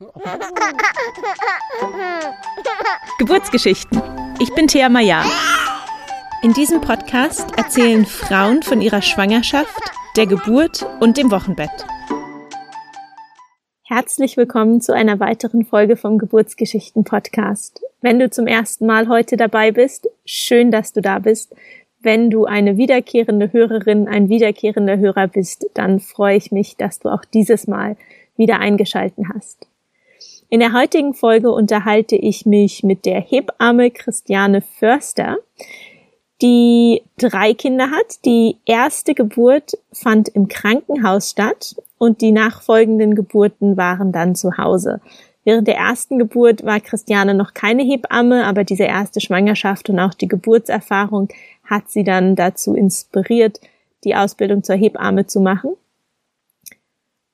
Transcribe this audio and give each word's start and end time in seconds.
Geburtsgeschichten. 3.18 4.00
Ich 4.40 4.54
bin 4.54 4.66
Thea 4.66 4.88
Maya. 4.88 5.22
In 6.42 6.54
diesem 6.54 6.80
Podcast 6.80 7.46
erzählen 7.58 8.06
Frauen 8.06 8.62
von 8.62 8.80
ihrer 8.80 9.02
Schwangerschaft, 9.02 9.78
der 10.16 10.26
Geburt 10.26 10.86
und 11.00 11.18
dem 11.18 11.30
Wochenbett. 11.30 11.84
Herzlich 13.82 14.38
willkommen 14.38 14.80
zu 14.80 14.94
einer 14.94 15.20
weiteren 15.20 15.66
Folge 15.66 15.96
vom 15.96 16.16
Geburtsgeschichten 16.16 17.04
Podcast. 17.04 17.82
Wenn 18.00 18.18
du 18.18 18.30
zum 18.30 18.46
ersten 18.46 18.86
Mal 18.86 19.06
heute 19.08 19.36
dabei 19.36 19.70
bist, 19.70 20.08
schön, 20.24 20.70
dass 20.70 20.94
du 20.94 21.02
da 21.02 21.18
bist. 21.18 21.54
Wenn 22.00 22.30
du 22.30 22.46
eine 22.46 22.78
wiederkehrende 22.78 23.52
Hörerin, 23.52 24.08
ein 24.08 24.30
wiederkehrender 24.30 24.96
Hörer 24.96 25.28
bist, 25.28 25.66
dann 25.74 26.00
freue 26.00 26.38
ich 26.38 26.52
mich, 26.52 26.78
dass 26.78 27.00
du 27.00 27.10
auch 27.10 27.26
dieses 27.26 27.66
Mal 27.66 27.98
wieder 28.38 28.60
eingeschalten 28.60 29.28
hast. 29.34 29.66
In 30.52 30.58
der 30.58 30.72
heutigen 30.72 31.14
Folge 31.14 31.52
unterhalte 31.52 32.16
ich 32.16 32.44
mich 32.44 32.82
mit 32.82 33.06
der 33.06 33.20
Hebamme 33.20 33.92
Christiane 33.92 34.62
Förster, 34.62 35.36
die 36.42 37.02
drei 37.18 37.54
Kinder 37.54 37.92
hat. 37.92 38.24
Die 38.24 38.56
erste 38.66 39.14
Geburt 39.14 39.78
fand 39.92 40.28
im 40.28 40.48
Krankenhaus 40.48 41.30
statt 41.30 41.76
und 41.98 42.20
die 42.20 42.32
nachfolgenden 42.32 43.14
Geburten 43.14 43.76
waren 43.76 44.10
dann 44.10 44.34
zu 44.34 44.58
Hause. 44.58 45.00
Während 45.44 45.68
der 45.68 45.76
ersten 45.76 46.18
Geburt 46.18 46.64
war 46.64 46.80
Christiane 46.80 47.34
noch 47.34 47.54
keine 47.54 47.84
Hebamme, 47.84 48.44
aber 48.44 48.64
diese 48.64 48.84
erste 48.84 49.20
Schwangerschaft 49.20 49.88
und 49.88 50.00
auch 50.00 50.14
die 50.14 50.28
Geburtserfahrung 50.28 51.28
hat 51.64 51.88
sie 51.90 52.02
dann 52.02 52.34
dazu 52.34 52.74
inspiriert, 52.74 53.60
die 54.02 54.16
Ausbildung 54.16 54.64
zur 54.64 54.74
Hebamme 54.74 55.28
zu 55.28 55.38
machen. 55.38 55.76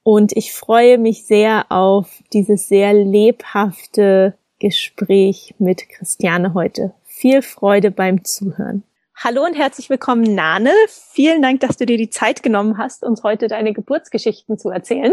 Und 0.06 0.36
ich 0.36 0.52
freue 0.52 0.98
mich 0.98 1.26
sehr 1.26 1.66
auf 1.68 2.22
dieses 2.32 2.68
sehr 2.68 2.94
lebhafte 2.94 4.38
Gespräch 4.60 5.56
mit 5.58 5.88
Christiane 5.88 6.54
heute. 6.54 6.94
Viel 7.02 7.42
Freude 7.42 7.90
beim 7.90 8.22
Zuhören. 8.22 8.84
Hallo 9.16 9.44
und 9.44 9.54
herzlich 9.54 9.90
willkommen, 9.90 10.22
Nane. 10.22 10.70
Vielen 10.86 11.42
Dank, 11.42 11.58
dass 11.58 11.76
du 11.76 11.86
dir 11.86 11.98
die 11.98 12.08
Zeit 12.08 12.44
genommen 12.44 12.78
hast, 12.78 13.02
uns 13.02 13.24
heute 13.24 13.48
deine 13.48 13.72
Geburtsgeschichten 13.72 14.58
zu 14.58 14.70
erzählen. 14.70 15.12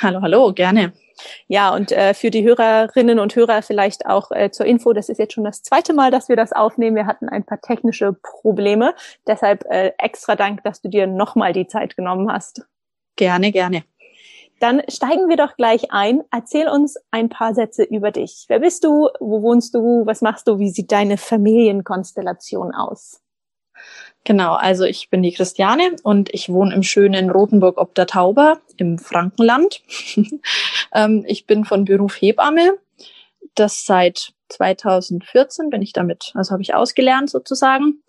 Hallo, 0.00 0.22
hallo, 0.22 0.52
gerne. 0.52 0.92
Ja, 1.48 1.74
und 1.74 1.90
äh, 1.90 2.14
für 2.14 2.30
die 2.30 2.44
Hörerinnen 2.44 3.18
und 3.18 3.34
Hörer 3.34 3.62
vielleicht 3.62 4.06
auch 4.06 4.30
äh, 4.30 4.52
zur 4.52 4.66
Info, 4.66 4.92
das 4.92 5.08
ist 5.08 5.18
jetzt 5.18 5.32
schon 5.32 5.42
das 5.42 5.64
zweite 5.64 5.94
Mal, 5.94 6.12
dass 6.12 6.28
wir 6.28 6.36
das 6.36 6.52
aufnehmen. 6.52 6.94
Wir 6.94 7.06
hatten 7.06 7.28
ein 7.28 7.42
paar 7.42 7.60
technische 7.60 8.12
Probleme. 8.12 8.94
Deshalb 9.26 9.64
äh, 9.68 9.90
extra 9.98 10.36
Dank, 10.36 10.62
dass 10.62 10.80
du 10.80 10.88
dir 10.88 11.08
nochmal 11.08 11.52
die 11.52 11.66
Zeit 11.66 11.96
genommen 11.96 12.30
hast. 12.30 12.62
Gerne, 13.16 13.50
gerne. 13.50 13.82
Dann 14.62 14.80
steigen 14.88 15.28
wir 15.28 15.36
doch 15.36 15.56
gleich 15.56 15.90
ein. 15.90 16.22
Erzähl 16.30 16.68
uns 16.68 16.96
ein 17.10 17.28
paar 17.28 17.52
Sätze 17.52 17.82
über 17.82 18.12
dich. 18.12 18.44
Wer 18.46 18.60
bist 18.60 18.84
du? 18.84 19.08
Wo 19.18 19.42
wohnst 19.42 19.74
du? 19.74 20.06
Was 20.06 20.22
machst 20.22 20.46
du? 20.46 20.60
Wie 20.60 20.70
sieht 20.70 20.92
deine 20.92 21.16
Familienkonstellation 21.16 22.72
aus? 22.72 23.20
Genau, 24.22 24.54
also 24.54 24.84
ich 24.84 25.10
bin 25.10 25.20
die 25.24 25.32
Christiane 25.32 25.96
und 26.04 26.32
ich 26.32 26.48
wohne 26.48 26.72
im 26.76 26.84
schönen 26.84 27.30
Rotenburg 27.30 27.76
ob 27.76 27.96
der 27.96 28.06
Tauber 28.06 28.60
im 28.76 28.98
Frankenland. 28.98 29.82
Ähm, 30.94 31.24
ich 31.26 31.46
bin 31.46 31.64
von 31.64 31.86
Beruf 31.86 32.20
Hebamme. 32.20 32.74
Das 33.54 33.86
seit 33.86 34.34
2014 34.50 35.70
bin 35.70 35.80
ich 35.80 35.94
damit, 35.94 36.32
also 36.34 36.52
habe 36.52 36.60
ich 36.60 36.74
ausgelernt 36.74 37.30
sozusagen. 37.30 38.02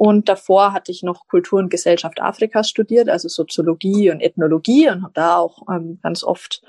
Und 0.00 0.30
davor 0.30 0.72
hatte 0.72 0.90
ich 0.90 1.02
noch 1.02 1.26
Kultur 1.26 1.58
und 1.58 1.68
Gesellschaft 1.68 2.22
Afrikas 2.22 2.70
studiert, 2.70 3.10
also 3.10 3.28
Soziologie 3.28 4.10
und 4.10 4.22
Ethnologie 4.22 4.88
und 4.88 5.02
habe 5.02 5.12
da 5.12 5.36
auch 5.36 5.68
ähm, 5.70 5.98
ganz 6.02 6.24
oft 6.24 6.62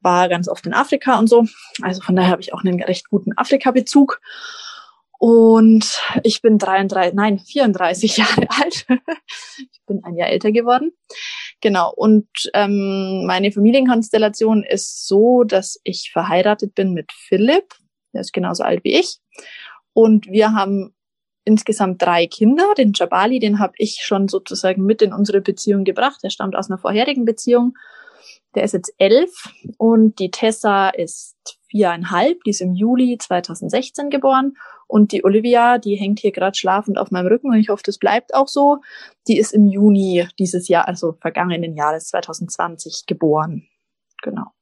war 0.00 0.28
ganz 0.28 0.48
oft 0.48 0.66
in 0.66 0.74
Afrika 0.74 1.16
und 1.16 1.28
so. 1.28 1.46
Also 1.80 2.02
von 2.02 2.16
daher 2.16 2.32
habe 2.32 2.42
ich 2.42 2.52
auch 2.52 2.64
einen 2.64 2.82
recht 2.82 3.08
guten 3.08 3.38
Afrika-Bezug. 3.38 4.20
Und 5.16 6.02
ich 6.24 6.42
bin 6.42 6.58
33, 6.58 7.14
nein, 7.14 7.38
34 7.38 8.16
Jahre 8.16 8.48
alt. 8.50 8.84
ich 9.58 9.80
bin 9.86 10.02
ein 10.02 10.16
Jahr 10.16 10.30
älter 10.30 10.50
geworden. 10.50 10.90
Genau. 11.60 11.92
Und 11.94 12.26
ähm, 12.52 13.26
meine 13.26 13.52
Familienkonstellation 13.52 14.64
ist 14.64 15.06
so, 15.06 15.44
dass 15.44 15.78
ich 15.84 16.10
verheiratet 16.12 16.74
bin 16.74 16.94
mit 16.94 17.12
Philipp. 17.12 17.76
Der 18.12 18.22
ist 18.22 18.32
genauso 18.32 18.64
alt 18.64 18.82
wie 18.82 18.98
ich. 18.98 19.18
Und 19.92 20.26
wir 20.26 20.52
haben 20.52 20.95
insgesamt 21.46 22.02
drei 22.02 22.26
Kinder. 22.26 22.74
Den 22.76 22.92
Jabali, 22.94 23.38
den 23.38 23.58
habe 23.58 23.72
ich 23.78 24.00
schon 24.02 24.28
sozusagen 24.28 24.84
mit 24.84 25.00
in 25.00 25.14
unsere 25.14 25.40
Beziehung 25.40 25.84
gebracht. 25.84 26.22
Der 26.22 26.30
stammt 26.30 26.56
aus 26.56 26.68
einer 26.68 26.78
vorherigen 26.78 27.24
Beziehung. 27.24 27.74
Der 28.54 28.64
ist 28.64 28.72
jetzt 28.72 28.92
elf 28.98 29.30
und 29.78 30.18
die 30.18 30.30
Tessa 30.30 30.88
ist 30.88 31.36
viereinhalb. 31.68 32.42
Die 32.44 32.50
ist 32.50 32.60
im 32.60 32.74
Juli 32.74 33.16
2016 33.18 34.10
geboren. 34.10 34.56
Und 34.88 35.12
die 35.12 35.24
Olivia, 35.24 35.78
die 35.78 35.96
hängt 35.96 36.20
hier 36.20 36.32
gerade 36.32 36.56
schlafend 36.56 36.98
auf 36.98 37.10
meinem 37.10 37.26
Rücken 37.26 37.48
und 37.48 37.58
ich 37.58 37.68
hoffe, 37.70 37.82
das 37.84 37.98
bleibt 37.98 38.34
auch 38.34 38.48
so. 38.48 38.78
Die 39.26 39.38
ist 39.38 39.52
im 39.52 39.66
Juni 39.66 40.28
dieses 40.38 40.68
Jahr, 40.68 40.86
also 40.86 41.12
vergangenen 41.20 41.74
Jahres 41.74 42.08
2020 42.08 43.04
geboren. 43.06 43.66
Genau. 44.22 44.52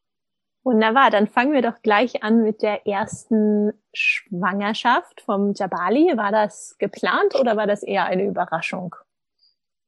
Wunderbar, 0.64 1.10
dann 1.10 1.26
fangen 1.26 1.52
wir 1.52 1.60
doch 1.60 1.82
gleich 1.82 2.22
an 2.22 2.42
mit 2.42 2.62
der 2.62 2.86
ersten 2.86 3.72
Schwangerschaft 3.92 5.20
vom 5.20 5.52
Jabali. 5.52 6.16
War 6.16 6.32
das 6.32 6.76
geplant 6.78 7.34
oder 7.38 7.58
war 7.58 7.66
das 7.66 7.82
eher 7.82 8.06
eine 8.06 8.24
Überraschung? 8.24 8.96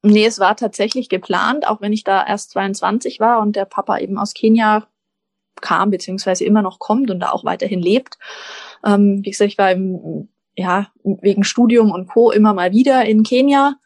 Nee, 0.03 0.27
es 0.27 0.39
war 0.39 0.55
tatsächlich 0.55 1.09
geplant, 1.09 1.67
auch 1.67 1.81
wenn 1.81 1.95
ich 1.95 2.05
da 2.05 2.25
erst 2.25 2.51
22 2.51 3.21
war 3.21 3.41
und 3.41 3.57
der 3.57 3.65
Papa 3.65 3.99
eben 3.99 4.19
aus 4.19 4.35
Kenia 4.35 4.87
kam, 5.63 5.91
beziehungsweise 5.91 6.45
immer 6.45 6.61
noch 6.61 6.79
kommt 6.79 7.11
und 7.11 7.21
da 7.21 7.31
auch 7.31 7.45
weiterhin 7.45 7.81
lebt. 7.81 8.19
Ähm, 8.85 9.25
wie 9.25 9.31
gesagt, 9.31 9.51
ich 9.51 9.59
war 9.59 9.73
im, 9.73 10.29
ja, 10.55 10.89
wegen 11.03 11.43
Studium 11.43 11.91
und 11.91 12.07
Co. 12.07 12.31
immer 12.31 12.53
mal 12.53 12.73
wieder 12.73 13.07
in 13.07 13.23
Kenia 13.23 13.77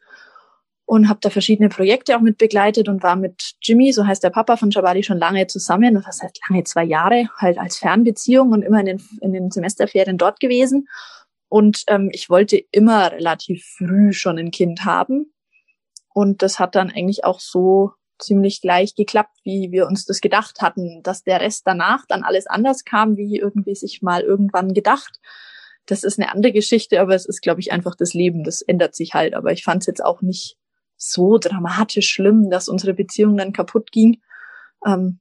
und 0.90 1.08
habe 1.08 1.20
da 1.22 1.30
verschiedene 1.30 1.68
Projekte 1.68 2.16
auch 2.16 2.20
mit 2.20 2.36
begleitet 2.36 2.88
und 2.88 3.04
war 3.04 3.14
mit 3.14 3.52
Jimmy, 3.62 3.92
so 3.92 4.04
heißt 4.04 4.24
der 4.24 4.30
Papa 4.30 4.56
von 4.56 4.72
Jabali, 4.72 5.04
schon 5.04 5.18
lange 5.18 5.46
zusammen. 5.46 5.94
Das 5.94 6.20
heißt 6.20 6.40
lange 6.48 6.64
zwei 6.64 6.82
Jahre, 6.82 7.28
halt 7.36 7.58
als 7.58 7.78
Fernbeziehung 7.78 8.50
und 8.50 8.62
immer 8.62 8.80
in 8.80 8.86
den, 8.86 9.02
in 9.20 9.32
den 9.32 9.52
Semesterferien 9.52 10.18
dort 10.18 10.40
gewesen. 10.40 10.88
Und 11.48 11.84
ähm, 11.86 12.10
ich 12.12 12.28
wollte 12.28 12.60
immer 12.72 13.12
relativ 13.12 13.64
früh 13.78 14.12
schon 14.12 14.36
ein 14.36 14.50
Kind 14.50 14.84
haben. 14.84 15.32
Und 16.12 16.42
das 16.42 16.58
hat 16.58 16.74
dann 16.74 16.90
eigentlich 16.90 17.24
auch 17.24 17.38
so 17.38 17.92
ziemlich 18.18 18.60
gleich 18.60 18.96
geklappt, 18.96 19.38
wie 19.44 19.70
wir 19.70 19.86
uns 19.86 20.06
das 20.06 20.20
gedacht 20.20 20.60
hatten, 20.60 21.04
dass 21.04 21.22
der 21.22 21.40
Rest 21.40 21.62
danach 21.66 22.04
dann 22.08 22.24
alles 22.24 22.48
anders 22.48 22.84
kam, 22.84 23.16
wie 23.16 23.38
irgendwie 23.38 23.76
sich 23.76 24.02
mal 24.02 24.22
irgendwann 24.22 24.74
gedacht. 24.74 25.20
Das 25.86 26.02
ist 26.02 26.18
eine 26.18 26.32
andere 26.32 26.50
Geschichte, 26.50 27.00
aber 27.00 27.14
es 27.14 27.26
ist, 27.26 27.42
glaube 27.42 27.60
ich, 27.60 27.70
einfach 27.70 27.94
das 27.94 28.12
Leben. 28.12 28.42
Das 28.42 28.60
ändert 28.60 28.96
sich 28.96 29.14
halt. 29.14 29.34
Aber 29.34 29.52
ich 29.52 29.62
fand 29.62 29.84
es 29.84 29.86
jetzt 29.86 30.04
auch 30.04 30.20
nicht 30.20 30.56
so 31.00 31.38
dramatisch 31.38 32.08
schlimm, 32.08 32.50
dass 32.50 32.68
unsere 32.68 32.94
Beziehung 32.94 33.36
dann 33.36 33.52
kaputt 33.52 33.90
ging. 33.90 34.20
Ähm, 34.86 35.18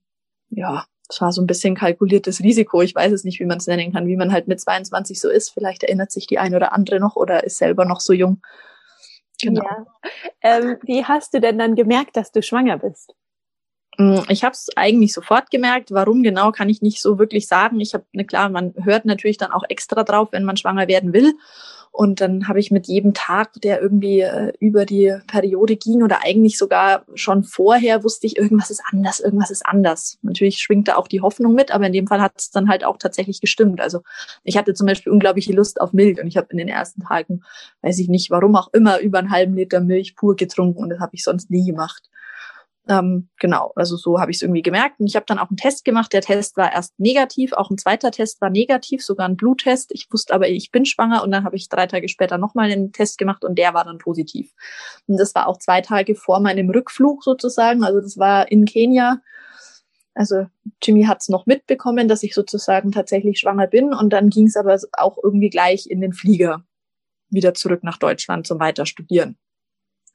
ja, 0.50 0.86
es 1.10 1.22
war 1.22 1.32
so 1.32 1.42
ein 1.42 1.48
bisschen 1.48 1.76
kalkuliertes 1.76 2.42
Risiko. 2.42 2.82
Ich 2.82 2.94
weiß 2.94 3.12
es 3.14 3.24
nicht, 3.24 3.40
wie 3.40 3.46
man 3.46 3.58
es 3.58 3.68
nennen 3.68 3.94
kann, 3.94 4.06
wie 4.06 4.18
man 4.18 4.32
halt 4.32 4.48
mit 4.48 4.60
22 4.60 5.20
so 5.20 5.30
ist. 5.30 5.50
Vielleicht 5.50 5.84
erinnert 5.84 6.12
sich 6.12 6.28
die 6.28 6.38
ein 6.38 6.54
oder 6.54 6.74
andere 6.74 7.00
noch 7.00 7.16
oder 7.16 7.44
ist 7.44 7.58
selber 7.58 7.86
noch 7.86 8.02
so 8.02 8.14
jung. 8.14 8.42
Genau. 9.42 9.64
Ja. 9.64 9.86
Ähm, 10.42 10.78
wie 10.84 11.06
hast 11.06 11.34
du 11.34 11.40
denn 11.40 11.58
dann 11.58 11.76
gemerkt, 11.76 12.18
dass 12.18 12.32
du 12.32 12.44
schwanger 12.44 12.78
bist? 12.78 13.16
Mm, 13.98 14.20
ich 14.28 14.44
habe 14.44 14.54
es 14.54 14.68
eigentlich 14.76 15.14
sofort 15.14 15.50
gemerkt. 15.50 15.92
Warum 15.92 16.24
genau, 16.24 16.52
kann 16.52 16.70
ich 16.70 16.82
nicht 16.82 17.02
so 17.02 17.18
wirklich 17.18 17.48
sagen. 17.48 17.80
Ich 17.80 17.94
habe, 17.94 18.06
ne 18.12 18.26
klar, 18.26 18.50
man 18.50 18.74
hört 18.84 19.06
natürlich 19.06 19.38
dann 19.38 19.52
auch 19.52 19.64
extra 19.70 20.04
drauf, 20.04 20.30
wenn 20.32 20.44
man 20.44 20.58
schwanger 20.58 20.90
werden 20.90 21.14
will. 21.14 21.34
Und 21.92 22.22
dann 22.22 22.48
habe 22.48 22.60
ich 22.60 22.72
mit 22.72 22.88
jedem 22.88 23.14
Tag, 23.14 23.54
der 23.62 23.82
irgendwie 23.82 24.22
äh, 24.22 24.54
über 24.60 24.86
die 24.86 25.14
Periode 25.28 25.76
ging 25.76 26.04
oder 26.04 26.24
eigentlich 26.24 26.58
sogar 26.58 27.04
schon 27.16 27.44
vorher, 27.44 28.04
wusste 28.04 28.28
ich, 28.28 28.38
irgendwas 28.38 28.70
ist 28.70 28.82
anders, 28.92 29.20
irgendwas 29.20 29.52
ist 29.52 29.66
anders. 29.66 30.18
Natürlich 30.22 30.60
schwingt 30.60 30.88
da 30.88 30.96
auch 30.96 31.08
die 31.08 31.22
Hoffnung 31.22 31.54
mit, 31.56 31.72
aber 31.72 31.88
in 31.88 31.94
dem 31.94 32.08
Fall 32.08 32.22
hat 32.22 32.34
es 32.38 32.52
dann 32.52 32.70
halt 32.70 32.84
auch 32.84 32.98
tatsächlich 32.98 33.42
gestimmt. 33.42 33.82
Also 33.82 34.02
ich 34.44 34.58
hatte 34.58 34.74
zum 34.74 34.88
Beispiel 34.88 35.12
unglaubliche 35.12 35.54
Lust 35.54 35.82
auf 35.82 35.92
Milch 35.92 36.22
und 36.22 36.28
ich 36.28 36.38
habe 36.38 36.48
in 36.52 36.58
den 36.58 36.70
ersten 36.70 37.02
Tagen, 37.02 37.42
weiß 37.82 38.00
ich 38.00 38.08
nicht, 38.08 38.30
warum 38.30 38.56
auch 38.56 38.70
immer, 38.72 39.00
über 39.00 39.20
einen 39.20 39.32
halben 39.32 39.56
Liter 39.56 39.82
Milch 39.82 40.16
pur 40.16 40.36
getrunken 40.36 40.82
und 40.82 40.90
das 40.90 41.00
habe 41.00 41.16
ich 41.16 41.24
sonst 41.24 41.50
nie 41.50 41.66
gemacht. 41.66 42.10
Ähm, 42.90 43.30
genau, 43.40 43.72
also 43.76 43.98
so 43.98 44.20
habe 44.20 44.32
ich 44.32 44.38
es 44.38 44.42
irgendwie 44.42 44.64
gemerkt. 44.64 45.00
Und 45.00 45.06
ich 45.06 45.16
habe 45.16 45.26
dann 45.28 45.38
auch 45.38 45.50
einen 45.50 45.58
Test 45.58 45.86
gemacht. 45.86 46.12
Der 46.12 46.22
Test 46.22 46.58
war 46.58 46.74
erst 46.74 47.00
negativ, 47.00 47.54
auch 47.54 47.70
ein 47.70 47.78
zweiter 47.78 48.10
Test 48.10 48.42
war 48.42 48.50
negativ, 48.50 49.06
sogar 49.06 49.30
ein 49.30 49.38
Bluttest. 49.38 49.92
Ich 49.94 50.08
wusste 50.12 50.34
aber, 50.34 50.50
ich 50.50 50.72
bin 50.72 50.86
schwanger 50.86 51.24
und 51.24 51.30
dann 51.30 51.44
habe 51.44 51.56
ich 51.56 51.70
drei 51.70 51.86
Tage 51.86 52.10
später 52.10 52.40
nochmal 52.40 52.72
einen 52.72 52.92
Test 52.92 53.20
gemacht 53.20 53.46
und 53.46 53.60
der 53.60 53.76
war 53.76 53.84
dann 53.84 54.00
positiv. 54.00 54.54
Und 55.06 55.18
das 55.20 55.36
war 55.36 55.48
auch 55.48 55.60
zwei 55.60 55.82
Tage 55.82 56.16
vor 56.16 56.40
meinem 56.40 56.72
Rückflug 56.72 57.24
sozusagen. 57.24 57.84
Also 57.84 58.02
das 58.02 58.18
war 58.18 58.52
in 58.52 58.66
Kenia. 58.66 59.22
Also 60.16 60.48
Jimmy 60.82 61.04
hat 61.04 61.22
es 61.22 61.30
noch 61.30 61.46
mitbekommen, 61.46 62.08
dass 62.08 62.24
ich 62.24 62.34
sozusagen 62.34 62.92
tatsächlich 62.92 63.38
schwanger 63.38 63.68
bin. 63.68 63.94
Und 63.94 64.12
dann 64.14 64.32
ging 64.32 64.48
es 64.48 64.58
aber 64.58 64.76
auch 64.94 65.20
irgendwie 65.24 65.52
gleich 65.52 65.86
in 65.88 66.02
den 66.02 66.14
Flieger 66.14 66.64
wieder 67.30 67.54
zurück 67.54 67.84
nach 67.84 68.00
Deutschland 68.00 68.48
zum 68.48 68.60
Weiterstudieren. 68.60 69.38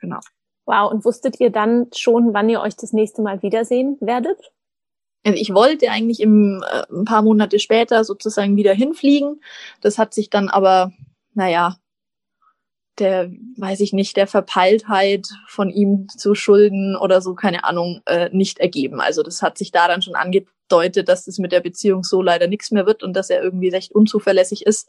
Genau. 0.00 0.19
Wow, 0.66 0.90
und 0.90 1.05
wusstet 1.05 1.40
ihr 1.40 1.50
dann 1.50 1.88
schon, 1.94 2.32
wann 2.32 2.49
ihr 2.49 2.61
euch 2.61 2.76
das 2.76 2.93
nächste 2.93 3.22
Mal 3.22 3.43
wiedersehen 3.43 3.99
werdet? 4.00 4.38
Also 5.25 5.38
ich 5.38 5.52
wollte 5.55 5.90
eigentlich 5.90 6.20
im, 6.20 6.62
äh, 6.70 6.82
ein 6.93 7.05
paar 7.05 7.22
Monate 7.22 7.58
später 7.58 8.05
sozusagen 8.05 8.56
wieder 8.56 8.75
hinfliegen. 8.75 9.40
Das 9.81 9.99
hat 9.99 10.14
sich 10.14 10.31
dann 10.31 10.49
aber, 10.49 10.93
naja, 11.34 11.76
der, 12.99 13.31
weiß 13.56 13.81
ich 13.81 13.93
nicht, 13.93 14.16
der 14.16 14.26
Verpeiltheit 14.26 15.26
von 15.49 15.70
ihm 15.70 16.06
zu 16.08 16.34
Schulden 16.34 16.96
oder 16.96 17.20
so, 17.20 17.34
keine 17.34 17.64
Ahnung, 17.64 18.02
äh, 18.06 18.28
nicht 18.32 18.61
ergeben. 18.61 19.00
Also 19.00 19.22
das 19.22 19.43
hat 19.43 19.58
sich 19.58 19.72
daran 19.72 20.02
schon 20.02 20.14
angedeutet, 20.14 21.08
dass 21.08 21.25
das 21.25 21.38
mit 21.38 21.52
der 21.52 21.61
Beziehung 21.61 22.05
so 22.05 22.22
leider 22.22 22.46
nichts 22.46 22.70
mehr 22.70 22.87
wird 22.87 23.02
und 23.02 23.14
dass 23.14 23.31
er 23.31 23.43
irgendwie 23.43 23.69
recht 23.69 23.93
unzuverlässig 23.93 24.64
ist. 24.64 24.88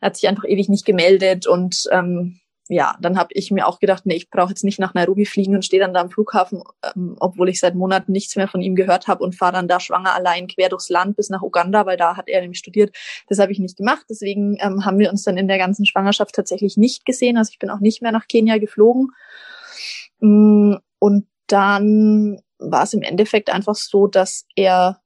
Er 0.00 0.06
hat 0.06 0.16
sich 0.16 0.28
einfach 0.28 0.44
ewig 0.44 0.68
nicht 0.68 0.84
gemeldet 0.84 1.46
und 1.46 1.88
ähm, 1.90 2.40
ja, 2.68 2.96
dann 3.00 3.18
habe 3.18 3.30
ich 3.32 3.50
mir 3.50 3.66
auch 3.66 3.80
gedacht, 3.80 4.06
nee, 4.06 4.14
ich 4.14 4.30
brauche 4.30 4.50
jetzt 4.50 4.62
nicht 4.62 4.78
nach 4.78 4.94
Nairobi 4.94 5.26
fliegen 5.26 5.54
und 5.54 5.64
stehe 5.64 5.82
dann 5.82 5.92
da 5.92 6.00
am 6.00 6.10
Flughafen, 6.10 6.62
ähm, 6.94 7.16
obwohl 7.18 7.48
ich 7.48 7.58
seit 7.58 7.74
Monaten 7.74 8.12
nichts 8.12 8.36
mehr 8.36 8.46
von 8.46 8.62
ihm 8.62 8.76
gehört 8.76 9.08
habe 9.08 9.24
und 9.24 9.34
fahre 9.34 9.54
dann 9.54 9.68
da 9.68 9.80
schwanger 9.80 10.14
allein 10.14 10.46
quer 10.46 10.68
durchs 10.68 10.88
Land 10.88 11.16
bis 11.16 11.28
nach 11.28 11.42
Uganda, 11.42 11.86
weil 11.86 11.96
da 11.96 12.16
hat 12.16 12.28
er 12.28 12.40
nämlich 12.40 12.58
studiert. 12.58 12.96
Das 13.28 13.38
habe 13.40 13.52
ich 13.52 13.58
nicht 13.58 13.76
gemacht. 13.76 14.06
Deswegen 14.08 14.56
ähm, 14.60 14.84
haben 14.84 14.98
wir 14.98 15.10
uns 15.10 15.24
dann 15.24 15.36
in 15.36 15.48
der 15.48 15.58
ganzen 15.58 15.86
Schwangerschaft 15.86 16.34
tatsächlich 16.34 16.76
nicht 16.76 17.04
gesehen. 17.04 17.36
Also 17.36 17.50
ich 17.50 17.58
bin 17.58 17.70
auch 17.70 17.80
nicht 17.80 18.00
mehr 18.00 18.12
nach 18.12 18.28
Kenia 18.28 18.58
geflogen. 18.58 19.08
Mm, 20.20 20.76
und 21.00 21.26
dann 21.48 22.40
war 22.58 22.84
es 22.84 22.94
im 22.94 23.02
Endeffekt 23.02 23.50
einfach 23.50 23.74
so, 23.74 24.06
dass 24.06 24.46
er 24.54 25.01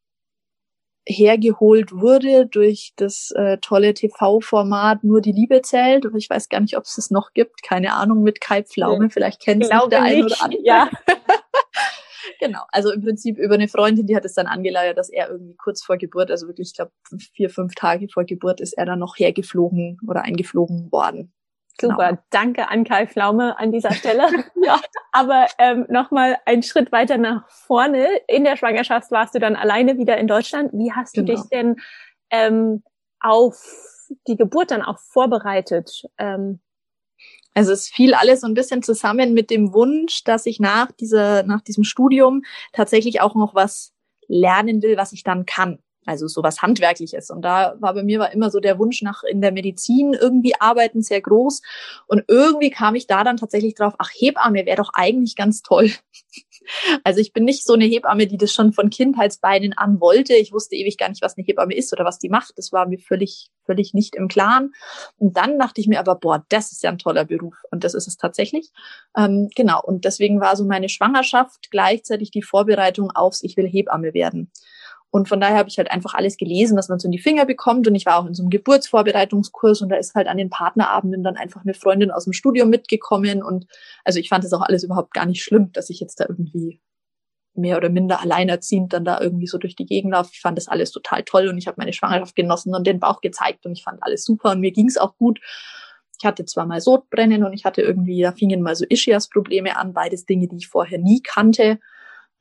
hergeholt 1.06 1.93
wurde 1.93 2.47
durch 2.47 2.93
das 2.97 3.31
äh, 3.31 3.58
tolle 3.58 3.94
TV-Format 3.94 5.05
Nur 5.05 5.20
die 5.20 5.32
Liebe 5.32 5.62
zählt. 5.62 6.05
Aber 6.05 6.17
ich 6.17 6.29
weiß 6.29 6.49
gar 6.49 6.61
nicht, 6.61 6.76
ob 6.76 6.85
es 6.85 6.99
es 6.99 7.11
noch 7.11 7.32
gibt. 7.32 7.62
Keine 7.62 7.94
Ahnung, 7.94 8.23
mit 8.23 8.41
Kai 8.41 8.62
Pflaume. 8.62 9.05
Nee, 9.05 9.11
Vielleicht 9.11 9.41
kennt 9.41 9.62
es 9.62 9.69
der 9.69 10.03
ein 10.03 10.25
oder 10.25 10.43
andere. 10.43 10.62
Ja. 10.64 10.91
genau. 12.41 12.62
Also 12.69 12.91
im 12.91 13.03
Prinzip 13.03 13.38
über 13.38 13.55
eine 13.55 13.69
Freundin, 13.69 14.06
die 14.06 14.17
hat 14.17 14.25
es 14.25 14.35
dann 14.35 14.47
angeleiert, 14.47 14.99
dass 14.99 15.08
er 15.08 15.31
irgendwie 15.31 15.55
kurz 15.56 15.82
vor 15.82 15.97
Geburt, 15.97 16.31
also 16.31 16.49
wirklich, 16.49 16.70
ich 16.70 16.75
glaube, 16.75 16.93
vier, 17.35 17.50
fünf 17.50 17.75
Tage 17.75 18.08
vor 18.08 18.25
Geburt, 18.25 18.61
ist 18.61 18.73
er 18.73 18.87
dann 18.87 18.99
noch 18.99 19.17
hergeflogen 19.17 19.99
oder 20.06 20.23
eingeflogen 20.23 20.91
worden. 20.91 21.32
Super, 21.81 22.08
genau. 22.11 22.23
danke 22.31 22.69
an 22.69 22.84
Kai 22.84 23.06
Flaume 23.06 23.58
an 23.58 23.73
dieser 23.73 23.93
Stelle. 23.93 24.26
ja. 24.62 24.81
Aber 25.12 25.46
ähm, 25.58 25.87
nochmal 25.88 26.38
einen 26.46 26.62
Schritt 26.62 26.90
weiter 26.93 27.19
nach 27.19 27.49
vorne. 27.49 28.08
In 28.28 28.44
der 28.44 28.56
Schwangerschaft 28.56 29.11
warst 29.11 29.34
du 29.34 29.38
dann 29.38 29.56
alleine 29.56 29.99
wieder 29.99 30.17
in 30.17 30.26
Deutschland. 30.26 30.73
Wie 30.73 30.93
hast 30.93 31.14
genau. 31.14 31.26
du 31.26 31.34
dich 31.34 31.43
denn 31.50 31.76
ähm, 32.31 32.82
auf 33.20 34.08
die 34.26 34.37
Geburt 34.37 34.70
dann 34.70 34.82
auch 34.82 34.99
vorbereitet? 34.99 36.05
Ähm, 36.19 36.61
also 37.55 37.73
es 37.73 37.88
fiel 37.88 38.14
alles 38.14 38.40
so 38.40 38.46
ein 38.46 38.55
bisschen 38.55 38.82
zusammen 38.82 39.34
mit 39.34 39.50
dem 39.50 39.72
Wunsch, 39.72 40.25
dass 40.25 40.46
ich 40.46 40.61
nach 40.61 40.93
dieser, 40.93 41.43
nach 41.43 41.62
diesem 41.62 41.84
Studium 41.84 42.43
tatsächlich 42.72 43.20
auch 43.20 43.34
noch 43.34 43.55
was 43.55 43.93
lernen 44.29 44.82
will, 44.82 44.96
was 44.96 45.12
ich 45.12 45.22
dann 45.22 45.46
kann 45.46 45.79
also 46.06 46.29
sowas 46.29 46.62
Handwerkliches. 46.62 47.31
Und 47.31 47.43
da 47.43 47.75
war 47.81 47.94
bei 47.94 48.03
mir 48.03 48.19
war 48.19 48.32
immer 48.32 48.50
so 48.50 48.61
der 48.61 48.79
Wunsch 48.79 49.03
nach 49.03 49.23
in 49.25 49.41
der 49.41 49.53
Medizin 49.53 50.14
irgendwie 50.14 50.55
arbeiten 50.58 51.03
sehr 51.03 51.20
groß. 51.20 51.61
Und 52.06 52.25
irgendwie 52.29 52.70
kam 52.70 52.94
ich 52.94 53.06
da 53.06 53.25
dann 53.25 53.37
tatsächlich 53.37 53.75
drauf, 53.75 53.94
ach, 53.99 54.11
Hebamme 54.14 54.64
wäre 54.64 54.76
doch 54.76 54.91
eigentlich 54.94 55.37
ganz 55.37 55.62
toll. 55.62 55.91
Also 57.05 57.20
ich 57.20 57.32
bin 57.32 57.44
nicht 57.44 57.64
so 57.64 57.75
eine 57.75 57.85
Hebamme, 57.85 58.26
die 58.26 58.38
das 58.38 58.53
schon 58.53 58.73
von 58.73 58.91
Kindheitsbeinen 58.91 59.73
an 59.75 60.00
wollte. 60.00 60.35
Ich 60.35 60.53
wusste 60.53 60.75
ewig 60.75 60.99
gar 60.99 61.08
nicht, 61.08 61.23
was 61.23 61.37
eine 61.37 61.47
Hebamme 61.47 61.75
ist 61.75 61.93
oder 61.93 62.05
was 62.05 62.19
die 62.19 62.29
macht. 62.29 62.55
Das 62.56 62.73
war 62.73 62.88
mir 62.88 62.99
völlig, 62.99 63.50
völlig 63.64 63.94
nicht 63.94 64.17
im 64.17 64.26
Klaren. 64.26 64.73
Und 65.17 65.37
dann 65.37 65.61
dachte 65.61 65.81
ich 65.81 65.87
mir 65.87 66.00
aber, 66.00 66.17
boah, 66.17 66.44
das 66.49 66.73
ist 66.73 66.82
ja 66.82 66.91
ein 66.91 66.99
toller 66.99 67.25
Beruf. 67.25 67.55
Und 67.70 67.85
das 67.85 67.94
ist 67.94 68.08
es 68.08 68.17
tatsächlich. 68.17 68.73
Ähm, 69.17 69.49
genau. 69.55 69.81
Und 69.81 70.05
deswegen 70.05 70.41
war 70.41 70.56
so 70.56 70.64
meine 70.64 70.88
Schwangerschaft 70.88 71.70
gleichzeitig 71.70 72.32
die 72.32 72.43
Vorbereitung 72.43 73.12
aufs, 73.12 73.44
ich 73.44 73.56
will 73.56 73.69
Hebamme 73.69 74.12
werden. 74.12 74.50
Und 75.11 75.29
von 75.29 75.41
daher 75.41 75.56
habe 75.56 75.69
ich 75.69 75.79
halt 75.79 75.91
einfach 75.91 76.14
alles 76.14 76.37
gelesen, 76.37 76.76
was 76.76 76.88
man 76.88 76.99
so 76.99 77.06
in 77.06 77.12
die 77.12 77.19
Finger 77.19 77.47
bekommt. 77.47 77.87
Und 77.87 77.94
ich 77.94 78.06
war 78.06 78.19
auch 78.19 78.26
in 78.26 78.35
so 78.35 78.43
einem 78.43 78.50
Geburtsvorbereitungskurs 78.50 79.81
und 79.81 79.88
da 79.88 79.97
ist 79.97 80.14
halt 80.14 80.26
an 80.26 80.37
den 80.37 80.50
Partnerabenden 80.50 81.23
dann 81.23 81.37
einfach 81.37 81.62
eine 81.62 81.75
Freundin 81.75 82.11
aus 82.11 82.25
dem 82.25 82.32
Studium 82.32 82.69
mitgekommen. 82.69 83.43
Und 83.43 83.67
also 84.05 84.19
ich 84.19 84.29
fand 84.29 84.44
das 84.44 84.53
auch 84.53 84.62
alles 84.62 84.85
überhaupt 84.85 85.14
gar 85.14 85.26
nicht 85.26 85.43
schlimm, 85.43 85.73
dass 85.73 85.91
ich 85.91 86.00
jetzt 86.00 86.20
da 86.20 86.26
irgendwie 86.29 86.81
mehr 87.55 87.76
oder 87.76 87.88
minder 87.88 88.20
alleinerziehend 88.20 88.93
dann 88.93 89.05
da 89.05 89.20
irgendwie 89.20 89.47
so 89.47 89.58
durch 89.58 89.76
die 89.76 89.87
Gegend 89.87 90.12
laufe. 90.12 90.31
Ich 90.32 90.41
fand 90.41 90.58
das 90.58 90.69
alles 90.69 90.91
total 90.91 91.23
toll 91.23 91.49
und 91.49 91.58
ich 91.58 91.67
habe 91.67 91.76
meine 91.79 91.93
Schwangerschaft 91.93 92.37
genossen 92.37 92.75
und 92.75 92.87
den 92.87 93.00
Bauch 93.00 93.20
gezeigt 93.20 93.64
und 93.67 93.73
ich 93.73 93.82
fand 93.82 94.03
alles 94.03 94.25
super 94.25 94.50
und 94.50 94.61
mir 94.61 94.73
ging 94.73 94.87
es 94.87 94.99
auch 94.99 95.17
gut. 95.17 95.41
Ich 96.19 96.25
hatte 96.25 96.44
zwar 96.44 96.67
mal 96.67 96.81
Sodbrennen 96.81 97.44
und 97.44 97.53
ich 97.53 97.64
hatte 97.64 97.82
irgendwie, 97.82 98.23
da 98.23 98.32
fingen 98.32 98.62
mal 98.62 98.75
so 98.75 98.85
Ischias-Probleme 98.88 99.76
an, 99.76 99.93
beides 99.93 100.25
Dinge, 100.25 100.49
die 100.49 100.56
ich 100.56 100.69
vorher 100.69 100.99
nie 100.99 101.20
kannte. 101.23 101.79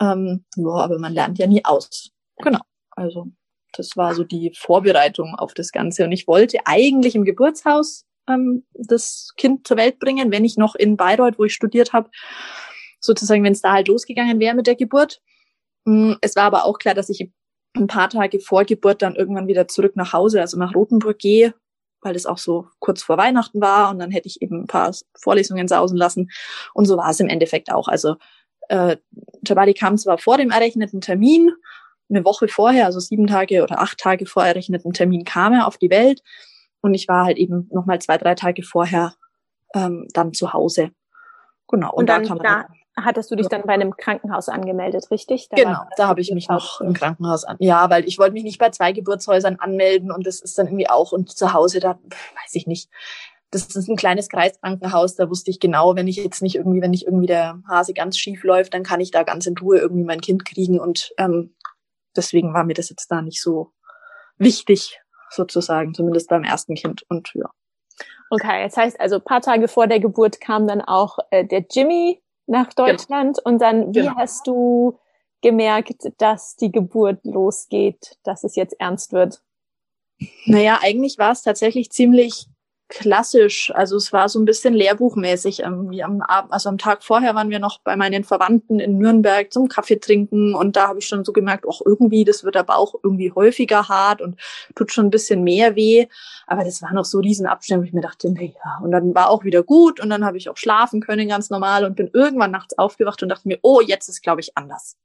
Ähm, 0.01 0.45
ja, 0.55 0.69
aber 0.69 0.99
man 0.99 1.13
lernt 1.13 1.39
ja 1.39 1.47
nie 1.47 1.63
aus. 1.65 2.11
Genau. 2.37 2.59
Also 2.91 3.27
das 3.73 3.97
war 3.97 4.15
so 4.15 4.23
die 4.23 4.51
Vorbereitung 4.55 5.35
auf 5.35 5.53
das 5.53 5.71
Ganze. 5.71 6.05
Und 6.05 6.11
ich 6.11 6.27
wollte 6.27 6.59
eigentlich 6.65 7.15
im 7.15 7.25
Geburtshaus 7.25 8.05
ähm, 8.27 8.65
das 8.73 9.33
Kind 9.37 9.67
zur 9.67 9.77
Welt 9.77 9.99
bringen, 9.99 10.31
wenn 10.31 10.45
ich 10.45 10.57
noch 10.57 10.75
in 10.75 10.97
Bayreuth, 10.97 11.37
wo 11.37 11.45
ich 11.45 11.53
studiert 11.53 11.93
habe, 11.93 12.09
sozusagen, 12.99 13.43
wenn 13.43 13.53
es 13.53 13.61
da 13.61 13.73
halt 13.73 13.87
losgegangen 13.87 14.39
wäre 14.39 14.55
mit 14.55 14.67
der 14.67 14.75
Geburt. 14.75 15.21
Mm, 15.85 16.13
es 16.21 16.35
war 16.35 16.43
aber 16.43 16.65
auch 16.65 16.79
klar, 16.79 16.95
dass 16.95 17.09
ich 17.09 17.31
ein 17.75 17.87
paar 17.87 18.09
Tage 18.09 18.39
vor 18.39 18.63
Geburt 18.63 19.01
dann 19.01 19.15
irgendwann 19.15 19.47
wieder 19.47 19.67
zurück 19.67 19.95
nach 19.95 20.13
Hause, 20.13 20.41
also 20.41 20.57
nach 20.57 20.73
Rothenburg 20.73 21.19
gehe, 21.19 21.53
weil 22.01 22.15
es 22.15 22.25
auch 22.25 22.37
so 22.37 22.67
kurz 22.79 23.03
vor 23.03 23.17
Weihnachten 23.17 23.61
war 23.61 23.91
und 23.91 23.99
dann 23.99 24.11
hätte 24.11 24.27
ich 24.27 24.41
eben 24.41 24.61
ein 24.61 24.67
paar 24.67 24.93
Vorlesungen 25.19 25.67
sausen 25.67 25.97
lassen. 25.97 26.31
Und 26.73 26.85
so 26.85 26.97
war 26.97 27.09
es 27.09 27.19
im 27.19 27.27
Endeffekt 27.27 27.71
auch. 27.71 27.87
Also 27.87 28.15
äh, 28.69 28.97
Jabali 29.45 29.73
kam 29.73 29.97
zwar 29.97 30.17
vor 30.17 30.37
dem 30.37 30.51
errechneten 30.51 31.01
Termin, 31.01 31.51
eine 32.09 32.25
Woche 32.25 32.47
vorher, 32.47 32.85
also 32.85 32.99
sieben 32.99 33.27
Tage 33.27 33.63
oder 33.63 33.81
acht 33.81 33.97
Tage 33.97 34.25
vor 34.25 34.45
errechneten 34.45 34.93
Termin 34.93 35.23
kam 35.23 35.53
er 35.53 35.67
auf 35.67 35.77
die 35.77 35.89
Welt 35.89 36.21
und 36.81 36.93
ich 36.93 37.07
war 37.07 37.25
halt 37.25 37.37
eben 37.37 37.67
nochmal 37.71 37.99
zwei, 37.99 38.17
drei 38.17 38.35
Tage 38.35 38.63
vorher 38.63 39.15
ähm, 39.73 40.07
dann 40.13 40.33
zu 40.33 40.53
Hause. 40.53 40.91
Genau. 41.67 41.91
Und, 41.91 42.01
und 42.01 42.09
dann, 42.09 42.23
da, 42.25 42.67
da 42.95 43.03
hattest 43.03 43.31
du 43.31 43.35
dich 43.35 43.47
dann 43.47 43.63
bei 43.63 43.73
einem 43.73 43.95
Krankenhaus 43.97 44.49
angemeldet, 44.49 45.09
richtig? 45.11 45.49
Da 45.49 45.55
genau, 45.57 45.81
da 45.97 46.07
habe 46.07 46.21
ich 46.21 46.31
mich 46.31 46.47
noch 46.47 46.81
im 46.81 46.93
Krankenhaus 46.93 47.43
an. 47.43 47.57
Ja, 47.59 47.89
weil 47.89 48.07
ich 48.07 48.19
wollte 48.19 48.33
mich 48.33 48.43
nicht 48.43 48.59
bei 48.59 48.69
zwei 48.69 48.91
Geburtshäusern 48.91 49.57
anmelden 49.57 50.11
und 50.11 50.25
das 50.25 50.39
ist 50.39 50.57
dann 50.57 50.67
irgendwie 50.67 50.89
auch 50.89 51.11
und 51.11 51.35
zu 51.35 51.53
Hause, 51.53 51.79
da 51.79 51.97
weiß 52.03 52.53
ich 52.53 52.67
nicht. 52.67 52.89
Das 53.51 53.75
ist 53.75 53.87
ein 53.87 53.95
kleines 53.95 54.29
Kreiskrankenhaus, 54.29 55.15
da 55.15 55.29
wusste 55.29 55.49
ich 55.49 55.59
genau, 55.59 55.95
wenn 55.95 56.07
ich 56.07 56.17
jetzt 56.17 56.41
nicht 56.41 56.55
irgendwie, 56.55 56.81
wenn 56.81 56.91
nicht 56.91 57.05
irgendwie 57.05 57.27
der 57.27 57.59
Hase 57.67 57.93
ganz 57.93 58.17
schief 58.17 58.43
läuft, 58.43 58.73
dann 58.73 58.83
kann 58.83 58.99
ich 58.99 59.11
da 59.11 59.23
ganz 59.23 59.45
in 59.45 59.57
Ruhe 59.57 59.77
irgendwie 59.77 60.03
mein 60.03 60.21
Kind 60.21 60.45
kriegen 60.45 60.79
und 60.79 61.13
ähm, 61.17 61.55
deswegen 62.15 62.53
war 62.53 62.63
mir 62.63 62.73
das 62.73 62.89
jetzt 62.89 63.07
da 63.09 63.21
nicht 63.21 63.41
so 63.41 63.71
wichtig, 64.37 64.99
sozusagen, 65.29 65.93
zumindest 65.93 66.29
beim 66.29 66.43
ersten 66.43 66.75
Kind. 66.75 67.03
Und 67.09 67.31
ja. 67.33 67.49
Okay, 68.29 68.63
das 68.63 68.77
heißt 68.77 68.99
also, 68.99 69.19
paar 69.19 69.41
Tage 69.41 69.67
vor 69.67 69.87
der 69.87 69.99
Geburt 69.99 70.41
kam 70.41 70.67
dann 70.67 70.81
auch 70.81 71.19
äh, 71.29 71.45
der 71.45 71.65
Jimmy 71.69 72.21
nach 72.47 72.69
genau. 72.69 72.87
Deutschland 72.87 73.37
genau. 73.37 73.49
und 73.49 73.61
dann, 73.61 73.93
wie 73.93 74.01
genau. 74.01 74.15
hast 74.15 74.47
du 74.47 74.99
gemerkt, 75.41 76.11
dass 76.17 76.55
die 76.55 76.71
Geburt 76.71 77.19
losgeht, 77.23 78.17
dass 78.23 78.43
es 78.43 78.55
jetzt 78.55 78.75
ernst 78.79 79.13
wird? 79.13 79.41
Naja, 80.45 80.79
eigentlich 80.81 81.17
war 81.17 81.31
es 81.31 81.43
tatsächlich 81.43 81.91
ziemlich 81.91 82.47
klassisch. 82.87 83.71
Also 83.73 83.97
es 83.97 84.13
war 84.13 84.29
so 84.29 84.39
ein 84.39 84.45
bisschen 84.45 84.73
lehrbuchmäßig. 84.73 85.61
Irgendwie 85.61 86.03
am 86.03 86.21
Abend, 86.21 86.53
also 86.53 86.69
am 86.69 86.77
Tag 86.77 87.03
vorher 87.03 87.35
waren 87.35 87.49
wir 87.49 87.59
noch 87.59 87.79
bei 87.79 87.95
meinen 87.95 88.23
Verwandten 88.23 88.79
in 88.79 88.97
Nürnberg 88.97 89.51
zum 89.51 89.67
Kaffee 89.67 89.97
trinken 89.97 90.53
und 90.53 90.75
da 90.75 90.87
habe 90.87 90.99
ich 90.99 91.07
schon 91.07 91.25
so 91.25 91.33
gemerkt, 91.33 91.67
auch 91.67 91.81
irgendwie, 91.83 92.23
das 92.23 92.43
wird 92.43 92.57
aber 92.57 92.77
auch 92.77 92.95
irgendwie 93.03 93.31
häufiger 93.31 93.89
hart 93.89 94.21
und 94.21 94.39
tut 94.75 94.91
schon 94.91 95.07
ein 95.07 95.11
bisschen 95.11 95.43
mehr 95.43 95.75
weh. 95.75 96.07
Aber 96.47 96.63
das 96.63 96.81
war 96.81 96.93
noch 96.93 97.05
so 97.05 97.19
Riesenabstände, 97.19 97.83
wo 97.83 97.87
ich 97.87 97.93
mir 97.93 98.01
dachte, 98.01 98.31
na 98.31 98.41
ja. 98.41 98.79
Und 98.83 98.91
dann 98.91 99.15
war 99.15 99.29
auch 99.29 99.43
wieder 99.43 99.63
gut 99.63 99.99
und 99.99 100.09
dann 100.09 100.23
habe 100.23 100.37
ich 100.37 100.49
auch 100.49 100.57
schlafen 100.57 101.01
können 101.01 101.27
ganz 101.27 101.49
normal 101.49 101.85
und 101.85 101.95
bin 101.95 102.09
irgendwann 102.13 102.51
nachts 102.51 102.77
aufgewacht 102.77 103.21
und 103.23 103.29
dachte 103.29 103.47
mir, 103.47 103.59
oh, 103.61 103.81
jetzt 103.81 104.09
ist 104.09 104.21
glaube 104.21 104.41
ich 104.41 104.55
anders. 104.57 104.95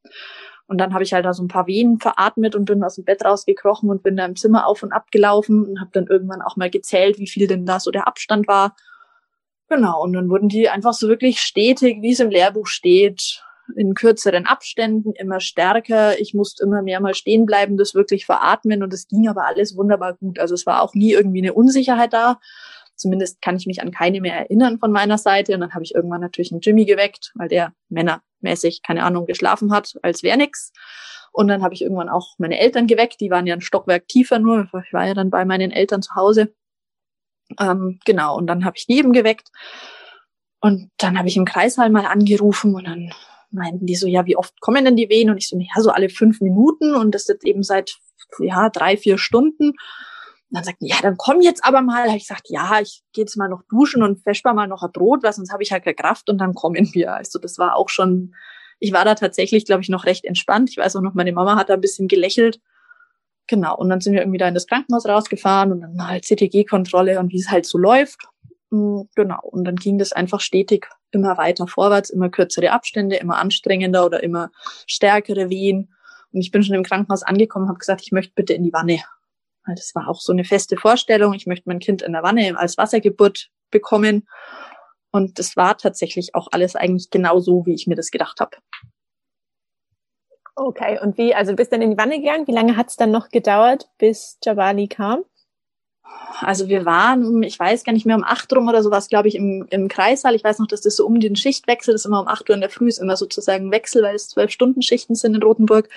Und 0.70 0.78
dann 0.78 0.94
habe 0.94 1.02
ich 1.02 1.12
halt 1.12 1.24
da 1.24 1.34
so 1.34 1.42
ein 1.42 1.48
paar 1.48 1.66
Wehen 1.66 1.98
veratmet 1.98 2.54
und 2.54 2.64
bin 2.64 2.84
aus 2.84 2.94
dem 2.94 3.04
Bett 3.04 3.24
rausgekrochen 3.24 3.90
und 3.90 4.04
bin 4.04 4.16
da 4.16 4.24
im 4.24 4.36
Zimmer 4.36 4.68
auf 4.68 4.84
und 4.84 4.92
ab 4.92 5.10
gelaufen 5.10 5.64
und 5.66 5.80
habe 5.80 5.90
dann 5.92 6.06
irgendwann 6.06 6.42
auch 6.42 6.54
mal 6.54 6.70
gezählt, 6.70 7.18
wie 7.18 7.26
viel 7.26 7.48
denn 7.48 7.66
da 7.66 7.80
so 7.80 7.90
der 7.90 8.06
Abstand 8.06 8.46
war. 8.46 8.76
Genau, 9.68 10.00
und 10.00 10.12
dann 10.12 10.30
wurden 10.30 10.48
die 10.48 10.68
einfach 10.68 10.92
so 10.92 11.08
wirklich 11.08 11.40
stetig, 11.40 12.02
wie 12.02 12.12
es 12.12 12.20
im 12.20 12.30
Lehrbuch 12.30 12.68
steht, 12.68 13.42
in 13.74 13.94
kürzeren 13.94 14.46
Abständen, 14.46 15.12
immer 15.14 15.40
stärker. 15.40 16.20
Ich 16.20 16.34
musste 16.34 16.62
immer 16.62 16.82
mehr 16.82 17.00
mal 17.00 17.14
stehen 17.14 17.46
bleiben, 17.46 17.76
das 17.76 17.96
wirklich 17.96 18.24
veratmen 18.24 18.84
und 18.84 18.94
es 18.94 19.08
ging 19.08 19.26
aber 19.26 19.46
alles 19.46 19.76
wunderbar 19.76 20.14
gut. 20.14 20.38
Also 20.38 20.54
es 20.54 20.66
war 20.66 20.82
auch 20.82 20.94
nie 20.94 21.10
irgendwie 21.10 21.42
eine 21.42 21.52
Unsicherheit 21.52 22.12
da. 22.12 22.38
Zumindest 22.94 23.42
kann 23.42 23.56
ich 23.56 23.66
mich 23.66 23.82
an 23.82 23.90
keine 23.90 24.20
mehr 24.20 24.36
erinnern 24.36 24.78
von 24.78 24.92
meiner 24.92 25.18
Seite. 25.18 25.52
Und 25.54 25.62
dann 25.62 25.74
habe 25.74 25.82
ich 25.82 25.96
irgendwann 25.96 26.20
natürlich 26.20 26.52
einen 26.52 26.60
Jimmy 26.60 26.84
geweckt, 26.84 27.32
weil 27.34 27.48
der 27.48 27.72
Männer 27.88 28.22
mäßig, 28.42 28.82
keine 28.82 29.04
Ahnung, 29.04 29.26
geschlafen 29.26 29.72
hat, 29.72 29.98
als 30.02 30.22
wäre 30.22 30.36
nix. 30.36 30.72
Und 31.32 31.48
dann 31.48 31.62
habe 31.62 31.74
ich 31.74 31.82
irgendwann 31.82 32.08
auch 32.08 32.34
meine 32.38 32.58
Eltern 32.58 32.86
geweckt, 32.86 33.20
die 33.20 33.30
waren 33.30 33.46
ja 33.46 33.54
ein 33.54 33.60
Stockwerk 33.60 34.08
tiefer 34.08 34.38
nur, 34.38 34.68
ich 34.84 34.92
war 34.92 35.06
ja 35.06 35.14
dann 35.14 35.30
bei 35.30 35.44
meinen 35.44 35.70
Eltern 35.70 36.02
zu 36.02 36.14
Hause. 36.14 36.52
Ähm, 37.58 38.00
genau, 38.04 38.36
und 38.36 38.46
dann 38.46 38.64
habe 38.64 38.76
ich 38.76 38.86
die 38.86 38.98
eben 38.98 39.12
geweckt. 39.12 39.48
Und 40.60 40.90
dann 40.98 41.18
habe 41.18 41.28
ich 41.28 41.36
im 41.36 41.44
Kreissaal 41.44 41.90
mal 41.90 42.04
angerufen 42.04 42.74
und 42.74 42.84
dann 42.84 43.12
meinten 43.50 43.86
die 43.86 43.96
so, 43.96 44.06
ja, 44.06 44.26
wie 44.26 44.36
oft 44.36 44.60
kommen 44.60 44.84
denn 44.84 44.96
die 44.96 45.08
Wehen? 45.08 45.30
Und 45.30 45.38
ich 45.38 45.48
so, 45.48 45.58
ja, 45.58 45.80
so 45.80 45.90
alle 45.90 46.08
fünf 46.08 46.40
Minuten 46.40 46.94
und 46.94 47.14
das 47.14 47.26
jetzt 47.28 47.44
eben 47.44 47.62
seit, 47.62 47.96
ja, 48.38 48.68
drei, 48.68 48.96
vier 48.96 49.18
Stunden. 49.18 49.72
Und 50.50 50.56
dann 50.56 50.64
sagten, 50.64 50.86
ja, 50.86 50.96
dann 51.00 51.16
komm 51.16 51.40
jetzt 51.40 51.64
aber 51.64 51.80
mal. 51.80 52.08
Ich 52.08 52.26
gesagt, 52.26 52.48
ja, 52.48 52.80
ich 52.80 53.02
gehe 53.12 53.22
jetzt 53.22 53.36
mal 53.36 53.48
noch 53.48 53.62
duschen 53.68 54.02
und 54.02 54.24
vesper 54.24 54.52
mal 54.52 54.66
noch 54.66 54.82
ein 54.82 54.90
Brot, 54.90 55.22
weil 55.22 55.32
sonst 55.32 55.52
habe 55.52 55.62
ich 55.62 55.70
halt 55.70 55.84
keine 55.84 55.94
Kraft 55.94 56.28
und 56.28 56.38
dann 56.38 56.54
kommen 56.54 56.90
wir. 56.92 57.14
Also 57.14 57.38
das 57.38 57.56
war 57.58 57.76
auch 57.76 57.88
schon, 57.88 58.34
ich 58.80 58.92
war 58.92 59.04
da 59.04 59.14
tatsächlich, 59.14 59.64
glaube 59.64 59.82
ich, 59.82 59.88
noch 59.88 60.06
recht 60.06 60.24
entspannt. 60.24 60.70
Ich 60.70 60.76
weiß 60.76 60.96
auch 60.96 61.02
noch, 61.02 61.14
meine 61.14 61.32
Mama 61.32 61.54
hat 61.54 61.68
da 61.68 61.74
ein 61.74 61.80
bisschen 61.80 62.08
gelächelt. 62.08 62.60
Genau, 63.46 63.76
und 63.76 63.90
dann 63.90 64.00
sind 64.00 64.14
wir 64.14 64.22
irgendwie 64.22 64.38
da 64.38 64.48
in 64.48 64.54
das 64.54 64.66
Krankenhaus 64.66 65.06
rausgefahren 65.06 65.70
und 65.70 65.82
dann 65.82 65.94
mal 65.94 66.20
CTG-Kontrolle 66.20 67.20
und 67.20 67.32
wie 67.32 67.38
es 67.38 67.50
halt 67.50 67.66
so 67.66 67.78
läuft. 67.78 68.26
Mm, 68.70 69.02
genau, 69.14 69.40
und 69.42 69.64
dann 69.64 69.76
ging 69.76 69.98
das 69.98 70.12
einfach 70.12 70.40
stetig 70.40 70.88
immer 71.12 71.36
weiter 71.38 71.66
vorwärts, 71.68 72.10
immer 72.10 72.28
kürzere 72.28 72.72
Abstände, 72.72 73.16
immer 73.16 73.38
anstrengender 73.38 74.04
oder 74.04 74.22
immer 74.22 74.50
stärkere 74.86 75.48
Wehen. 75.48 75.92
Und 76.32 76.40
ich 76.40 76.50
bin 76.50 76.62
schon 76.62 76.76
im 76.76 76.82
Krankenhaus 76.82 77.22
angekommen, 77.22 77.68
habe 77.68 77.78
gesagt, 77.78 78.02
ich 78.02 78.12
möchte 78.12 78.32
bitte 78.34 78.54
in 78.54 78.64
die 78.64 78.72
Wanne. 78.72 79.00
Weil 79.66 79.74
das 79.74 79.94
war 79.94 80.08
auch 80.08 80.20
so 80.20 80.32
eine 80.32 80.44
feste 80.44 80.76
Vorstellung. 80.76 81.34
Ich 81.34 81.46
möchte 81.46 81.68
mein 81.68 81.78
Kind 81.78 82.02
in 82.02 82.12
der 82.12 82.22
Wanne 82.22 82.58
als 82.58 82.78
Wassergeburt 82.78 83.50
bekommen. 83.70 84.26
Und 85.10 85.38
das 85.38 85.56
war 85.56 85.76
tatsächlich 85.76 86.34
auch 86.34 86.48
alles 86.52 86.76
eigentlich 86.76 87.10
genau 87.10 87.40
so, 87.40 87.66
wie 87.66 87.74
ich 87.74 87.86
mir 87.86 87.96
das 87.96 88.10
gedacht 88.10 88.40
habe. 88.40 88.56
Okay, 90.56 90.98
und 91.00 91.16
wie, 91.16 91.34
also 91.34 91.54
bist 91.54 91.72
dann 91.72 91.82
in 91.82 91.90
die 91.90 91.98
Wanne 91.98 92.20
gegangen? 92.20 92.46
Wie 92.46 92.52
lange 92.52 92.76
hat 92.76 92.88
es 92.88 92.96
dann 92.96 93.10
noch 93.10 93.28
gedauert, 93.28 93.88
bis 93.98 94.38
Jabali 94.44 94.88
kam? 94.88 95.24
Also 96.40 96.68
wir 96.68 96.86
waren, 96.86 97.42
ich 97.42 97.58
weiß 97.58 97.84
gar 97.84 97.92
nicht 97.92 98.06
mehr, 98.06 98.16
um 98.16 98.24
acht 98.24 98.52
rum 98.54 98.68
oder 98.68 98.82
sowas, 98.82 99.08
glaube 99.08 99.28
ich, 99.28 99.34
im, 99.34 99.66
im 99.70 99.88
Kreissaal. 99.88 100.34
Ich 100.34 100.44
weiß 100.44 100.58
noch, 100.58 100.66
dass 100.66 100.80
das 100.80 100.96
so 100.96 101.06
um 101.06 101.20
den 101.20 101.36
Schichtwechsel 101.36 101.94
ist, 101.94 102.06
immer 102.06 102.20
um 102.20 102.28
acht 102.28 102.48
Uhr 102.48 102.54
in 102.54 102.60
der 102.60 102.70
Früh 102.70 102.88
ist 102.88 102.98
immer 102.98 103.16
sozusagen 103.16 103.70
Wechsel, 103.70 104.02
weil 104.02 104.14
es 104.14 104.28
zwölf 104.28 104.50
Stunden 104.50 104.82
Schichten 104.82 105.14
sind 105.14 105.34
in 105.34 105.42
Rotenburg. 105.42 105.88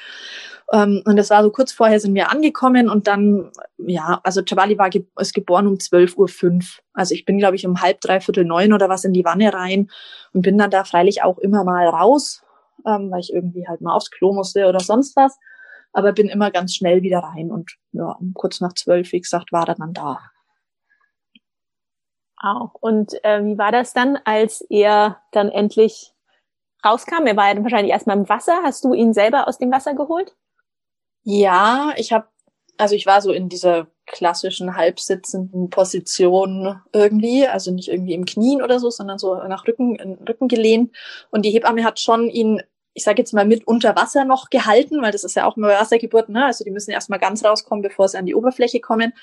Ähm, 0.72 1.02
und 1.06 1.16
das 1.16 1.30
war 1.30 1.44
so 1.44 1.50
kurz 1.50 1.72
vorher 1.72 2.00
sind 2.00 2.14
wir 2.14 2.32
angekommen 2.32 2.90
und 2.90 3.08
dann, 3.08 3.52
ja, 3.78 4.22
also 4.24 4.42
Jabali 4.46 4.78
war 4.78 4.90
ge 4.90 5.06
ist 5.20 5.34
geboren 5.34 5.68
um 5.68 5.80
zwölf 5.80 6.18
Uhr. 6.18 6.28
fünf. 6.28 6.82
Also 6.94 7.14
ich 7.14 7.26
bin, 7.26 7.38
glaube 7.38 7.56
ich, 7.56 7.66
um 7.66 7.82
halb, 7.82 8.02
dreiviertel 8.02 8.46
neun 8.46 8.74
oder 8.74 8.90
was 8.90 9.04
in 9.04 9.14
die 9.14 9.26
Wanne 9.26 9.54
rein 9.54 9.90
und 10.34 10.42
bin 10.42 10.58
dann 10.58 10.72
da 10.72 10.84
freilich 10.84 11.24
auch 11.24 11.38
immer 11.38 11.64
mal 11.64 11.88
raus, 11.88 12.44
ähm, 12.86 13.12
weil 13.12 13.20
ich 13.20 13.34
irgendwie 13.34 13.68
halt 13.68 13.82
mal 13.82 13.94
aufs 13.94 14.12
Klo 14.12 14.34
musste 14.34 14.68
oder 14.68 14.80
sonst 14.80 15.16
was 15.16 15.38
aber 15.94 16.12
bin 16.12 16.28
immer 16.28 16.52
ganz 16.52 16.76
schnell 16.76 17.04
wieder 17.04 17.20
rein 17.20 17.52
und 17.52 17.78
ja, 17.92 18.18
kurz 18.34 18.60
nach 18.60 18.74
zwölf, 18.74 19.12
wie 19.12 19.22
gesagt, 19.22 19.52
war 19.52 19.68
er 19.68 19.76
dann 19.76 19.94
da. 19.94 20.20
Auch. 22.38 22.74
Und 22.74 23.24
äh, 23.24 23.46
wie 23.46 23.58
war 23.58 23.72
das 23.72 23.94
dann, 23.94 24.18
als 24.26 24.62
er 24.70 25.22
dann 25.32 25.50
endlich 25.50 26.14
rauskam? 26.84 27.26
Er 27.26 27.38
war 27.38 27.48
ja 27.48 27.54
dann 27.54 27.64
wahrscheinlich 27.64 27.94
erstmal 27.94 28.18
im 28.18 28.28
Wasser. 28.28 28.62
Hast 28.64 28.84
du 28.84 28.94
ihn 28.94 29.14
selber 29.14 29.48
aus 29.48 29.60
dem 29.60 29.72
Wasser 29.72 29.94
geholt? 29.94 30.36
Ja, 31.24 31.94
ich 31.96 32.12
habe, 32.12 32.28
also 32.78 32.96
ich 32.96 33.06
war 33.06 33.22
so 33.22 33.32
in 33.32 33.48
dieser 33.48 33.88
klassischen 34.06 34.76
halbsitzenden 34.76 35.70
Position 35.70 36.82
irgendwie, 36.92 37.48
also 37.48 37.72
nicht 37.72 37.88
irgendwie 37.88 38.14
im 38.14 38.26
Knien 38.26 38.62
oder 38.62 38.80
so, 38.80 38.90
sondern 38.90 39.18
so 39.18 39.36
nach 39.36 39.66
Rücken, 39.66 39.98
Rücken 40.28 40.50
gelehnt. 40.50 40.94
Und 41.32 41.46
die 41.46 41.52
Hebamme 41.52 41.86
hat 41.86 42.02
schon 42.02 42.30
ihn 42.30 42.62
ich 42.94 43.04
sage 43.04 43.20
jetzt 43.22 43.34
mal, 43.34 43.46
mit 43.46 43.68
unter 43.68 43.96
Wasser 43.96 44.26
noch 44.26 44.50
gehalten, 44.50 45.02
weil 45.02 45.12
das 45.12 45.24
ist 45.24 45.36
ja 45.36 45.46
auch 45.46 45.58
immer 45.58 45.70
Wassergeburt, 45.70 46.30
ne? 46.30 46.46
Also 46.46 46.64
die 46.64 46.72
müssen 46.72 46.92
erstmal 46.92 47.20
ganz 47.20 47.44
rauskommen, 47.44 47.82
bevor 47.82 48.08
sie 48.08 48.18
an 48.18 48.26
die 48.26 48.36
Oberfläche 48.36 48.80
kommen. 48.80 49.14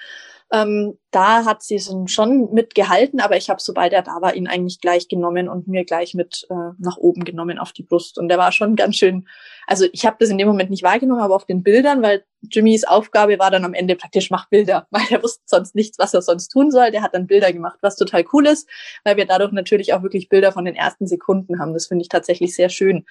Ähm, 0.53 0.99
da 1.13 1.45
hat 1.45 1.63
sie 1.63 1.81
schon 2.07 2.53
mitgehalten, 2.53 3.21
aber 3.21 3.37
ich 3.37 3.51
habe, 3.51 3.61
sobald 3.61 3.93
er 3.93 4.03
da 4.03 4.21
war, 4.21 4.35
ihn 4.35 4.49
eigentlich 4.49 4.81
gleich 4.81 5.07
genommen 5.07 5.49
und 5.49 5.69
mir 5.69 5.85
gleich 5.85 6.15
mit 6.15 6.47
äh, 6.51 6.73
nach 6.79 6.97
oben 6.97 7.25
genommen 7.25 7.59
auf 7.59 7.73
die 7.73 7.85
Brust. 7.85 8.19
Und 8.19 8.29
der 8.29 8.39
war 8.39 8.51
schon 8.51 8.75
ganz 8.75 8.97
schön, 8.97 9.29
also 9.69 9.87
ich 9.93 10.07
habe 10.07 10.17
das 10.19 10.29
in 10.29 10.39
dem 10.39 10.49
Moment 10.49 10.71
nicht 10.71 10.83
wahrgenommen, 10.83 11.21
aber 11.21 11.37
auf 11.37 11.47
den 11.47 11.63
Bildern, 11.63 12.03
weil 12.03 12.25
Jimmys 12.43 12.85
Aufgabe 12.85 13.39
war 13.39 13.53
dann 13.53 13.65
am 13.65 13.75
Ende 13.75 13.95
praktisch, 13.95 14.31
mach 14.31 14.49
Bilder, 14.49 14.89
weil 14.91 15.07
er 15.11 15.23
wusste 15.23 15.43
sonst 15.47 15.77
nichts, 15.77 15.99
was 15.99 16.15
er 16.15 16.23
sonst 16.23 16.49
tun 16.49 16.73
soll. 16.73 16.91
Der 16.91 17.03
hat 17.03 17.15
dann 17.15 17.29
Bilder 17.29 17.53
gemacht, 17.53 17.79
was 17.81 17.97
total 17.97 18.25
cool 18.33 18.47
ist, 18.47 18.69
weil 19.05 19.17
wir 19.17 19.27
dadurch 19.27 19.53
natürlich 19.53 19.93
auch 19.95 20.03
wirklich 20.03 20.29
Bilder 20.29 20.51
von 20.51 20.65
den 20.65 20.75
ersten 20.75 21.07
Sekunden 21.07 21.61
haben. 21.61 21.75
Das 21.75 21.87
finde 21.87 22.03
ich 22.03 22.09
tatsächlich 22.09 22.57
sehr 22.57 22.71
schön. 22.71 23.05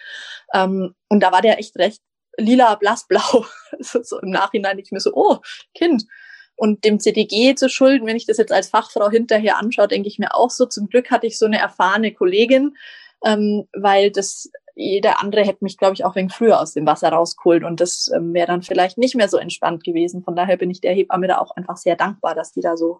Ähm, 0.53 0.93
und 1.07 1.21
da 1.21 1.31
war 1.31 1.41
der 1.41 1.59
echt 1.59 1.77
recht 1.77 2.01
lila, 2.37 2.75
blassblau. 2.75 3.45
so, 3.79 4.03
so 4.03 4.19
im 4.19 4.29
Nachhinein 4.29 4.79
ich 4.79 4.91
mir 4.91 4.99
so, 4.99 5.11
oh, 5.13 5.37
Kind, 5.73 6.05
und 6.59 6.83
dem 6.83 6.99
CDG 6.99 7.55
zu 7.55 7.69
schulden, 7.69 8.05
wenn 8.05 8.17
ich 8.17 8.25
das 8.25 8.37
jetzt 8.37 8.51
als 8.51 8.67
Fachfrau 8.67 9.09
hinterher 9.09 9.57
anschaue, 9.57 9.87
denke 9.87 10.09
ich 10.09 10.19
mir 10.19 10.35
auch 10.35 10.49
so, 10.49 10.65
zum 10.65 10.89
Glück 10.89 11.09
hatte 11.09 11.25
ich 11.25 11.39
so 11.39 11.45
eine 11.45 11.57
erfahrene 11.57 12.13
Kollegin, 12.13 12.75
ähm, 13.23 13.65
weil 13.73 14.11
das 14.11 14.51
jeder 14.75 15.21
andere 15.21 15.45
hätte 15.45 15.63
mich, 15.63 15.77
glaube 15.77 15.93
ich, 15.93 16.03
auch 16.03 16.15
wegen 16.15 16.29
früher 16.29 16.59
aus 16.59 16.73
dem 16.73 16.85
Wasser 16.85 17.09
rausgeholt 17.09 17.63
und 17.63 17.79
das 17.79 18.11
ähm, 18.13 18.33
wäre 18.33 18.47
dann 18.47 18.61
vielleicht 18.61 18.97
nicht 18.97 19.15
mehr 19.15 19.29
so 19.29 19.37
entspannt 19.37 19.85
gewesen. 19.85 20.21
Von 20.21 20.35
daher 20.35 20.57
bin 20.57 20.69
ich 20.69 20.81
der 20.81 20.93
Hebamme 20.93 21.27
da 21.27 21.37
auch 21.37 21.51
einfach 21.51 21.77
sehr 21.77 21.95
dankbar, 21.95 22.35
dass 22.35 22.51
die 22.51 22.61
da 22.61 22.75
so 22.75 22.99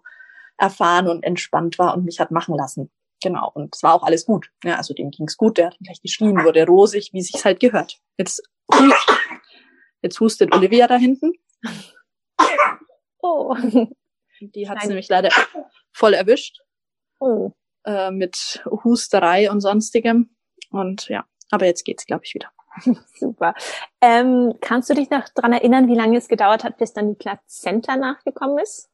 erfahren 0.56 1.08
und 1.08 1.22
entspannt 1.22 1.78
war 1.78 1.94
und 1.94 2.06
mich 2.06 2.18
hat 2.18 2.30
machen 2.30 2.56
lassen. 2.56 2.90
Genau, 3.22 3.50
und 3.52 3.74
es 3.74 3.82
war 3.82 3.94
auch 3.94 4.04
alles 4.04 4.24
gut. 4.24 4.50
Ja, 4.64 4.76
also 4.76 4.94
dem 4.94 5.10
ging's 5.10 5.36
gut, 5.36 5.58
der 5.58 5.66
hat 5.66 5.78
gleich 5.84 6.00
geschrien, 6.00 6.42
wurde 6.44 6.64
rosig, 6.66 7.10
wie 7.12 7.20
sich's 7.20 7.44
halt 7.44 7.60
gehört. 7.60 7.98
Jetzt, 8.16 8.42
jetzt 10.02 10.18
hustet 10.18 10.54
Olivia 10.54 10.86
da 10.86 10.96
hinten. 10.96 11.34
Oh. 13.22 13.56
Die 14.40 14.68
hat 14.68 14.78
es 14.80 14.88
nämlich 14.88 15.08
leider 15.08 15.30
voll 15.92 16.14
erwischt. 16.14 16.62
Oh. 17.18 17.52
Äh, 17.84 18.10
mit 18.10 18.62
Husterei 18.84 19.50
und 19.50 19.60
sonstigem. 19.60 20.34
Und 20.70 21.08
ja, 21.08 21.24
aber 21.50 21.66
jetzt 21.66 21.84
geht's, 21.84 22.06
glaube 22.06 22.24
ich, 22.24 22.34
wieder. 22.34 22.48
Super. 23.18 23.54
Ähm, 24.00 24.54
kannst 24.60 24.88
du 24.88 24.94
dich 24.94 25.10
noch 25.10 25.28
dran 25.28 25.52
erinnern, 25.52 25.88
wie 25.88 25.94
lange 25.94 26.16
es 26.16 26.28
gedauert 26.28 26.64
hat, 26.64 26.78
bis 26.78 26.92
dann 26.92 27.08
die 27.08 27.14
Plazenta 27.16 27.96
nachgekommen 27.96 28.58
ist? 28.58 28.88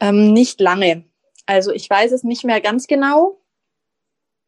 Ähm, 0.00 0.32
nicht 0.32 0.60
lange. 0.60 1.04
Also 1.46 1.72
ich 1.72 1.88
weiß 1.88 2.12
es 2.12 2.24
nicht 2.24 2.44
mehr 2.44 2.60
ganz 2.60 2.86
genau 2.86 3.40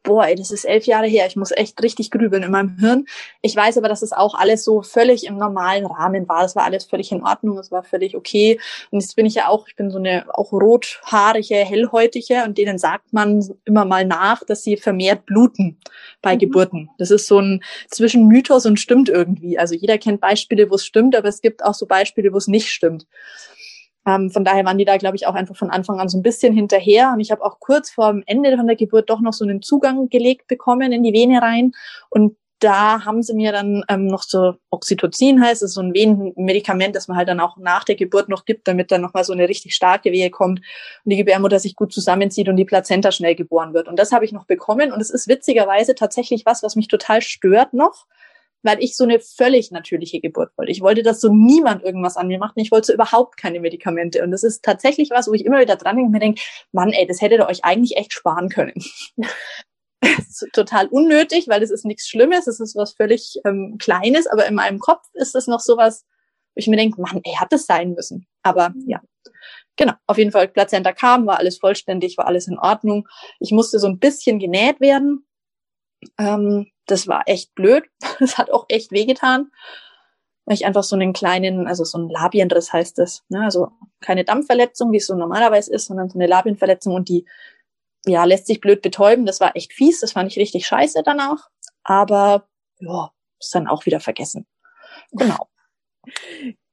boah, 0.03 0.27
ey, 0.27 0.35
das 0.35 0.51
ist 0.51 0.65
elf 0.65 0.87
Jahre 0.87 1.07
her, 1.07 1.27
ich 1.27 1.37
muss 1.37 1.51
echt 1.51 1.83
richtig 1.83 2.11
grübeln 2.11 2.43
in 2.43 2.51
meinem 2.51 2.79
Hirn. 2.79 3.07
Ich 3.43 3.55
weiß 3.55 3.79
aber, 3.79 3.89
dass 3.89 4.03
es 4.03 4.13
auch 4.13 4.35
alles 4.35 4.65
so 4.65 4.83
völlig 4.83 5.27
im 5.27 5.37
normalen 5.37 5.87
Rahmen 5.87 6.29
war. 6.29 6.43
Das 6.43 6.57
war 6.57 6.65
alles 6.65 6.85
völlig 6.85 7.13
in 7.13 7.23
Ordnung, 7.23 7.59
es 7.59 7.71
war 7.71 7.83
völlig 7.83 8.17
okay. 8.17 8.59
Und 8.91 9.01
jetzt 9.01 9.17
bin 9.17 9.27
ich 9.27 9.35
ja 9.35 9.49
auch, 9.49 9.69
ich 9.69 9.77
bin 9.77 9.91
so 9.91 9.99
eine 9.99 10.25
auch 10.33 10.53
rothaarige, 10.53 11.57
hellhäutige 11.57 12.45
und 12.45 12.59
denen 12.59 12.79
sagt 12.79 13.13
man 13.13 13.47
immer 13.65 13.85
mal 13.85 14.05
nach, 14.05 14.45
dass 14.45 14.63
sie 14.63 14.77
vermehrt 14.77 15.27
bluten 15.27 15.79
bei 16.23 16.35
mhm. 16.35 16.39
Geburten. 16.39 16.91
Das 16.99 17.11
ist 17.11 17.27
so 17.27 17.41
ein 17.41 17.63
zwischen 17.91 18.27
Mythos 18.27 18.67
und 18.67 18.81
stimmt 18.81 19.09
irgendwie. 19.09 19.59
Also 19.59 19.75
jeder 19.75 19.99
kennt 19.99 20.21
Beispiele, 20.21 20.71
wo 20.71 20.77
es 20.77 20.87
stimmt, 20.87 21.17
aber 21.17 21.29
es 21.29 21.41
gibt 21.41 21.65
auch 21.65 21.75
so 21.75 21.87
Beispiele, 21.87 22.33
wo 22.33 22.39
es 22.39 22.49
nicht 22.49 22.71
stimmt. 22.71 23.07
Ähm, 24.09 24.31
von 24.31 24.43
daher 24.45 24.65
waren 24.65 24.79
die 24.79 24.87
da, 24.87 24.97
glaube 24.97 25.17
ich, 25.17 25.27
auch 25.27 25.35
einfach 25.35 25.57
von 25.57 25.71
Anfang 25.71 26.01
an 26.01 26.09
so 26.09 26.17
ein 26.17 26.23
bisschen 26.23 26.55
hinterher. 26.55 27.13
Und 27.13 27.21
ich 27.21 27.31
habe 27.31 27.45
auch 27.45 27.61
kurz 27.61 27.91
vor 27.91 28.11
dem 28.11 28.23
Ende 28.25 28.57
von 28.57 28.67
der 28.67 28.77
Geburt 28.77 29.11
doch 29.11 29.21
noch 29.21 29.35
so 29.35 29.45
einen 29.45 29.61
Zugang 29.61 30.09
gelegt 30.09 30.49
bekommen 30.49 30.93
in 30.93 31.03
die 31.03 31.13
Vene 31.13 31.43
rein. 31.43 31.73
Und 32.09 32.37
da 32.61 33.05
haben 33.05 33.23
sie 33.23 33.35
mir 33.35 33.53
dann 33.53 33.85
ähm, 33.89 34.07
noch 34.07 34.23
so 34.23 34.55
Oxytocin 34.71 35.41
heißt, 35.41 35.63
es 35.63 35.75
so 35.75 35.83
ein 35.83 35.95
Venenmedikament, 35.95 36.97
das 36.97 37.07
man 37.07 37.17
halt 37.17 37.29
dann 37.29 37.39
auch 37.39 37.57
nach 37.59 37.85
der 37.85 37.95
Geburt 37.95 38.29
noch 38.29 38.47
gibt, 38.47 38.67
damit 38.67 38.91
dann 38.91 39.03
nochmal 39.03 39.25
so 39.25 39.33
eine 39.33 39.49
richtig 39.49 39.75
starke 39.75 40.11
Wehe 40.11 40.31
kommt 40.31 40.61
und 41.05 41.11
die 41.11 41.17
Gebärmutter 41.17 41.61
sich 41.61 41.77
gut 41.77 41.93
zusammenzieht 41.93 42.49
und 42.49 42.57
die 42.57 42.65
Plazenta 42.65 43.13
schnell 43.13 43.37
geboren 43.37 43.75
wird. 43.75 43.87
Und 43.87 43.99
das 43.99 44.11
habe 44.11 44.25
ich 44.25 44.33
noch 44.33 44.45
bekommen 44.45 44.91
und 44.91 45.01
es 45.01 45.11
ist 45.11 45.29
witzigerweise 45.29 45.95
tatsächlich 45.95 46.47
was, 46.47 46.63
was 46.63 46.75
mich 46.75 46.89
total 46.89 47.23
stört 47.23 47.75
noch, 47.75 48.07
weil 48.63 48.83
ich 48.83 48.97
so 48.97 49.05
eine 49.05 49.21
völlig 49.21 49.71
natürliche 49.71 50.21
Geburt 50.21 50.51
wollte. 50.57 50.73
Ich 50.73 50.81
wollte, 50.81 51.03
dass 51.03 51.21
so 51.21 51.33
niemand 51.33 51.85
irgendwas 51.85 52.17
an 52.17 52.29
mir 52.29 52.39
macht 52.39 52.57
und 52.57 52.63
ich 52.63 52.71
wollte 52.71 52.89
so 52.89 52.93
überhaupt 52.93 53.37
keine 53.37 53.61
Medikamente. 53.61 54.23
Und 54.23 54.31
das 54.31 54.43
ist 54.43 54.65
tatsächlich 54.65 55.11
was, 55.11 55.29
wo 55.29 55.33
ich 55.33 55.45
immer 55.45 55.61
wieder 55.61 55.77
dran 55.77 55.97
denke 55.97 56.07
und 56.07 56.13
mir 56.13 56.21
denke, 56.21 56.43
Mann, 56.73 56.91
ey, 56.91 57.07
das 57.07 57.21
hättet 57.21 57.41
ihr 57.41 57.49
euch 57.49 57.65
eigentlich 57.65 57.97
echt 57.97 58.13
sparen 58.13 58.49
können. 58.49 58.75
total 60.53 60.87
unnötig, 60.89 61.49
weil 61.49 61.61
das 61.61 61.71
ist 61.71 61.85
nichts 61.85 62.09
Schlimmes, 62.09 62.47
es 62.47 62.61
ist 62.61 62.77
was 62.77 62.95
völlig 62.95 63.41
ähm, 63.45 63.77
Kleines, 63.79 64.27
aber 64.27 64.47
in 64.47 64.55
meinem 64.55 64.79
Kopf 64.79 65.05
ist 65.15 65.35
das 65.35 65.47
noch 65.47 65.61
sowas, 65.61 66.05
wo 66.55 66.61
ich 66.61 66.69
mir 66.69 66.77
denke, 66.77 67.01
Mann, 67.01 67.21
ey, 67.25 67.35
hat 67.35 67.53
das 67.53 67.67
sein 67.67 67.93
müssen. 67.93 68.27
Aber 68.43 68.73
ja, 68.87 69.01
genau, 69.77 69.95
auf 70.07 70.19
jeden 70.19 70.33
Fall, 70.33 70.49
Plazenta 70.49 70.93
kam, 70.93 71.27
war 71.27 71.39
alles 71.39 71.59
vollständig, 71.59 72.17
war 72.17 72.27
alles 72.27 72.49
in 72.49 72.59
Ordnung. 72.59 73.09
Ich 73.41 73.51
musste 73.51 73.79
so 73.79 73.87
ein 73.87 73.99
bisschen 73.99 74.39
genäht 74.39 74.81
werden. 74.81 75.27
Ähm, 76.19 76.71
das 76.91 77.07
war 77.07 77.23
echt 77.27 77.55
blöd. 77.55 77.85
Das 78.19 78.37
hat 78.37 78.51
auch 78.51 78.67
echt 78.69 78.91
wehgetan. 78.91 79.53
Weil 80.45 80.55
ich 80.55 80.67
einfach 80.67 80.83
so 80.83 80.97
einen 80.97 81.13
kleinen, 81.13 81.69
also 81.69 81.85
so 81.85 81.99
ein 81.99 82.09
Labienriss 82.09 82.73
heißt 82.73 82.99
das. 82.99 83.23
Ne? 83.29 83.43
Also 83.43 83.69
keine 84.01 84.25
Dampfverletzung, 84.25 84.91
wie 84.93 84.97
es 84.97 85.07
so 85.07 85.15
normalerweise 85.15 85.73
ist, 85.73 85.87
sondern 85.87 86.09
so 86.09 86.19
eine 86.19 86.27
Labienverletzung 86.27 86.95
und 86.95 87.09
die 87.09 87.27
ja, 88.07 88.25
lässt 88.25 88.47
sich 88.47 88.61
blöd 88.61 88.83
betäuben. 88.83 89.27
Das 89.27 89.41
war 89.41 89.55
echt 89.55 89.73
fies, 89.73 90.01
das 90.01 90.13
fand 90.13 90.31
ich 90.31 90.39
richtig 90.39 90.67
scheiße 90.67 91.03
danach. 91.05 91.49
Aber 91.85 92.49
ja, 92.81 93.13
ist 93.39 93.55
dann 93.55 93.69
auch 93.69 93.87
wieder 93.87 94.01
vergessen. 94.01 94.47
Genau. 95.13 95.49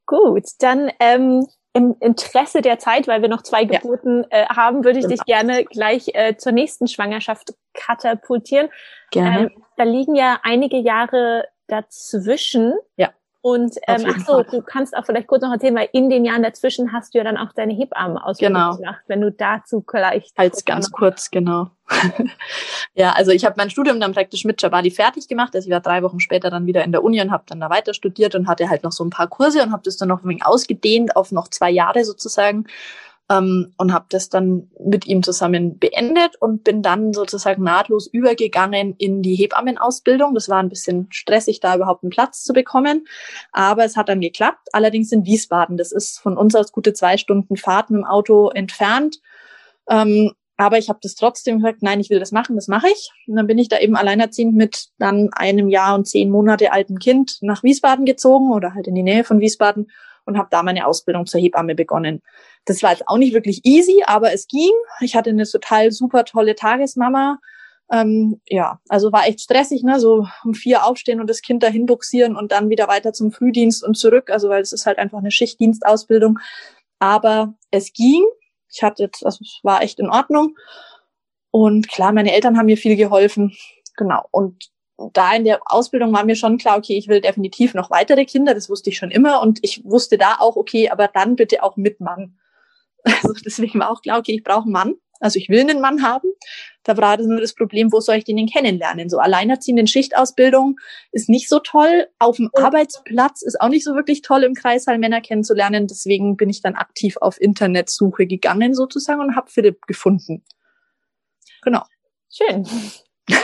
Gut, 0.05 0.45
dann 0.59 0.91
ähm, 0.99 1.47
im 1.75 1.93
Interesse 1.99 2.61
der 2.61 2.79
Zeit, 2.79 3.05
weil 3.05 3.21
wir 3.21 3.27
noch 3.27 3.43
zwei 3.43 3.65
Geburten 3.65 4.25
ja. 4.31 4.43
äh, 4.43 4.45
haben, 4.45 4.85
würde 4.85 4.97
ich 4.97 5.05
genau. 5.05 5.15
dich 5.15 5.25
gerne 5.25 5.65
gleich 5.65 6.09
äh, 6.13 6.37
zur 6.37 6.53
nächsten 6.53 6.87
Schwangerschaft 6.87 7.53
katapultieren. 7.73 8.69
Gerne. 9.11 9.51
Ähm, 9.51 9.63
da 9.75 9.83
liegen 9.83 10.15
ja 10.15 10.39
einige 10.43 10.77
Jahre 10.77 11.49
dazwischen. 11.67 12.75
Ja. 12.95 13.09
Und 13.45 13.75
ähm, 13.87 14.07
ach 14.07 14.25
so, 14.25 14.41
du 14.41 14.63
kannst 14.63 14.97
auch 14.97 15.05
vielleicht 15.05 15.27
kurz 15.27 15.43
noch 15.43 15.51
erzählen, 15.51 15.75
weil 15.75 15.87
in 15.91 16.09
den 16.09 16.25
Jahren 16.25 16.41
dazwischen 16.41 16.91
hast 16.91 17.13
du 17.13 17.19
ja 17.19 17.23
dann 17.23 17.37
auch 17.37 17.53
deine 17.53 17.73
Hebammenausbildung 17.73 18.55
genau. 18.55 18.75
gemacht, 18.75 19.03
wenn 19.05 19.21
du 19.21 19.31
dazu 19.31 19.85
vielleicht. 19.87 20.31
Als 20.35 20.65
ganz 20.65 20.91
kurz, 20.91 21.29
genau. 21.29 21.69
ja, 22.95 23.11
also 23.11 23.29
ich 23.29 23.45
habe 23.45 23.53
mein 23.59 23.69
Studium 23.69 23.99
dann 23.99 24.13
praktisch 24.13 24.45
mit 24.45 24.59
Jabali 24.59 24.89
fertig 24.89 25.27
gemacht. 25.27 25.53
Also 25.53 25.67
ich 25.67 25.71
war 25.71 25.79
drei 25.79 26.01
Wochen 26.01 26.19
später 26.19 26.49
dann 26.49 26.65
wieder 26.65 26.83
in 26.83 26.91
der 26.91 27.03
Uni 27.03 27.21
und 27.21 27.29
habe 27.29 27.43
dann 27.45 27.59
da 27.59 27.69
weiter 27.69 27.93
studiert 27.93 28.33
und 28.33 28.47
hatte 28.47 28.67
halt 28.67 28.83
noch 28.83 28.91
so 28.91 29.03
ein 29.03 29.11
paar 29.11 29.27
Kurse 29.27 29.61
und 29.61 29.71
habe 29.71 29.83
das 29.85 29.97
dann 29.97 30.09
noch 30.09 30.23
ein 30.23 30.27
wenig 30.27 30.43
ausgedehnt 30.43 31.15
auf 31.15 31.31
noch 31.31 31.47
zwei 31.47 31.69
Jahre 31.69 32.03
sozusagen 32.03 32.65
ähm, 33.29 33.73
und 33.77 33.93
habe 33.93 34.05
das 34.09 34.29
dann 34.29 34.69
mit 34.79 35.07
ihm 35.07 35.23
zusammen 35.23 35.79
beendet 35.79 36.35
und 36.39 36.63
bin 36.63 36.81
dann 36.81 37.13
sozusagen 37.13 37.63
nahtlos 37.63 38.07
übergegangen 38.07 38.95
in 38.97 39.21
die 39.21 39.35
Hebammenausbildung. 39.35 40.33
Das 40.33 40.49
war 40.49 40.59
ein 40.59 40.69
bisschen 40.69 41.07
stressig, 41.09 41.59
da 41.59 41.75
überhaupt 41.75 42.03
einen 42.03 42.11
Platz 42.11 42.43
zu 42.43 42.53
bekommen, 42.53 43.07
aber 43.51 43.85
es 43.85 43.97
hat 43.97 44.09
dann 44.09 44.21
geklappt. 44.21 44.69
Allerdings 44.73 45.11
in 45.11 45.25
Wiesbaden. 45.25 45.77
Das 45.77 45.91
ist 45.91 46.19
von 46.19 46.37
uns 46.37 46.55
aus 46.55 46.71
gute 46.71 46.93
zwei 46.93 47.17
Stunden 47.17 47.57
Fahrt 47.57 47.89
mit 47.89 48.01
dem 48.01 48.05
Auto 48.05 48.49
entfernt. 48.49 49.19
Ähm, 49.89 50.33
aber 50.57 50.77
ich 50.77 50.87
habe 50.87 50.99
das 51.01 51.15
trotzdem 51.15 51.57
gesagt, 51.57 51.81
nein, 51.81 51.99
ich 51.99 52.09
will 52.09 52.19
das 52.19 52.31
machen, 52.31 52.55
das 52.55 52.67
mache 52.67 52.87
ich. 52.87 53.11
Und 53.27 53.35
dann 53.35 53.47
bin 53.47 53.57
ich 53.57 53.67
da 53.67 53.79
eben 53.79 53.97
alleinerziehend 53.97 54.55
mit 54.55 54.87
dann 54.97 55.29
einem 55.33 55.67
Jahr 55.67 55.95
und 55.95 56.07
zehn 56.07 56.29
Monate 56.29 56.71
altem 56.71 56.99
Kind 56.99 57.39
nach 57.41 57.61
Wiesbaden 57.63 58.05
gezogen 58.05 58.53
oder 58.53 58.73
halt 58.73 58.87
in 58.87 58.95
die 58.95 59.03
Nähe 59.03 59.25
von 59.25 59.41
Wiesbaden 59.41 59.87
und 60.25 60.37
habe 60.37 60.49
da 60.51 60.63
meine 60.63 60.87
Ausbildung 60.87 61.25
zur 61.25 61.39
Hebamme 61.39 61.75
begonnen. 61.75 62.21
Das 62.65 62.83
war 62.83 62.91
jetzt 62.91 63.07
auch 63.07 63.17
nicht 63.17 63.33
wirklich 63.33 63.61
easy, 63.63 64.03
aber 64.05 64.33
es 64.33 64.47
ging. 64.47 64.71
Ich 65.01 65.15
hatte 65.15 65.29
eine 65.29 65.45
total 65.45 65.91
super 65.91 66.25
tolle 66.25 66.55
Tagesmama. 66.55 67.39
Ähm, 67.91 68.41
ja, 68.47 68.79
also 68.89 69.11
war 69.11 69.27
echt 69.27 69.41
stressig, 69.41 69.83
ne? 69.83 69.99
So 69.99 70.25
um 70.43 70.55
vier 70.55 70.85
aufstehen 70.85 71.21
und 71.21 71.29
das 71.29 71.41
Kind 71.41 71.61
dahin 71.61 71.85
buxieren 71.85 72.35
und 72.35 72.51
dann 72.51 72.69
wieder 72.69 72.87
weiter 72.87 73.13
zum 73.13 73.31
Frühdienst 73.31 73.83
und 73.83 73.95
zurück. 73.95 74.31
Also 74.31 74.49
weil 74.49 74.61
es 74.61 74.73
ist 74.73 74.85
halt 74.85 74.97
einfach 74.97 75.19
eine 75.19 75.31
Schichtdienstausbildung. 75.31 76.39
Aber 76.99 77.53
es 77.71 77.93
ging. 77.93 78.23
Ich 78.73 78.83
hatte, 78.83 79.03
jetzt, 79.03 79.25
also 79.25 79.39
war 79.63 79.83
echt 79.83 79.99
in 79.99 80.09
Ordnung. 80.09 80.55
Und 81.51 81.87
klar, 81.87 82.11
meine 82.11 82.33
Eltern 82.33 82.57
haben 82.57 82.65
mir 82.65 82.77
viel 82.77 82.95
geholfen. 82.95 83.55
Genau. 83.95 84.25
Und 84.31 84.69
da 85.13 85.33
in 85.35 85.43
der 85.43 85.59
Ausbildung 85.65 86.13
war 86.13 86.23
mir 86.23 86.35
schon 86.35 86.57
klar, 86.57 86.77
okay, 86.77 86.97
ich 86.97 87.07
will 87.07 87.21
definitiv 87.21 87.73
noch 87.73 87.89
weitere 87.89 88.25
Kinder, 88.25 88.53
das 88.53 88.69
wusste 88.69 88.89
ich 88.89 88.97
schon 88.97 89.11
immer 89.11 89.41
und 89.41 89.59
ich 89.61 89.83
wusste 89.83 90.17
da 90.17 90.37
auch, 90.39 90.55
okay, 90.55 90.89
aber 90.89 91.07
dann 91.07 91.35
bitte 91.35 91.63
auch 91.63 91.77
mit 91.77 91.99
Mann. 91.99 92.37
Also 93.21 93.33
deswegen 93.45 93.79
war 93.79 93.91
auch 93.91 94.01
klar, 94.01 94.17
okay, 94.17 94.33
ich 94.33 94.43
brauche 94.43 94.63
einen 94.63 94.71
Mann. 94.71 94.95
Also 95.19 95.37
ich 95.39 95.47
will 95.47 95.59
einen 95.59 95.79
Mann 95.79 96.01
haben. 96.01 96.27
Da 96.83 96.97
war 96.97 97.17
das 97.17 97.27
nur 97.27 97.39
das 97.39 97.53
Problem, 97.53 97.91
wo 97.91 97.99
soll 97.99 98.15
ich 98.15 98.23
den 98.23 98.37
denn 98.37 98.47
kennenlernen? 98.47 99.09
So 99.09 99.19
alleinerziehenden 99.19 99.87
Schichtausbildung 99.87 100.79
ist 101.11 101.29
nicht 101.29 101.47
so 101.47 101.59
toll. 101.59 102.07
Auf 102.19 102.37
dem 102.37 102.49
Arbeitsplatz 102.53 103.41
ist 103.43 103.61
auch 103.61 103.69
nicht 103.69 103.83
so 103.83 103.95
wirklich 103.95 104.23
toll, 104.23 104.43
im 104.43 104.55
Kreissaal 104.55 104.97
Männer 104.97 105.21
kennenzulernen. 105.21 105.87
Deswegen 105.87 106.35
bin 106.35 106.49
ich 106.49 106.61
dann 106.61 106.75
aktiv 106.75 107.17
auf 107.21 107.39
Internetsuche 107.39 108.27
gegangen 108.27 108.73
sozusagen 108.73 109.21
und 109.21 109.35
habe 109.35 109.49
Philipp 109.49 109.85
gefunden. 109.87 110.43
Genau. 111.61 111.83
Schön. 112.29 112.67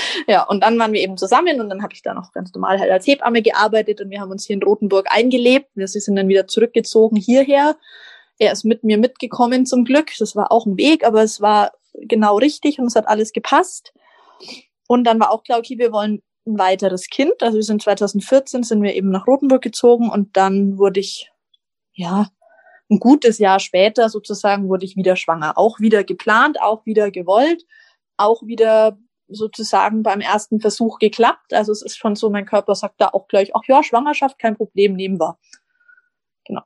ja, 0.28 0.44
und 0.44 0.62
dann 0.62 0.78
waren 0.78 0.92
wir 0.92 1.00
eben 1.00 1.16
zusammen 1.16 1.60
und 1.60 1.68
dann 1.68 1.82
habe 1.82 1.94
ich 1.94 2.02
da 2.02 2.14
noch 2.14 2.32
ganz 2.32 2.52
normal 2.52 2.78
halt 2.78 2.90
als 2.90 3.06
Hebamme 3.06 3.42
gearbeitet 3.42 4.00
und 4.00 4.10
wir 4.10 4.20
haben 4.20 4.30
uns 4.30 4.46
hier 4.46 4.54
in 4.54 4.62
Rothenburg 4.62 5.06
eingelebt. 5.10 5.70
Wir 5.74 5.88
sind 5.88 6.16
dann 6.16 6.28
wieder 6.28 6.46
zurückgezogen 6.46 7.16
hierher. 7.16 7.76
Er 8.38 8.52
ist 8.52 8.64
mit 8.64 8.84
mir 8.84 8.98
mitgekommen 8.98 9.66
zum 9.66 9.84
Glück. 9.84 10.10
Das 10.18 10.36
war 10.36 10.52
auch 10.52 10.66
ein 10.66 10.76
Weg, 10.76 11.04
aber 11.04 11.22
es 11.22 11.40
war 11.40 11.72
genau 11.94 12.36
richtig 12.36 12.78
und 12.78 12.86
es 12.86 12.94
hat 12.94 13.08
alles 13.08 13.32
gepasst. 13.32 13.92
Und 14.86 15.04
dann 15.04 15.20
war 15.20 15.32
auch 15.32 15.42
klar, 15.42 15.58
okay, 15.58 15.78
wir 15.78 15.92
wollen 15.92 16.22
ein 16.46 16.58
weiteres 16.58 17.08
Kind. 17.08 17.42
Also 17.42 17.56
wir 17.56 17.62
sind 17.62 17.82
2014 17.82 18.62
sind 18.62 18.82
wir 18.82 18.94
eben 18.94 19.10
nach 19.10 19.26
Rothenburg 19.26 19.62
gezogen 19.62 20.08
und 20.08 20.36
dann 20.36 20.78
wurde 20.78 21.00
ich, 21.00 21.30
ja, 21.92 22.28
ein 22.90 23.00
gutes 23.00 23.38
Jahr 23.38 23.60
später 23.60 24.08
sozusagen 24.08 24.68
wurde 24.68 24.86
ich 24.86 24.96
wieder 24.96 25.16
schwanger. 25.16 25.58
Auch 25.58 25.78
wieder 25.78 26.04
geplant, 26.04 26.60
auch 26.60 26.86
wieder 26.86 27.10
gewollt, 27.10 27.66
auch 28.16 28.42
wieder 28.46 28.98
sozusagen 29.28 30.02
beim 30.02 30.20
ersten 30.20 30.60
Versuch 30.60 30.98
geklappt. 30.98 31.52
Also 31.52 31.72
es 31.72 31.82
ist 31.82 31.96
schon 31.96 32.16
so, 32.16 32.30
mein 32.30 32.46
Körper 32.46 32.74
sagt 32.74 33.00
da 33.00 33.08
auch 33.08 33.28
gleich, 33.28 33.54
ach 33.54 33.64
ja, 33.66 33.82
Schwangerschaft, 33.82 34.38
kein 34.38 34.56
Problem, 34.56 34.94
nehmen 34.94 35.20
wir. 35.20 35.38
Genau. 36.44 36.62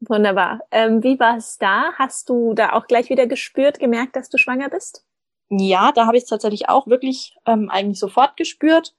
Wunderbar. 0.00 0.60
Ähm, 0.70 1.02
wie 1.02 1.18
war 1.18 1.36
es 1.36 1.58
da? 1.58 1.92
Hast 1.94 2.28
du 2.28 2.54
da 2.54 2.72
auch 2.72 2.86
gleich 2.86 3.10
wieder 3.10 3.26
gespürt, 3.26 3.78
gemerkt, 3.78 4.16
dass 4.16 4.28
du 4.28 4.38
schwanger 4.38 4.68
bist? 4.68 5.04
Ja, 5.50 5.92
da 5.92 6.06
habe 6.06 6.16
ich 6.16 6.24
es 6.24 6.28
tatsächlich 6.28 6.68
auch 6.68 6.86
wirklich 6.86 7.36
ähm, 7.46 7.70
eigentlich 7.70 7.98
sofort 7.98 8.36
gespürt. 8.36 8.94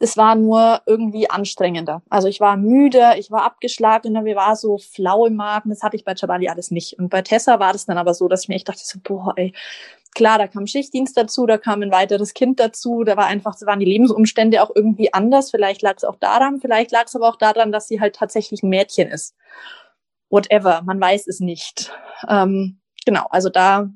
Es 0.00 0.16
war 0.16 0.36
nur 0.36 0.80
irgendwie 0.86 1.28
anstrengender. 1.28 2.02
Also 2.08 2.28
ich 2.28 2.38
war 2.38 2.56
müde, 2.56 3.14
ich 3.18 3.32
war 3.32 3.42
abgeschlagener, 3.44 4.22
mir 4.22 4.36
war 4.36 4.54
so 4.54 4.78
flau 4.78 5.26
im 5.26 5.34
Magen. 5.34 5.70
Das 5.70 5.82
hatte 5.82 5.96
ich 5.96 6.04
bei 6.04 6.14
Chabali 6.14 6.48
alles 6.48 6.70
nicht. 6.70 6.98
Und 6.98 7.08
bei 7.08 7.22
Tessa 7.22 7.58
war 7.58 7.72
das 7.72 7.86
dann 7.86 7.98
aber 7.98 8.14
so, 8.14 8.28
dass 8.28 8.42
ich 8.42 8.48
mir 8.48 8.54
echt 8.54 8.68
dachte, 8.68 8.84
so, 8.84 9.00
boah, 9.02 9.32
ey, 9.36 9.52
klar, 10.14 10.38
da 10.38 10.46
kam 10.46 10.66
Schichtdienst 10.66 11.16
dazu, 11.16 11.46
da 11.46 11.58
kam 11.58 11.82
ein 11.82 11.92
weiteres 11.92 12.34
Kind 12.34 12.60
dazu, 12.60 13.04
da 13.04 13.16
war 13.16 13.26
einfach, 13.26 13.54
waren 13.62 13.80
die 13.80 13.86
Lebensumstände 13.86 14.62
auch 14.62 14.70
irgendwie 14.74 15.12
anders. 15.12 15.50
Vielleicht 15.50 15.82
lag 15.82 15.96
es 15.96 16.04
auch 16.04 16.16
daran, 16.16 16.60
vielleicht 16.60 16.90
lag 16.92 17.06
es 17.06 17.16
aber 17.16 17.28
auch 17.28 17.36
daran, 17.36 17.72
dass 17.72 17.88
sie 17.88 18.00
halt 18.00 18.16
tatsächlich 18.16 18.62
ein 18.62 18.68
Mädchen 18.68 19.08
ist. 19.08 19.34
Whatever, 20.30 20.82
man 20.82 21.00
weiß 21.00 21.26
es 21.26 21.40
nicht. 21.40 21.92
Ähm, 22.28 22.80
genau, 23.04 23.26
also 23.30 23.48
da 23.48 23.88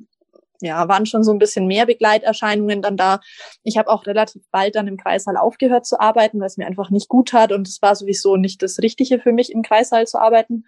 ja, 0.63 0.89
waren 0.89 1.07
schon 1.07 1.25
so 1.25 1.33
ein 1.33 1.39
bisschen 1.39 1.67
mehr 1.67 1.87
Begleiterscheinungen 1.87 2.83
dann 2.83 2.97
da. 2.97 3.21
Ich 3.65 3.77
habe 3.77 3.91
auch 3.91 4.07
relativ 4.07 4.43
bald 4.51 4.77
dann 4.77 4.87
im 4.87 4.97
Kreissaal 4.97 5.37
aufgehört 5.37 5.87
zu 5.87 6.01
arbeiten, 6.01 6.41
weil 6.41 6.47
es 6.47 6.57
mir 6.57 6.67
einfach 6.67 6.91
nicht 6.91 7.09
gut 7.09 7.33
hat 7.33 7.53
und 7.53 7.69
es 7.69 7.83
war 7.83 7.97
sowieso 7.97 8.37
nicht 8.37 8.63
das 8.63 8.79
Richtige 8.79 9.19
für 9.19 9.33
mich, 9.33 9.53
im 9.53 9.63
Kreissaal 9.63 10.07
zu 10.07 10.19
arbeiten. 10.19 10.65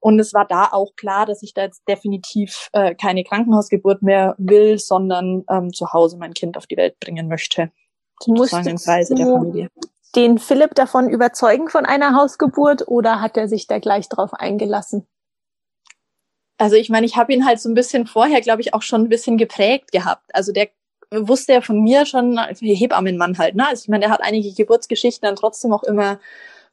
Und 0.00 0.18
es 0.18 0.32
war 0.32 0.46
da 0.46 0.68
auch 0.72 0.96
klar, 0.96 1.26
dass 1.26 1.42
ich 1.42 1.52
da 1.52 1.62
jetzt 1.62 1.82
definitiv 1.86 2.70
äh, 2.72 2.94
keine 2.94 3.22
Krankenhausgeburt 3.22 4.02
mehr 4.02 4.34
will, 4.38 4.78
sondern 4.78 5.44
ähm, 5.50 5.72
zu 5.72 5.92
Hause 5.92 6.16
mein 6.16 6.32
Kind 6.32 6.56
auf 6.56 6.66
die 6.66 6.78
Welt 6.78 6.98
bringen 7.00 7.28
möchte. 7.28 7.70
Im 8.26 8.34
Kreise 8.76 9.14
der 9.14 9.26
Familie. 9.26 9.68
Den 10.16 10.38
Philipp 10.38 10.74
davon 10.74 11.08
überzeugen 11.08 11.68
von 11.68 11.86
einer 11.86 12.16
Hausgeburt 12.16 12.88
oder 12.88 13.20
hat 13.20 13.36
er 13.36 13.48
sich 13.48 13.66
da 13.66 13.78
gleich 13.78 14.08
drauf 14.08 14.34
eingelassen? 14.34 15.06
Also 16.58 16.76
ich 16.76 16.90
meine, 16.90 17.06
ich 17.06 17.16
habe 17.16 17.32
ihn 17.32 17.46
halt 17.46 17.60
so 17.60 17.68
ein 17.68 17.74
bisschen 17.74 18.06
vorher, 18.06 18.40
glaube 18.40 18.60
ich, 18.60 18.74
auch 18.74 18.82
schon 18.82 19.02
ein 19.02 19.08
bisschen 19.08 19.38
geprägt 19.38 19.92
gehabt. 19.92 20.24
Also 20.34 20.52
der 20.52 20.68
wusste 21.12 21.54
ja 21.54 21.60
von 21.60 21.80
mir 21.82 22.06
schon, 22.06 22.38
Hebammenmann 22.38 23.38
halt, 23.38 23.54
ne? 23.54 23.66
Also 23.66 23.82
ich 23.82 23.88
meine, 23.88 24.02
der 24.02 24.10
hat 24.10 24.22
einige 24.22 24.52
Geburtsgeschichten 24.52 25.26
dann 25.26 25.36
trotzdem 25.36 25.72
auch 25.72 25.82
immer 25.82 26.20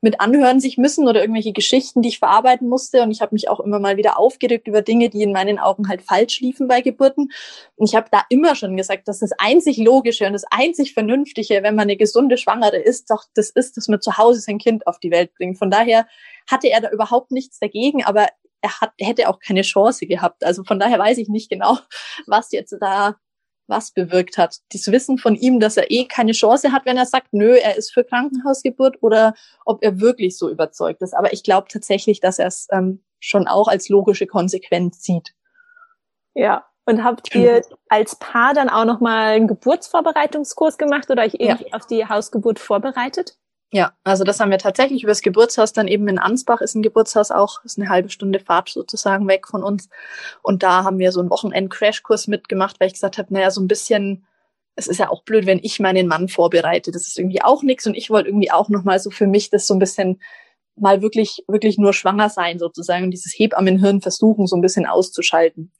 mit 0.01 0.21
anhören 0.21 0.59
sich 0.59 0.77
müssen 0.77 1.07
oder 1.07 1.21
irgendwelche 1.21 1.53
Geschichten, 1.53 2.01
die 2.01 2.09
ich 2.09 2.19
verarbeiten 2.19 2.69
musste. 2.69 3.01
Und 3.01 3.11
ich 3.11 3.21
habe 3.21 3.33
mich 3.33 3.49
auch 3.49 3.59
immer 3.59 3.79
mal 3.79 3.97
wieder 3.97 4.19
aufgeregt 4.19 4.67
über 4.67 4.81
Dinge, 4.81 5.09
die 5.09 5.23
in 5.23 5.31
meinen 5.31 5.57
Augen 5.57 5.87
halt 5.87 6.03
falsch 6.03 6.39
liefen 6.39 6.67
bei 6.67 6.81
Geburten. 6.81 7.31
Und 7.75 7.89
ich 7.89 7.95
habe 7.95 8.07
da 8.11 8.23
immer 8.29 8.55
schon 8.55 8.77
gesagt, 8.77 9.07
dass 9.07 9.19
das 9.19 9.31
einzig 9.39 9.77
Logische 9.77 10.27
und 10.27 10.33
das 10.33 10.45
einzig 10.51 10.93
Vernünftige, 10.93 11.63
wenn 11.63 11.75
man 11.75 11.83
eine 11.83 11.97
gesunde 11.97 12.37
Schwangere 12.37 12.77
ist, 12.77 13.09
doch 13.09 13.23
das 13.33 13.49
ist, 13.49 13.77
dass 13.77 13.87
man 13.87 13.99
zu 13.99 14.17
Hause 14.17 14.39
sein 14.39 14.59
Kind 14.59 14.85
auf 14.85 14.99
die 14.99 15.11
Welt 15.11 15.33
bringt. 15.33 15.57
Von 15.57 15.71
daher 15.71 16.07
hatte 16.49 16.69
er 16.69 16.81
da 16.81 16.91
überhaupt 16.91 17.31
nichts 17.31 17.59
dagegen, 17.59 18.03
aber 18.03 18.27
er 18.61 18.81
hat, 18.81 18.93
er 18.97 19.07
hätte 19.07 19.29
auch 19.29 19.39
keine 19.39 19.61
Chance 19.61 20.05
gehabt. 20.05 20.43
Also 20.43 20.63
von 20.63 20.79
daher 20.79 20.99
weiß 20.99 21.17
ich 21.17 21.29
nicht 21.29 21.49
genau, 21.49 21.77
was 22.27 22.51
jetzt 22.51 22.75
da 22.79 23.15
was 23.67 23.91
bewirkt 23.91 24.37
hat. 24.37 24.57
Das 24.71 24.91
Wissen 24.91 25.17
von 25.17 25.35
ihm, 25.35 25.59
dass 25.59 25.77
er 25.77 25.91
eh 25.91 26.05
keine 26.05 26.31
Chance 26.31 26.71
hat, 26.71 26.85
wenn 26.85 26.97
er 26.97 27.05
sagt, 27.05 27.27
nö, 27.31 27.55
er 27.55 27.75
ist 27.75 27.93
für 27.93 28.03
Krankenhausgeburt 28.03 29.01
oder 29.01 29.33
ob 29.65 29.83
er 29.83 29.99
wirklich 29.99 30.37
so 30.37 30.49
überzeugt 30.49 31.01
ist. 31.01 31.15
Aber 31.15 31.33
ich 31.33 31.43
glaube 31.43 31.67
tatsächlich, 31.69 32.19
dass 32.19 32.39
er 32.39 32.47
es 32.47 32.67
ähm, 32.71 33.03
schon 33.19 33.47
auch 33.47 33.67
als 33.67 33.89
logische 33.89 34.27
Konsequenz 34.27 35.03
sieht. 35.03 35.33
Ja. 36.33 36.65
Und 36.85 37.03
habt 37.03 37.35
ihr 37.35 37.63
als 37.89 38.15
Paar 38.15 38.53
dann 38.53 38.69
auch 38.69 38.85
nochmal 38.85 39.35
einen 39.35 39.49
Geburtsvorbereitungskurs 39.49 40.77
gemacht 40.77 41.09
oder 41.09 41.23
euch 41.23 41.33
irgendwie 41.33 41.67
ja. 41.67 41.73
auf 41.73 41.85
die 41.85 42.07
Hausgeburt 42.07 42.59
vorbereitet? 42.59 43.37
Ja, 43.71 43.93
also 44.05 44.23
das 44.23 44.39
haben 44.39 44.49
wir 44.49 44.59
tatsächlich 44.59 45.03
übers 45.03 45.21
Geburtshaus 45.21 45.73
dann 45.73 45.89
eben 45.89 46.07
in 46.07 46.19
Ansbach 46.19 46.61
ist 46.61 46.75
ein 46.75 46.81
Geburtshaus 46.83 47.31
auch, 47.31 47.63
ist 47.65 47.77
eine 47.77 47.89
halbe 47.89 48.09
Stunde 48.09 48.39
Fahrt 48.39 48.69
sozusagen 48.69 49.27
weg 49.27 49.45
von 49.47 49.61
uns. 49.61 49.89
Und 50.41 50.63
da 50.63 50.85
haben 50.85 50.99
wir 50.99 51.11
so 51.11 51.19
einen 51.19 51.29
Wochenend-Crashkurs 51.29 52.27
mitgemacht, 52.27 52.79
weil 52.79 52.87
ich 52.87 52.93
gesagt 52.93 53.17
habe, 53.17 53.33
naja, 53.33 53.51
so 53.51 53.59
ein 53.59 53.67
bisschen, 53.67 54.25
es 54.75 54.87
ist 54.87 54.99
ja 54.99 55.09
auch 55.09 55.23
blöd, 55.23 55.45
wenn 55.45 55.59
ich 55.61 55.81
meinen 55.81 56.07
Mann 56.07 56.29
vorbereite. 56.29 56.91
Das 56.91 57.07
ist 57.07 57.19
irgendwie 57.19 57.41
auch 57.41 57.61
nichts. 57.61 57.85
Und 57.85 57.95
ich 57.95 58.09
wollte 58.09 58.29
irgendwie 58.29 58.51
auch 58.51 58.69
nochmal 58.69 58.99
so 58.99 59.09
für 59.09 59.27
mich 59.27 59.49
das 59.49 59.67
so 59.67 59.73
ein 59.73 59.79
bisschen 59.79 60.21
mal 60.77 61.01
wirklich, 61.01 61.43
wirklich 61.47 61.77
nur 61.77 61.93
schwanger 61.93 62.29
sein 62.29 62.59
sozusagen 62.59 63.03
und 63.05 63.11
dieses 63.11 63.33
Hebammenhirn 63.37 63.99
versuchen, 64.01 64.47
so 64.47 64.55
ein 64.55 64.61
bisschen 64.61 64.85
auszuschalten. 64.85 65.73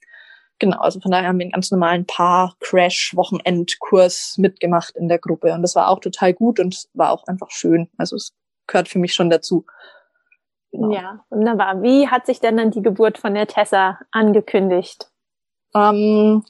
Genau, 0.58 0.80
also 0.80 0.98
von 1.00 1.12
daher 1.12 1.28
haben 1.28 1.38
wir 1.38 1.44
einen 1.44 1.52
ganz 1.52 1.70
normalen 1.70 2.06
Paar-Crash-Wochenendkurs 2.06 4.38
mitgemacht 4.38 4.96
in 4.96 5.08
der 5.08 5.18
Gruppe. 5.18 5.52
Und 5.52 5.60
das 5.62 5.76
war 5.76 5.88
auch 5.88 6.00
total 6.00 6.34
gut 6.34 6.58
und 6.58 6.88
war 6.94 7.12
auch 7.12 7.28
einfach 7.28 7.50
schön. 7.50 7.88
Also 7.96 8.16
es 8.16 8.34
gehört 8.66 8.88
für 8.88 8.98
mich 8.98 9.14
schon 9.14 9.30
dazu. 9.30 9.64
Genau. 10.72 10.92
Ja, 10.92 11.24
wunderbar. 11.30 11.80
Wie 11.82 12.08
hat 12.08 12.26
sich 12.26 12.40
denn 12.40 12.56
dann 12.56 12.72
die 12.72 12.82
Geburt 12.82 13.18
von 13.18 13.34
der 13.34 13.46
Tessa 13.46 14.00
angekündigt? 14.10 15.08
Ähm, 15.74 16.44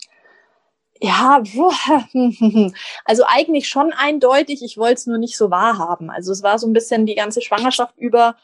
ja, 1.01 1.42
also 3.05 3.25
eigentlich 3.27 3.68
schon 3.68 3.92
eindeutig. 3.92 4.64
Ich 4.64 4.79
wollte 4.79 4.94
es 4.94 5.07
nur 5.07 5.18
nicht 5.18 5.37
so 5.37 5.51
wahrhaben. 5.51 6.09
Also 6.09 6.33
es 6.33 6.42
war 6.42 6.59
so 6.59 6.66
ein 6.66 6.73
bisschen 6.73 7.05
die 7.05 7.14
ganze 7.14 7.42
Schwangerschaft 7.42 7.99
über 7.99 8.37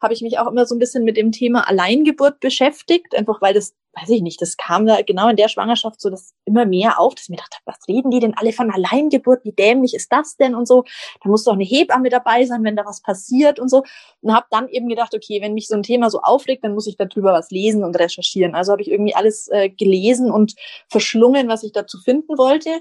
habe 0.00 0.14
ich 0.14 0.22
mich 0.22 0.38
auch 0.38 0.46
immer 0.46 0.66
so 0.66 0.74
ein 0.74 0.78
bisschen 0.78 1.04
mit 1.04 1.16
dem 1.16 1.30
Thema 1.30 1.68
Alleingeburt 1.68 2.40
beschäftigt, 2.40 3.14
einfach 3.14 3.42
weil 3.42 3.54
das, 3.54 3.74
weiß 3.94 4.08
ich 4.10 4.22
nicht, 4.22 4.40
das 4.40 4.56
kam 4.56 4.86
da 4.86 5.02
genau 5.02 5.28
in 5.28 5.36
der 5.36 5.48
Schwangerschaft 5.48 6.00
so 6.00 6.10
das 6.10 6.32
immer 6.44 6.64
mehr 6.64 7.00
auf, 7.00 7.14
dass 7.14 7.24
ich 7.24 7.30
mir 7.30 7.36
dachte, 7.36 7.58
was 7.64 7.76
reden 7.88 8.10
die 8.10 8.20
denn 8.20 8.34
alle 8.36 8.52
von 8.52 8.70
Alleingeburt? 8.70 9.44
Wie 9.44 9.52
dämlich 9.52 9.94
ist 9.94 10.12
das 10.12 10.36
denn 10.36 10.54
und 10.54 10.66
so? 10.66 10.84
Da 11.22 11.28
muss 11.28 11.44
doch 11.44 11.54
eine 11.54 11.64
Hebamme 11.64 12.08
dabei 12.08 12.44
sein, 12.44 12.62
wenn 12.64 12.76
da 12.76 12.84
was 12.84 13.02
passiert 13.02 13.58
und 13.58 13.68
so. 13.68 13.82
Und 14.20 14.32
habe 14.32 14.46
dann 14.50 14.68
eben 14.68 14.88
gedacht, 14.88 15.14
okay, 15.14 15.40
wenn 15.42 15.54
mich 15.54 15.66
so 15.66 15.74
ein 15.74 15.82
Thema 15.82 16.10
so 16.10 16.20
aufregt, 16.20 16.64
dann 16.64 16.74
muss 16.74 16.86
ich 16.86 16.96
darüber 16.96 17.32
was 17.32 17.50
lesen 17.50 17.84
und 17.84 17.98
recherchieren. 17.98 18.54
Also 18.54 18.72
habe 18.72 18.82
ich 18.82 18.90
irgendwie 18.90 19.14
alles 19.14 19.48
äh, 19.48 19.68
gelesen 19.68 20.30
und 20.30 20.54
verschlungen, 20.88 21.48
was 21.48 21.62
ich 21.62 21.72
dazu 21.72 21.98
finden 21.98 22.38
wollte 22.38 22.80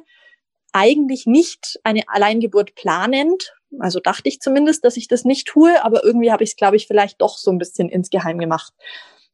eigentlich 0.72 1.26
nicht 1.26 1.80
eine 1.84 2.04
Alleingeburt 2.08 2.76
planend, 2.76 3.56
also 3.80 4.00
dachte 4.00 4.30
ich 4.30 4.40
zumindest, 4.40 4.84
dass 4.84 4.98
ich 4.98 5.08
das 5.08 5.26
nicht 5.26 5.48
tue, 5.48 5.84
aber 5.84 6.04
irgendwie 6.04 6.32
habe 6.32 6.44
ich 6.44 6.52
es, 6.52 6.56
glaube 6.56 6.76
ich, 6.76 6.88
vielleicht 6.88 7.22
doch 7.22 7.38
so 7.38 7.52
ein 7.52 7.58
bisschen 7.58 7.90
insgeheim 7.90 8.40
gemacht. 8.40 8.74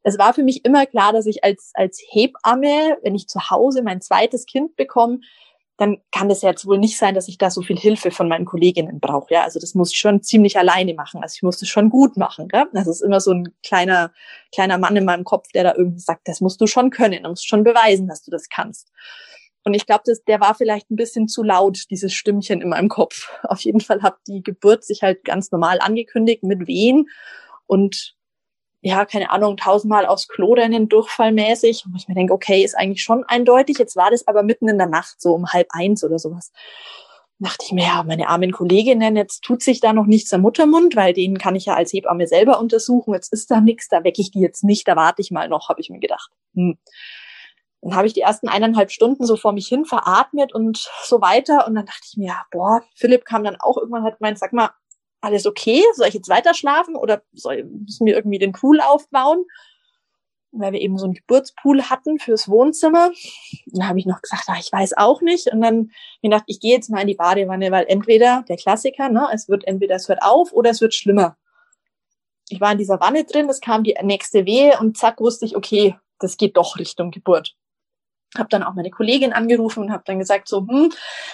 Es 0.07 0.19
war 0.19 0.35
für 0.35 0.43
mich 0.43 0.63
immer 0.65 0.85
klar, 0.85 1.13
dass 1.13 1.25
ich 1.25 1.43
als, 1.43 1.71
als 1.73 1.99
Hebamme, 2.11 2.99
wenn 3.01 3.15
ich 3.15 3.27
zu 3.27 3.49
Hause 3.49 3.81
mein 3.81 4.01
zweites 4.01 4.45
Kind 4.45 4.75
bekomme, 4.75 5.19
dann 5.77 5.97
kann 6.11 6.29
ja 6.29 6.49
jetzt 6.49 6.67
wohl 6.67 6.77
nicht 6.77 6.97
sein, 6.97 7.15
dass 7.15 7.27
ich 7.27 7.39
da 7.39 7.49
so 7.49 7.63
viel 7.63 7.75
Hilfe 7.75 8.11
von 8.11 8.29
meinen 8.29 8.45
Kolleginnen 8.45 8.99
brauche. 8.99 9.33
Ja, 9.33 9.43
also 9.43 9.59
das 9.59 9.73
muss 9.73 9.91
ich 9.91 9.97
schon 9.97 10.21
ziemlich 10.21 10.59
alleine 10.59 10.93
machen. 10.93 11.23
Also 11.23 11.33
ich 11.37 11.43
muss 11.43 11.57
das 11.57 11.69
schon 11.69 11.89
gut 11.89 12.17
machen. 12.17 12.47
Gell? 12.47 12.67
Das 12.71 12.85
ist 12.85 13.01
immer 13.01 13.19
so 13.19 13.31
ein 13.31 13.49
kleiner, 13.63 14.13
kleiner 14.53 14.77
Mann 14.77 14.95
in 14.95 15.05
meinem 15.05 15.23
Kopf, 15.23 15.47
der 15.53 15.63
da 15.63 15.73
irgendwie 15.75 15.99
sagt, 15.99 16.27
das 16.27 16.39
musst 16.39 16.61
du 16.61 16.67
schon 16.67 16.91
können, 16.91 17.23
du 17.23 17.29
musst 17.29 17.47
schon 17.47 17.63
beweisen, 17.63 18.07
dass 18.07 18.21
du 18.21 18.29
das 18.29 18.47
kannst. 18.47 18.91
Und 19.63 19.73
ich 19.73 19.87
glaube, 19.87 20.03
der 20.27 20.39
war 20.39 20.53
vielleicht 20.53 20.91
ein 20.91 20.95
bisschen 20.95 21.27
zu 21.27 21.41
laut, 21.41 21.85
dieses 21.89 22.13
Stimmchen 22.13 22.61
in 22.61 22.69
meinem 22.69 22.89
Kopf. 22.89 23.31
Auf 23.43 23.61
jeden 23.61 23.81
Fall 23.81 24.03
hat 24.03 24.17
die 24.27 24.43
Geburt 24.43 24.83
sich 24.83 25.01
halt 25.01 25.25
ganz 25.25 25.51
normal 25.51 25.79
angekündigt, 25.79 26.43
mit 26.43 26.67
Wehen 26.67 27.09
und 27.65 28.15
ja, 28.85 29.03
keine 29.03 29.31
Ahnung, 29.31 29.57
tausendmal 29.57 30.05
aufs 30.05 30.27
Klo 30.27 30.53
rennen, 30.53 30.87
durchfallmäßig. 30.87 31.85
Und 31.87 31.95
ich 31.95 32.07
mir 32.07 32.13
denke, 32.13 32.33
okay, 32.33 32.63
ist 32.63 32.77
eigentlich 32.77 33.01
schon 33.01 33.23
eindeutig. 33.23 33.79
Jetzt 33.79 33.95
war 33.95 34.11
das 34.11 34.27
aber 34.27 34.43
mitten 34.43 34.69
in 34.69 34.77
der 34.77 34.85
Nacht, 34.85 35.19
so 35.19 35.33
um 35.33 35.47
halb 35.51 35.65
eins 35.71 36.03
oder 36.03 36.19
sowas. 36.19 36.51
dachte 37.39 37.65
ich 37.65 37.71
mir, 37.71 37.85
ja, 37.85 38.03
meine 38.03 38.29
armen 38.29 38.51
Kolleginnen, 38.51 39.15
jetzt 39.15 39.41
tut 39.41 39.63
sich 39.63 39.79
da 39.79 39.91
noch 39.91 40.05
nichts 40.05 40.31
am 40.33 40.41
Muttermund, 40.41 40.95
weil 40.95 41.13
den 41.13 41.39
kann 41.39 41.55
ich 41.55 41.65
ja 41.65 41.73
als 41.73 41.93
Hebamme 41.93 42.27
selber 42.27 42.59
untersuchen. 42.59 43.15
Jetzt 43.15 43.33
ist 43.33 43.49
da 43.49 43.59
nichts, 43.59 43.87
da 43.87 44.03
wecke 44.03 44.21
ich 44.21 44.29
die 44.29 44.41
jetzt 44.41 44.63
nicht, 44.63 44.87
da 44.87 44.95
warte 44.95 45.19
ich 45.23 45.31
mal 45.31 45.49
noch, 45.49 45.67
habe 45.67 45.81
ich 45.81 45.89
mir 45.89 45.99
gedacht. 45.99 46.29
Hm. 46.53 46.77
Dann 47.81 47.95
habe 47.95 48.05
ich 48.05 48.13
die 48.13 48.21
ersten 48.21 48.49
eineinhalb 48.49 48.91
Stunden 48.91 49.25
so 49.25 49.35
vor 49.35 49.51
mich 49.51 49.67
hin 49.67 49.85
veratmet 49.85 50.53
und 50.53 50.87
so 51.03 51.21
weiter. 51.21 51.65
Und 51.65 51.73
dann 51.73 51.87
dachte 51.87 52.05
ich 52.07 52.17
mir, 52.17 52.35
boah, 52.51 52.83
Philipp 52.93 53.25
kam 53.25 53.43
dann 53.43 53.57
auch 53.59 53.77
irgendwann, 53.77 54.03
hat 54.03 54.19
gemeint, 54.19 54.37
sag 54.37 54.53
mal, 54.53 54.69
alles 55.25 55.45
okay? 55.45 55.83
Soll 55.95 56.07
ich 56.07 56.13
jetzt 56.13 56.29
weiter 56.29 56.53
schlafen 56.53 56.95
oder 56.95 57.21
soll, 57.33 57.63
müssen 57.63 58.05
wir 58.05 58.15
irgendwie 58.15 58.39
den 58.39 58.51
Pool 58.51 58.79
aufbauen? 58.79 59.45
Weil 60.51 60.71
wir 60.71 60.79
eben 60.79 60.97
so 60.97 61.05
einen 61.05 61.15
Geburtspool 61.15 61.83
hatten 61.83 62.17
fürs 62.17 62.47
Wohnzimmer. 62.47 63.11
Dann 63.65 63.87
habe 63.89 63.99
ich 63.99 64.05
noch 64.05 64.21
gesagt, 64.21 64.43
ach, 64.47 64.59
ich 64.59 64.71
weiß 64.71 64.95
auch 64.95 65.21
nicht. 65.21 65.47
Und 65.51 65.61
dann 65.61 65.91
mir 66.21 66.29
gedacht, 66.29 66.45
ich 66.47 66.61
gehe 66.61 66.75
jetzt 66.75 66.89
mal 66.89 67.01
in 67.01 67.07
die 67.07 67.15
Badewanne, 67.15 67.71
weil 67.71 67.85
entweder 67.87 68.45
der 68.47 68.55
Klassiker, 68.55 69.09
ne, 69.09 69.27
es 69.33 69.49
wird 69.49 69.67
entweder 69.67 69.95
es 69.95 70.07
hört 70.07 70.21
auf 70.21 70.53
oder 70.53 70.69
es 70.69 70.79
wird 70.79 70.93
schlimmer. 70.93 71.37
Ich 72.47 72.61
war 72.61 72.71
in 72.71 72.77
dieser 72.77 73.01
Wanne 73.01 73.25
drin, 73.25 73.49
es 73.49 73.59
kam 73.59 73.83
die 73.83 73.97
nächste 74.01 74.45
Wehe 74.45 74.79
und 74.79 74.97
zack 74.97 75.19
wusste 75.19 75.45
ich, 75.45 75.57
okay, 75.57 75.97
das 76.19 76.37
geht 76.37 76.55
doch 76.55 76.77
Richtung 76.77 77.11
Geburt 77.11 77.55
habe 78.39 78.49
dann 78.49 78.63
auch 78.63 78.73
meine 78.73 78.91
Kollegin 78.91 79.33
angerufen 79.33 79.83
und 79.83 79.91
habe 79.91 80.03
dann 80.05 80.19
gesagt 80.19 80.47
so, 80.47 80.65
hm, 80.67 80.91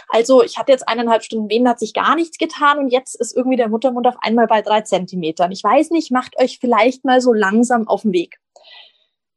also 0.09 0.43
ich 0.43 0.57
hatte 0.57 0.71
jetzt 0.71 0.87
eineinhalb 0.87 1.23
Stunden 1.23 1.49
Wehen, 1.49 1.67
hat 1.67 1.79
sich 1.79 1.93
gar 1.93 2.15
nichts 2.15 2.37
getan 2.37 2.79
und 2.79 2.89
jetzt 2.89 3.15
ist 3.19 3.35
irgendwie 3.35 3.57
der 3.57 3.69
Muttermund 3.69 4.07
auf 4.07 4.15
einmal 4.21 4.47
bei 4.47 4.61
drei 4.61 4.81
Zentimetern. 4.81 5.51
Ich 5.51 5.63
weiß 5.63 5.91
nicht, 5.91 6.11
macht 6.11 6.39
euch 6.39 6.59
vielleicht 6.59 7.05
mal 7.05 7.21
so 7.21 7.33
langsam 7.33 7.87
auf 7.87 8.03
den 8.03 8.13
Weg. 8.13 8.37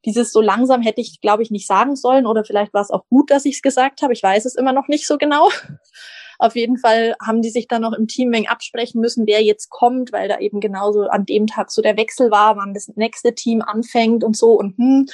Dieses 0.05 0.33
so 0.33 0.41
langsam 0.41 0.83
hätte 0.83 1.01
ich, 1.01 1.21
glaube 1.21 1.43
ich, 1.43 1.51
nicht 1.51 1.67
sagen 1.67 1.97
sollen 1.97 2.27
oder 2.27 2.45
vielleicht 2.45 2.75
war 2.75 2.83
es 2.83 2.91
auch 2.91 3.07
gut, 3.09 3.31
dass 3.31 3.47
ich 3.47 3.57
es 3.57 3.63
gesagt 3.63 4.03
habe. 4.03 4.13
Ich 4.13 4.23
weiß 4.23 4.45
es 4.45 4.55
immer 4.55 4.73
noch 4.73 4.89
nicht 4.89 5.07
so 5.07 5.17
genau. 5.17 5.49
Auf 6.39 6.57
jeden 6.57 6.79
Fall 6.79 7.15
haben 7.25 7.43
die 7.43 7.51
sich 7.51 7.69
dann 7.69 7.83
noch 7.83 7.93
im 7.93 8.09
Teaming 8.09 8.49
absprechen 8.49 9.01
müssen, 9.01 9.27
wer 9.27 9.43
jetzt 9.43 9.71
kommt, 9.71 10.13
weil 10.13 10.29
da 10.29 10.39
eben 10.41 10.61
genauso 10.61 11.03
an 11.03 11.25
dem 11.25 11.47
Tag 11.47 11.71
so 11.71 11.81
der 11.81 11.97
Wechsel 11.97 12.31
war, 12.31 12.57
wann 12.57 12.75
das 12.75 12.89
nächste 12.97 13.35
Team 13.35 13.63
anfängt 13.63 14.25
und 14.25 14.37
so 14.37 14.53
und 14.53 14.77
hm, 14.77 15.07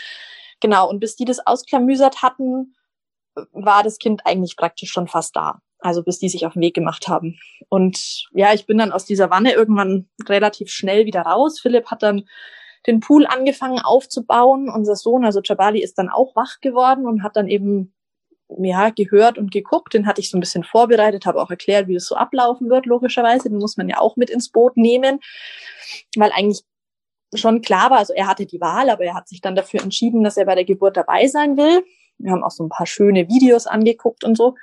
Genau, 0.60 0.88
und 0.88 1.00
bis 1.00 1.16
die 1.16 1.24
das 1.24 1.46
ausklamüsert 1.46 2.22
hatten, 2.22 2.74
war 3.52 3.82
das 3.82 3.98
Kind 3.98 4.26
eigentlich 4.26 4.56
praktisch 4.56 4.90
schon 4.90 5.08
fast 5.08 5.36
da. 5.36 5.60
Also 5.78 6.02
bis 6.02 6.18
die 6.18 6.28
sich 6.28 6.44
auf 6.44 6.52
den 6.52 6.62
Weg 6.62 6.74
gemacht 6.74 7.08
haben. 7.08 7.38
Und 7.68 8.26
ja, 8.32 8.52
ich 8.52 8.66
bin 8.66 8.76
dann 8.76 8.92
aus 8.92 9.06
dieser 9.06 9.30
Wanne 9.30 9.52
irgendwann 9.52 10.08
relativ 10.28 10.70
schnell 10.70 11.06
wieder 11.06 11.22
raus. 11.22 11.58
Philipp 11.60 11.86
hat 11.86 12.02
dann 12.02 12.28
den 12.86 13.00
Pool 13.00 13.26
angefangen 13.26 13.78
aufzubauen. 13.78 14.68
Unser 14.68 14.96
Sohn, 14.96 15.24
also 15.24 15.40
Jabali, 15.42 15.82
ist 15.82 15.98
dann 15.98 16.10
auch 16.10 16.36
wach 16.36 16.60
geworden 16.60 17.06
und 17.06 17.22
hat 17.22 17.36
dann 17.36 17.48
eben 17.48 17.94
ja 18.58 18.90
gehört 18.90 19.38
und 19.38 19.52
geguckt. 19.52 19.94
Den 19.94 20.06
hatte 20.06 20.20
ich 20.20 20.30
so 20.30 20.36
ein 20.36 20.40
bisschen 20.40 20.64
vorbereitet, 20.64 21.24
habe 21.24 21.40
auch 21.40 21.50
erklärt, 21.50 21.88
wie 21.88 21.94
das 21.94 22.06
so 22.06 22.16
ablaufen 22.16 22.68
wird. 22.68 22.84
Logischerweise, 22.84 23.48
den 23.48 23.58
muss 23.58 23.76
man 23.76 23.88
ja 23.88 23.98
auch 23.98 24.16
mit 24.16 24.28
ins 24.28 24.50
Boot 24.50 24.76
nehmen, 24.76 25.20
weil 26.16 26.32
eigentlich 26.32 26.62
schon 27.34 27.62
klar 27.62 27.90
war, 27.90 27.98
also 27.98 28.12
er 28.12 28.26
hatte 28.26 28.46
die 28.46 28.60
Wahl, 28.60 28.90
aber 28.90 29.04
er 29.04 29.14
hat 29.14 29.28
sich 29.28 29.40
dann 29.40 29.54
dafür 29.54 29.82
entschieden, 29.82 30.24
dass 30.24 30.36
er 30.36 30.46
bei 30.46 30.54
der 30.54 30.64
Geburt 30.64 30.96
dabei 30.96 31.26
sein 31.26 31.56
will. 31.56 31.84
Wir 32.18 32.32
haben 32.32 32.44
auch 32.44 32.50
so 32.50 32.64
ein 32.64 32.68
paar 32.68 32.86
schöne 32.86 33.28
Videos 33.28 33.66
angeguckt 33.66 34.24
und 34.24 34.36
so. 34.36 34.56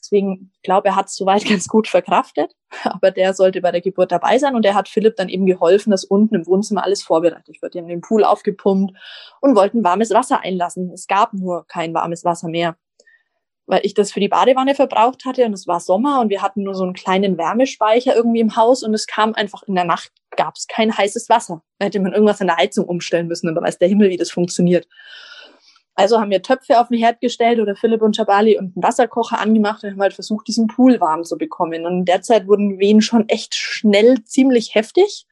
Deswegen 0.00 0.50
glaube 0.62 0.88
er 0.88 0.96
hat 0.96 1.06
es 1.06 1.16
soweit 1.16 1.44
ganz 1.48 1.68
gut 1.68 1.88
verkraftet, 1.88 2.54
aber 2.84 3.10
der 3.10 3.34
sollte 3.34 3.60
bei 3.60 3.70
der 3.70 3.80
Geburt 3.80 4.12
dabei 4.12 4.38
sein 4.38 4.54
und 4.54 4.64
er 4.64 4.74
hat 4.74 4.88
Philipp 4.88 5.16
dann 5.16 5.28
eben 5.28 5.46
geholfen, 5.46 5.90
dass 5.90 6.04
unten 6.04 6.34
im 6.34 6.46
Wohnzimmer 6.46 6.84
alles 6.84 7.02
vorbereitet 7.02 7.60
wird. 7.60 7.74
Die 7.74 7.78
haben 7.78 7.88
den 7.88 8.00
Pool 8.00 8.24
aufgepumpt 8.24 8.96
und 9.40 9.56
wollten 9.56 9.84
warmes 9.84 10.10
Wasser 10.10 10.40
einlassen. 10.40 10.90
Es 10.92 11.06
gab 11.06 11.32
nur 11.34 11.66
kein 11.66 11.94
warmes 11.94 12.24
Wasser 12.24 12.48
mehr 12.48 12.76
weil 13.70 13.80
ich 13.84 13.94
das 13.94 14.10
für 14.10 14.20
die 14.20 14.28
Badewanne 14.28 14.74
verbraucht 14.74 15.24
hatte 15.24 15.44
und 15.44 15.52
es 15.52 15.66
war 15.68 15.78
Sommer 15.78 16.20
und 16.20 16.28
wir 16.28 16.42
hatten 16.42 16.64
nur 16.64 16.74
so 16.74 16.82
einen 16.82 16.92
kleinen 16.92 17.38
Wärmespeicher 17.38 18.16
irgendwie 18.16 18.40
im 18.40 18.56
Haus 18.56 18.82
und 18.82 18.92
es 18.94 19.06
kam 19.06 19.32
einfach 19.34 19.62
in 19.62 19.76
der 19.76 19.84
Nacht 19.84 20.12
gab 20.36 20.56
es 20.56 20.66
kein 20.66 20.96
heißes 20.96 21.28
Wasser. 21.28 21.62
Da 21.78 21.86
hätte 21.86 22.00
man 22.00 22.12
irgendwas 22.12 22.40
an 22.40 22.48
der 22.48 22.56
Heizung 22.56 22.86
umstellen 22.86 23.28
müssen 23.28 23.48
und 23.48 23.54
da 23.54 23.62
weiß 23.62 23.78
der 23.78 23.88
Himmel, 23.88 24.10
wie 24.10 24.16
das 24.16 24.30
funktioniert. 24.30 24.88
Also 25.94 26.20
haben 26.20 26.30
wir 26.30 26.42
Töpfe 26.42 26.80
auf 26.80 26.88
den 26.88 26.98
Herd 26.98 27.20
gestellt 27.20 27.60
oder 27.60 27.76
Philipp 27.76 28.02
und 28.02 28.16
Chabali 28.16 28.58
und 28.58 28.76
einen 28.76 28.82
Wasserkocher 28.82 29.38
angemacht 29.38 29.84
und 29.84 29.90
haben 29.90 30.00
halt 30.00 30.14
versucht, 30.14 30.48
diesen 30.48 30.66
Pool 30.66 31.00
warm 31.00 31.24
zu 31.24 31.36
bekommen. 31.36 31.84
Und 31.84 32.06
derzeit 32.06 32.46
wurden 32.46 32.78
Wehen 32.78 33.02
schon 33.02 33.28
echt 33.28 33.54
schnell 33.54 34.24
ziemlich 34.24 34.74
heftig. 34.74 35.26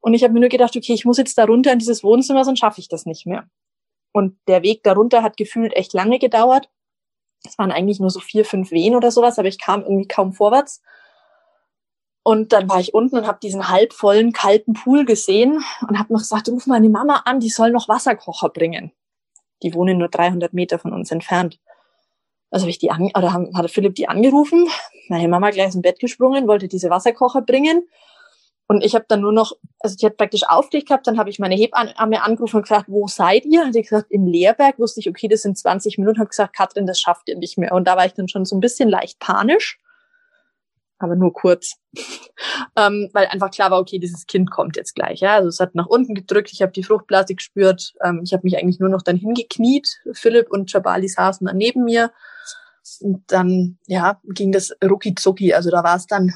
Und 0.00 0.14
ich 0.14 0.24
habe 0.24 0.32
mir 0.32 0.40
nur 0.40 0.48
gedacht, 0.48 0.76
okay, 0.76 0.92
ich 0.92 1.04
muss 1.04 1.18
jetzt 1.18 1.38
da 1.38 1.44
runter 1.44 1.72
in 1.72 1.78
dieses 1.78 2.02
Wohnzimmer, 2.02 2.44
sonst 2.44 2.58
schaffe 2.58 2.80
ich 2.80 2.88
das 2.88 3.06
nicht 3.06 3.26
mehr. 3.26 3.44
Und 4.12 4.36
der 4.48 4.62
Weg 4.62 4.82
darunter 4.82 5.22
hat 5.22 5.36
gefühlt 5.36 5.74
echt 5.74 5.92
lange 5.92 6.18
gedauert. 6.18 6.68
Es 7.44 7.58
waren 7.58 7.72
eigentlich 7.72 8.00
nur 8.00 8.10
so 8.10 8.20
vier, 8.20 8.44
fünf 8.44 8.70
Wehen 8.70 8.94
oder 8.94 9.10
sowas, 9.10 9.38
aber 9.38 9.48
ich 9.48 9.58
kam 9.58 9.82
irgendwie 9.82 10.08
kaum 10.08 10.32
vorwärts. 10.32 10.80
Und 12.24 12.52
dann 12.52 12.68
war 12.68 12.78
ich 12.78 12.94
unten 12.94 13.16
und 13.16 13.26
habe 13.26 13.40
diesen 13.42 13.68
halbvollen, 13.68 14.32
kalten 14.32 14.74
Pool 14.74 15.04
gesehen 15.04 15.64
und 15.88 15.98
habe 15.98 16.12
noch 16.12 16.20
gesagt, 16.20 16.48
ruf 16.48 16.66
meine 16.66 16.88
Mama 16.88 17.22
an, 17.24 17.40
die 17.40 17.48
soll 17.48 17.70
noch 17.70 17.88
Wasserkocher 17.88 18.48
bringen. 18.48 18.92
Die 19.62 19.74
wohnen 19.74 19.98
nur 19.98 20.08
300 20.08 20.52
Meter 20.52 20.78
von 20.78 20.92
uns 20.92 21.10
entfernt. 21.10 21.58
Also 22.50 22.64
habe 22.64 22.70
ich 22.70 22.78
die 22.78 22.90
an, 22.90 23.10
oder 23.16 23.32
hat 23.32 23.70
Philipp 23.70 23.96
die 23.96 24.08
angerufen. 24.08 24.68
Meine 25.08 25.26
Mama 25.26 25.50
gleich 25.50 25.74
ins 25.74 25.82
Bett 25.82 25.98
gesprungen, 25.98 26.46
wollte 26.46 26.68
diese 26.68 26.90
Wasserkocher 26.90 27.42
bringen. 27.42 27.88
Und 28.72 28.82
ich 28.82 28.94
habe 28.94 29.04
dann 29.06 29.20
nur 29.20 29.32
noch, 29.32 29.52
also 29.80 29.96
die 29.96 30.06
hat 30.06 30.16
praktisch 30.16 30.44
aufgelegt 30.48 30.88
gehabt, 30.88 31.06
dann 31.06 31.18
habe 31.18 31.28
ich 31.28 31.38
meine 31.38 31.54
Hebamme 31.54 32.22
angerufen 32.22 32.56
und 32.56 32.62
gesagt, 32.62 32.86
wo 32.88 33.06
seid 33.06 33.44
ihr? 33.44 33.66
Hat 33.66 33.74
die 33.74 33.82
gesagt, 33.82 34.10
in 34.10 34.26
Leerberg. 34.26 34.78
Wusste 34.78 35.00
ich, 35.00 35.10
okay, 35.10 35.28
das 35.28 35.42
sind 35.42 35.58
20 35.58 35.98
Minuten. 35.98 36.18
Habe 36.18 36.30
gesagt, 36.30 36.56
Katrin, 36.56 36.86
das 36.86 36.98
schafft 36.98 37.28
ihr 37.28 37.36
nicht 37.36 37.58
mehr. 37.58 37.72
Und 37.72 37.86
da 37.86 37.98
war 37.98 38.06
ich 38.06 38.14
dann 38.14 38.28
schon 38.28 38.46
so 38.46 38.56
ein 38.56 38.60
bisschen 38.60 38.88
leicht 38.88 39.18
panisch, 39.18 39.78
aber 40.98 41.16
nur 41.16 41.34
kurz, 41.34 41.74
ähm, 42.76 43.10
weil 43.12 43.26
einfach 43.26 43.50
klar 43.50 43.70
war, 43.70 43.78
okay, 43.78 43.98
dieses 43.98 44.26
Kind 44.26 44.50
kommt 44.50 44.78
jetzt 44.78 44.94
gleich. 44.94 45.20
Ja, 45.20 45.34
also 45.34 45.50
es 45.50 45.60
hat 45.60 45.74
nach 45.74 45.86
unten 45.86 46.14
gedrückt. 46.14 46.48
Ich 46.50 46.62
habe 46.62 46.72
die 46.72 46.82
Fruchtblase 46.82 47.34
gespürt. 47.34 47.92
Ähm, 48.02 48.22
ich 48.24 48.32
habe 48.32 48.44
mich 48.44 48.56
eigentlich 48.56 48.80
nur 48.80 48.88
noch 48.88 49.02
dann 49.02 49.18
hingekniet. 49.18 50.00
Philipp 50.14 50.50
und 50.50 50.72
Jabali 50.72 51.08
saßen 51.08 51.46
dann 51.46 51.58
neben 51.58 51.84
mir. 51.84 52.10
Und 53.00 53.22
dann, 53.26 53.76
ja, 53.86 54.18
ging 54.24 54.50
das 54.50 54.74
rucki 54.82 55.14
zucki. 55.14 55.52
Also 55.52 55.70
da 55.70 55.84
war 55.84 55.96
es 55.96 56.06
dann 56.06 56.32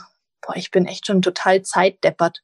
boah, 0.47 0.57
ich 0.57 0.71
bin 0.71 0.87
echt 0.87 1.07
schon 1.07 1.23
total 1.23 1.63
zeitdeppert. 1.63 2.43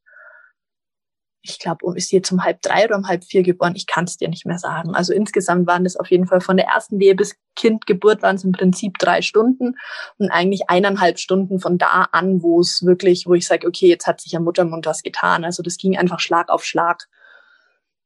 Ich 1.45 1.59
glaube, 1.59 1.85
um 1.85 1.97
ist 1.97 2.11
sie 2.11 2.17
jetzt 2.17 2.31
um 2.31 2.45
halb 2.45 2.63
drei 2.63 2.85
oder 2.85 2.97
um 2.97 3.09
halb 3.09 3.25
vier 3.25 3.43
geboren? 3.43 3.75
Ich 3.75 3.89
kann 3.89 4.05
es 4.05 4.17
dir 4.17 4.29
nicht 4.29 4.47
mehr 4.47 4.59
sagen. 4.59 4.95
Also 4.95 5.13
insgesamt 5.13 5.67
waren 5.67 5.83
das 5.83 5.97
auf 5.97 6.09
jeden 6.09 6.29
Fall 6.29 6.41
von 6.41 6.57
der 6.57 6.67
ersten 6.67 7.01
Wehe 7.01 7.17
bis 7.17 7.37
Kindgeburt 7.57 8.23
waren 8.23 8.37
es 8.37 8.45
im 8.45 8.53
Prinzip 8.53 8.97
drei 8.99 9.23
Stunden 9.23 9.77
und 10.19 10.31
eigentlich 10.31 10.71
eineinhalb 10.71 11.19
Stunden 11.19 11.59
von 11.59 11.79
da 11.79 12.07
an, 12.13 12.43
wo 12.43 12.61
es 12.61 12.85
wirklich, 12.85 13.27
wo 13.27 13.35
ich 13.35 13.47
sage, 13.47 13.67
okay, 13.67 13.89
jetzt 13.89 14.07
hat 14.07 14.21
sich 14.21 14.37
am 14.37 14.45
Muttermund 14.45 14.87
was 14.87 15.03
getan. 15.03 15.45
Also 15.45 15.63
das 15.63 15.77
ging 15.77 15.99
einfach 15.99 16.21
Schlag 16.21 16.49
auf 16.49 16.65
Schlag. 16.65 17.09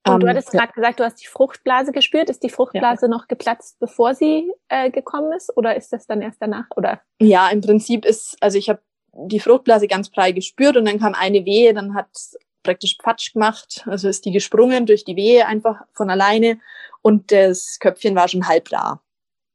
Und 0.07 0.15
ähm, 0.15 0.21
du 0.21 0.29
hattest 0.29 0.51
gerade 0.51 0.73
gesagt, 0.73 1.01
du 1.01 1.05
hast 1.05 1.17
die 1.17 1.27
Fruchtblase 1.27 1.93
gespürt. 1.93 2.31
Ist 2.31 2.43
die 2.43 2.49
Fruchtblase 2.49 3.07
ja. 3.07 3.11
noch 3.11 3.29
geplatzt, 3.29 3.79
bevor 3.81 4.15
sie 4.15 4.51
äh, 4.69 4.91
gekommen 4.91 5.33
ist, 5.33 5.55
oder 5.57 5.77
ist 5.77 5.93
das 5.93 6.07
dann 6.07 6.23
erst 6.23 6.41
danach? 6.41 6.67
Oder? 6.77 7.01
Ja, 7.21 7.49
im 7.51 7.61
Prinzip 7.61 8.05
ist, 8.05 8.37
also 8.41 8.57
ich 8.57 8.69
habe 8.69 8.81
die 9.17 9.41
Fruchtblase 9.41 9.89
ganz 9.89 10.09
frei 10.09 10.33
gespürt 10.33 10.77
und 10.77 10.87
dann 10.87 10.99
kam 10.99 11.15
eine 11.15 11.45
Wehe, 11.45 11.73
dann 11.75 11.95
hat 11.95 12.09
praktisch 12.63 12.97
Patsch 12.99 13.33
gemacht, 13.33 13.85
also 13.87 14.09
ist 14.09 14.25
die 14.25 14.33
gesprungen 14.33 14.87
durch 14.87 15.05
die 15.05 15.17
Wehe 15.17 15.47
einfach 15.47 15.83
von 15.93 16.11
alleine 16.11 16.59
und 17.03 17.33
das 17.33 17.79
Köpfchen 17.81 18.17
war 18.17 18.29
schon 18.29 18.49
halb 18.49 18.69
da. 18.69 19.01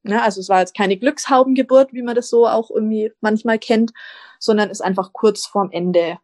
Ne? 0.03 0.21
Also 0.21 0.39
es 0.41 0.49
war 0.49 0.59
jetzt 0.59 0.75
keine 0.75 0.97
Glückshaubengeburt, 0.97 1.93
wie 1.93 2.01
man 2.01 2.15
das 2.15 2.29
so 2.29 2.47
auch 2.47 2.71
irgendwie 2.71 3.11
manchmal 3.21 3.59
kennt, 3.59 3.91
sondern 4.39 4.69
ist 4.69 4.81
einfach 4.81 5.13
kurz 5.13 5.45
vorm 5.45 5.69
Ende 5.71 6.17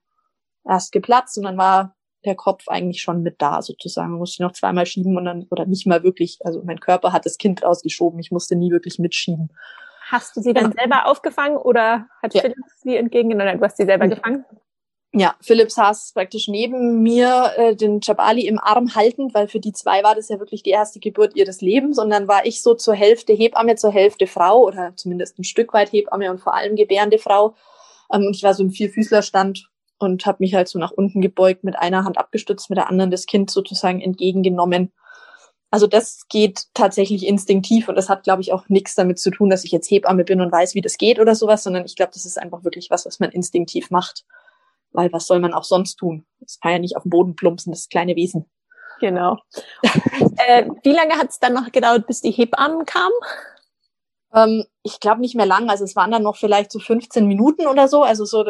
erst 0.65 0.91
geplatzt 0.91 1.37
und 1.37 1.43
dann 1.43 1.57
war 1.57 1.95
der 2.25 2.35
Kopf 2.35 2.67
eigentlich 2.67 3.01
schon 3.01 3.21
mit 3.21 3.41
da 3.41 3.61
sozusagen. 3.61 4.11
Man 4.11 4.19
musste 4.19 4.43
noch 4.43 4.53
zweimal 4.53 4.85
schieben 4.85 5.17
und 5.17 5.25
dann, 5.25 5.45
oder 5.51 5.65
nicht 5.65 5.85
mal 5.85 6.03
wirklich, 6.03 6.39
also 6.43 6.63
mein 6.63 6.79
Körper 6.79 7.13
hat 7.13 7.25
das 7.25 7.37
Kind 7.37 7.63
rausgeschoben, 7.63 8.19
ich 8.19 8.31
musste 8.31 8.55
nie 8.55 8.71
wirklich 8.71 8.97
mitschieben. 8.97 9.49
Hast 10.09 10.37
du 10.37 10.41
sie 10.41 10.53
dann 10.53 10.71
ja. 10.71 10.71
selber 10.71 11.05
aufgefangen 11.07 11.57
oder 11.57 12.07
hat 12.21 12.33
ja. 12.33 12.41
Philipp 12.41 12.57
sie 12.77 12.95
entgegengenommen? 12.95 13.59
Du 13.59 13.65
hast 13.65 13.77
sie 13.77 13.85
selber 13.85 14.05
ja. 14.05 14.15
gefangen? 14.15 14.45
Ja, 15.13 15.35
Philipp 15.41 15.71
saß 15.71 16.11
praktisch 16.13 16.47
neben 16.47 17.01
mir, 17.01 17.51
äh, 17.55 17.75
den 17.75 17.99
Jabali 18.01 18.45
im 18.45 18.59
Arm 18.59 18.93
haltend, 18.93 19.33
weil 19.33 19.47
für 19.47 19.59
die 19.59 19.71
zwei 19.71 20.03
war 20.03 20.15
das 20.15 20.29
ja 20.29 20.39
wirklich 20.39 20.63
die 20.63 20.69
erste 20.69 20.99
Geburt 20.99 21.35
ihres 21.35 21.61
Lebens. 21.61 21.97
Und 21.97 22.09
dann 22.09 22.27
war 22.27 22.45
ich 22.45 22.61
so 22.61 22.73
zur 22.73 22.93
Hälfte 22.93 23.33
Hebamme, 23.33 23.75
zur 23.75 23.91
Hälfte 23.91 24.27
Frau 24.27 24.63
oder 24.63 24.95
zumindest 24.95 25.39
ein 25.39 25.43
Stück 25.43 25.73
weit 25.73 25.91
Hebamme 25.91 26.29
und 26.29 26.39
vor 26.39 26.53
allem 26.53 26.75
gebärende 26.75 27.17
Frau. 27.17 27.55
Ähm, 28.13 28.27
und 28.27 28.35
ich 28.35 28.43
war 28.43 28.53
so 28.53 28.63
im 28.63 28.71
Vierfüßlerstand 28.71 29.69
und 29.97 30.25
habe 30.25 30.37
mich 30.39 30.53
halt 30.53 30.67
so 30.67 30.77
nach 30.77 30.91
unten 30.91 31.21
gebeugt, 31.21 31.63
mit 31.63 31.77
einer 31.77 32.03
Hand 32.03 32.17
abgestützt, 32.17 32.69
mit 32.69 32.77
der 32.77 32.89
anderen 32.89 33.11
das 33.11 33.25
Kind 33.25 33.49
sozusagen 33.49 34.01
entgegengenommen. 34.01 34.91
Also 35.69 35.85
das 35.85 36.27
geht 36.29 36.63
tatsächlich 36.73 37.25
instinktiv 37.25 37.89
und 37.89 37.95
das 37.95 38.07
hat, 38.07 38.23
glaube 38.23 38.41
ich, 38.41 38.53
auch 38.53 38.69
nichts 38.69 38.95
damit 38.95 39.19
zu 39.19 39.31
tun, 39.31 39.49
dass 39.49 39.65
ich 39.65 39.71
jetzt 39.71 39.91
Hebamme 39.91 40.23
bin 40.23 40.39
und 40.39 40.51
weiß, 40.51 40.75
wie 40.75 40.81
das 40.81 40.97
geht 40.97 41.19
oder 41.19 41.35
sowas, 41.35 41.63
sondern 41.63 41.85
ich 41.85 41.95
glaube, 41.95 42.11
das 42.13 42.25
ist 42.25 42.39
einfach 42.39 42.63
wirklich 42.63 42.89
was, 42.89 43.05
was 43.05 43.19
man 43.19 43.31
instinktiv 43.31 43.91
macht. 43.91 44.23
Weil 44.91 45.11
was 45.11 45.27
soll 45.27 45.39
man 45.39 45.53
auch 45.53 45.65
sonst 45.65 45.97
tun? 45.97 46.25
Das 46.39 46.59
kann 46.61 46.71
ja 46.71 46.79
nicht 46.79 46.95
auf 46.95 47.03
den 47.03 47.09
Boden 47.09 47.35
plumpsen, 47.35 47.73
das 47.73 47.89
kleine 47.89 48.15
Wesen. 48.15 48.45
Genau. 49.01 49.37
äh, 50.47 50.65
wie 50.83 50.93
lange 50.93 51.15
hat 51.17 51.29
es 51.29 51.39
dann 51.39 51.53
noch 51.53 51.71
gedauert, 51.71 52.07
bis 52.07 52.21
die 52.21 52.31
Hebammen 52.31 52.85
kamen? 52.85 53.13
Ähm, 54.33 54.65
ich 54.83 54.99
glaube 54.99 55.21
nicht 55.21 55.35
mehr 55.35 55.45
lang. 55.45 55.69
Also 55.69 55.83
es 55.83 55.95
waren 55.95 56.11
dann 56.11 56.23
noch 56.23 56.37
vielleicht 56.37 56.71
so 56.71 56.79
15 56.79 57.27
Minuten 57.27 57.67
oder 57.67 57.87
so. 57.87 58.03
Also 58.03 58.25
so, 58.25 58.45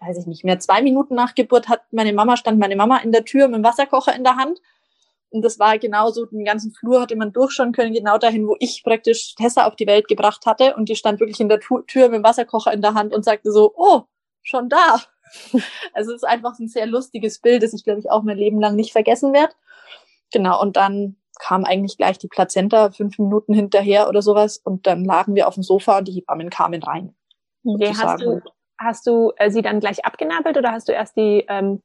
weiß 0.00 0.18
ich 0.18 0.26
nicht 0.26 0.44
mehr. 0.44 0.60
Zwei 0.60 0.80
Minuten 0.82 1.14
nach 1.14 1.34
Geburt 1.34 1.68
hat 1.68 1.82
meine 1.90 2.12
Mama, 2.12 2.36
stand 2.36 2.58
meine 2.58 2.76
Mama 2.76 2.98
in 2.98 3.12
der 3.12 3.24
Tür 3.24 3.48
mit 3.48 3.56
dem 3.56 3.64
Wasserkocher 3.64 4.14
in 4.14 4.24
der 4.24 4.36
Hand. 4.36 4.60
Und 5.32 5.42
das 5.42 5.58
war 5.58 5.78
genauso, 5.78 6.26
den 6.26 6.44
ganzen 6.44 6.72
Flur 6.72 7.00
hatte 7.00 7.16
man 7.16 7.32
durchschauen 7.32 7.72
können, 7.72 7.94
genau 7.94 8.18
dahin, 8.18 8.46
wo 8.46 8.56
ich 8.60 8.82
praktisch 8.84 9.34
Tessa 9.34 9.66
auf 9.66 9.76
die 9.76 9.86
Welt 9.86 10.06
gebracht 10.06 10.44
hatte. 10.44 10.76
Und 10.76 10.90
die 10.90 10.96
stand 10.96 11.20
wirklich 11.20 11.40
in 11.40 11.48
der 11.48 11.60
Tür 11.60 12.08
mit 12.08 12.18
dem 12.18 12.24
Wasserkocher 12.24 12.72
in 12.72 12.82
der 12.82 12.94
Hand 12.94 13.14
und 13.14 13.24
sagte 13.24 13.50
so, 13.50 13.72
oh, 13.74 14.02
schon 14.42 14.68
da. 14.68 15.00
Also 15.94 16.10
es 16.10 16.16
ist 16.16 16.28
einfach 16.28 16.58
ein 16.58 16.68
sehr 16.68 16.84
lustiges 16.84 17.38
Bild, 17.38 17.62
das 17.62 17.72
ich, 17.72 17.84
glaube 17.84 18.00
ich, 18.00 18.10
auch 18.10 18.22
mein 18.22 18.36
Leben 18.36 18.60
lang 18.60 18.76
nicht 18.76 18.92
vergessen 18.92 19.32
werde. 19.32 19.54
Genau, 20.30 20.60
und 20.60 20.76
dann 20.76 21.16
kam 21.40 21.64
eigentlich 21.64 21.96
gleich 21.96 22.18
die 22.18 22.28
Plazenta 22.28 22.90
fünf 22.90 23.18
Minuten 23.18 23.54
hinterher 23.54 24.08
oder 24.08 24.20
sowas 24.20 24.58
und 24.58 24.86
dann 24.86 25.04
lagen 25.04 25.34
wir 25.34 25.48
auf 25.48 25.54
dem 25.54 25.62
Sofa 25.62 25.98
und 25.98 26.08
die 26.08 26.12
Hebammen 26.12 26.50
kamen 26.50 26.82
rein. 26.82 27.14
Okay, 27.64 27.94
hast 27.96 28.20
du, 28.20 28.40
hast 28.78 29.06
du 29.06 29.32
äh, 29.36 29.50
sie 29.50 29.62
dann 29.62 29.80
gleich 29.80 30.04
abgenabelt 30.04 30.58
oder 30.58 30.72
hast 30.72 30.88
du 30.88 30.92
erst 30.92 31.16
die 31.16 31.46
ähm, 31.48 31.82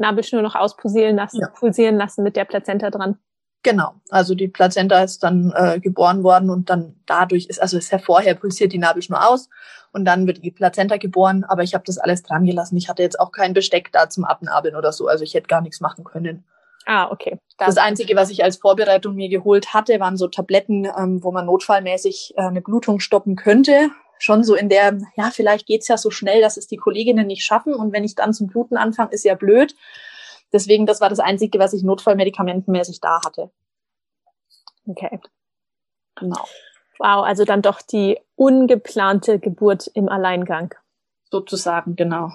Nabelschnur 0.00 0.42
noch 0.42 0.56
auspulsieren 0.56 1.16
lassen, 1.16 1.40
ja. 1.40 1.48
pulsieren 1.48 1.96
lassen 1.96 2.24
mit 2.24 2.36
der 2.36 2.44
Plazenta 2.44 2.90
dran? 2.90 3.18
Genau, 3.62 3.92
also 4.08 4.34
die 4.34 4.48
Plazenta 4.48 5.02
ist 5.02 5.22
dann 5.22 5.52
äh, 5.54 5.80
geboren 5.80 6.22
worden 6.22 6.48
und 6.48 6.70
dann 6.70 6.96
dadurch 7.04 7.46
ist, 7.46 7.60
also 7.60 7.76
ist 7.76 7.92
ja 7.92 7.98
vorher 7.98 8.34
pulsiert 8.34 8.72
die 8.72 8.78
Nabelschnur 8.78 9.28
aus 9.28 9.50
und 9.92 10.06
dann 10.06 10.26
wird 10.26 10.42
die 10.42 10.50
Plazenta 10.50 10.96
geboren, 10.96 11.44
aber 11.44 11.62
ich 11.62 11.74
habe 11.74 11.84
das 11.86 11.98
alles 11.98 12.22
dran 12.22 12.46
gelassen. 12.46 12.78
Ich 12.78 12.88
hatte 12.88 13.02
jetzt 13.02 13.20
auch 13.20 13.32
kein 13.32 13.52
Besteck 13.52 13.92
da 13.92 14.08
zum 14.08 14.24
Abnabeln 14.24 14.76
oder 14.76 14.92
so, 14.92 15.08
also 15.08 15.24
ich 15.24 15.34
hätte 15.34 15.48
gar 15.48 15.60
nichts 15.60 15.80
machen 15.80 16.04
können. 16.04 16.44
Ah, 16.86 17.10
okay. 17.10 17.38
Das, 17.58 17.74
das 17.74 17.76
Einzige, 17.76 18.16
was 18.16 18.30
ich 18.30 18.42
als 18.42 18.56
Vorbereitung 18.56 19.14
mir 19.14 19.28
geholt 19.28 19.74
hatte, 19.74 20.00
waren 20.00 20.16
so 20.16 20.26
Tabletten, 20.28 20.86
ähm, 20.86 21.22
wo 21.22 21.30
man 21.30 21.44
notfallmäßig 21.44 22.34
äh, 22.36 22.40
eine 22.40 22.62
Blutung 22.62 23.00
stoppen 23.00 23.36
könnte. 23.36 23.90
Schon 24.20 24.44
so 24.44 24.54
in 24.54 24.68
der, 24.68 24.98
ja, 25.16 25.30
vielleicht 25.32 25.66
geht's 25.66 25.88
ja 25.88 25.96
so 25.96 26.10
schnell, 26.10 26.40
dass 26.40 26.56
es 26.56 26.66
die 26.66 26.76
Kolleginnen 26.76 27.26
nicht 27.26 27.42
schaffen 27.42 27.74
und 27.74 27.92
wenn 27.92 28.04
ich 28.04 28.14
dann 28.14 28.34
zum 28.34 28.46
Bluten 28.46 28.76
anfange, 28.76 29.12
ist 29.12 29.24
ja 29.24 29.34
blöd. 29.34 29.74
Deswegen, 30.52 30.84
das 30.84 31.00
war 31.00 31.08
das 31.08 31.20
Einzige, 31.20 31.58
was 31.58 31.72
ich 31.72 31.82
notfallmedikamentenmäßig 31.82 33.00
da 33.00 33.20
hatte. 33.24 33.50
Okay. 34.86 35.20
Genau. 36.16 36.44
Wow, 36.98 37.24
also 37.24 37.44
dann 37.44 37.62
doch 37.62 37.80
die 37.80 38.18
ungeplante 38.36 39.38
Geburt 39.38 39.90
im 39.94 40.08
Alleingang. 40.08 40.74
Sozusagen, 41.30 41.96
genau 41.96 42.30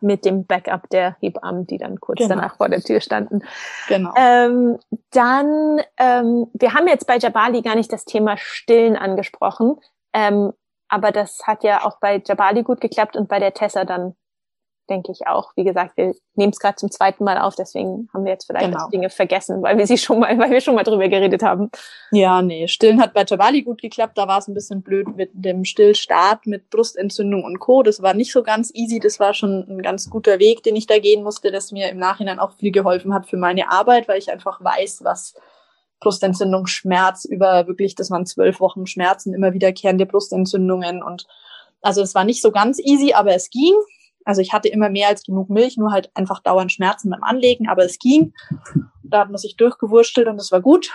mit 0.00 0.24
dem 0.24 0.44
Backup 0.44 0.88
der 0.90 1.16
Hebammen, 1.20 1.66
die 1.66 1.78
dann 1.78 2.00
kurz 2.00 2.18
genau. 2.18 2.36
danach 2.36 2.56
vor 2.56 2.68
der 2.68 2.80
Tür 2.80 3.00
standen. 3.00 3.42
Genau. 3.88 4.12
Ähm, 4.16 4.78
dann, 5.10 5.80
ähm, 5.96 6.46
wir 6.52 6.74
haben 6.74 6.86
jetzt 6.88 7.06
bei 7.06 7.18
Jabali 7.18 7.62
gar 7.62 7.74
nicht 7.74 7.92
das 7.92 8.04
Thema 8.04 8.36
Stillen 8.36 8.96
angesprochen, 8.96 9.76
ähm, 10.12 10.52
aber 10.88 11.12
das 11.12 11.40
hat 11.44 11.64
ja 11.64 11.84
auch 11.84 11.98
bei 12.00 12.22
Jabali 12.24 12.62
gut 12.62 12.80
geklappt 12.80 13.16
und 13.16 13.28
bei 13.28 13.38
der 13.38 13.54
Tessa 13.54 13.84
dann 13.84 14.14
denke 14.88 15.12
ich 15.12 15.26
auch. 15.26 15.52
Wie 15.56 15.64
gesagt, 15.64 15.96
wir 15.96 16.14
nehmen 16.34 16.52
es 16.52 16.58
gerade 16.58 16.76
zum 16.76 16.90
zweiten 16.90 17.24
Mal 17.24 17.38
auf, 17.38 17.54
deswegen 17.54 18.08
haben 18.12 18.24
wir 18.24 18.32
jetzt 18.32 18.46
vielleicht 18.46 18.72
genau. 18.72 18.88
Dinge 18.88 19.10
vergessen, 19.10 19.62
weil 19.62 19.78
wir 19.78 19.86
sie 19.86 19.98
schon 19.98 20.20
mal, 20.20 20.36
weil 20.38 20.50
wir 20.50 20.60
schon 20.60 20.74
mal 20.74 20.82
drüber 20.82 21.08
geredet 21.08 21.42
haben. 21.42 21.70
Ja, 22.10 22.42
nee, 22.42 22.66
Stillen 22.68 23.00
hat 23.00 23.14
bei 23.14 23.24
Tabali 23.24 23.62
gut 23.62 23.80
geklappt. 23.80 24.16
Da 24.16 24.26
war 24.28 24.38
es 24.38 24.48
ein 24.48 24.54
bisschen 24.54 24.82
blöd 24.82 25.14
mit 25.16 25.30
dem 25.34 25.64
Stillstart 25.64 26.46
mit 26.46 26.70
Brustentzündung 26.70 27.44
und 27.44 27.58
Co. 27.58 27.82
Das 27.82 28.02
war 28.02 28.14
nicht 28.14 28.32
so 28.32 28.42
ganz 28.42 28.70
easy. 28.74 28.98
Das 28.98 29.20
war 29.20 29.34
schon 29.34 29.66
ein 29.68 29.82
ganz 29.82 30.08
guter 30.10 30.38
Weg, 30.38 30.62
den 30.62 30.76
ich 30.76 30.86
da 30.86 30.98
gehen 30.98 31.22
musste, 31.22 31.50
das 31.50 31.72
mir 31.72 31.90
im 31.90 31.98
Nachhinein 31.98 32.38
auch 32.38 32.52
viel 32.52 32.72
geholfen 32.72 33.14
hat 33.14 33.26
für 33.26 33.36
meine 33.36 33.70
Arbeit, 33.70 34.08
weil 34.08 34.18
ich 34.18 34.30
einfach 34.30 34.62
weiß, 34.62 35.04
was 35.04 35.34
Brustentzündung, 36.00 36.66
Schmerz 36.66 37.24
über 37.24 37.66
wirklich, 37.66 37.94
das 37.94 38.10
waren 38.10 38.26
zwölf 38.26 38.60
Wochen 38.60 38.86
Schmerzen, 38.86 39.34
immer 39.34 39.52
wiederkehrende 39.52 40.06
Brustentzündungen 40.06 41.02
und 41.02 41.26
also 41.80 42.02
es 42.02 42.14
war 42.14 42.24
nicht 42.24 42.42
so 42.42 42.50
ganz 42.50 42.78
easy, 42.80 43.12
aber 43.14 43.34
es 43.34 43.50
ging. 43.50 43.74
Also 44.24 44.42
ich 44.42 44.52
hatte 44.52 44.68
immer 44.68 44.90
mehr 44.90 45.08
als 45.08 45.22
genug 45.22 45.48
Milch, 45.48 45.76
nur 45.76 45.92
halt 45.92 46.10
einfach 46.14 46.40
dauernd 46.40 46.72
Schmerzen 46.72 47.08
beim 47.08 47.22
Anlegen, 47.22 47.68
aber 47.68 47.84
es 47.84 47.98
ging. 47.98 48.34
Da 49.02 49.20
hat 49.20 49.28
man 49.28 49.38
sich 49.38 49.56
durchgewurstelt 49.56 50.28
und 50.28 50.36
es 50.38 50.52
war 50.52 50.60
gut. 50.60 50.90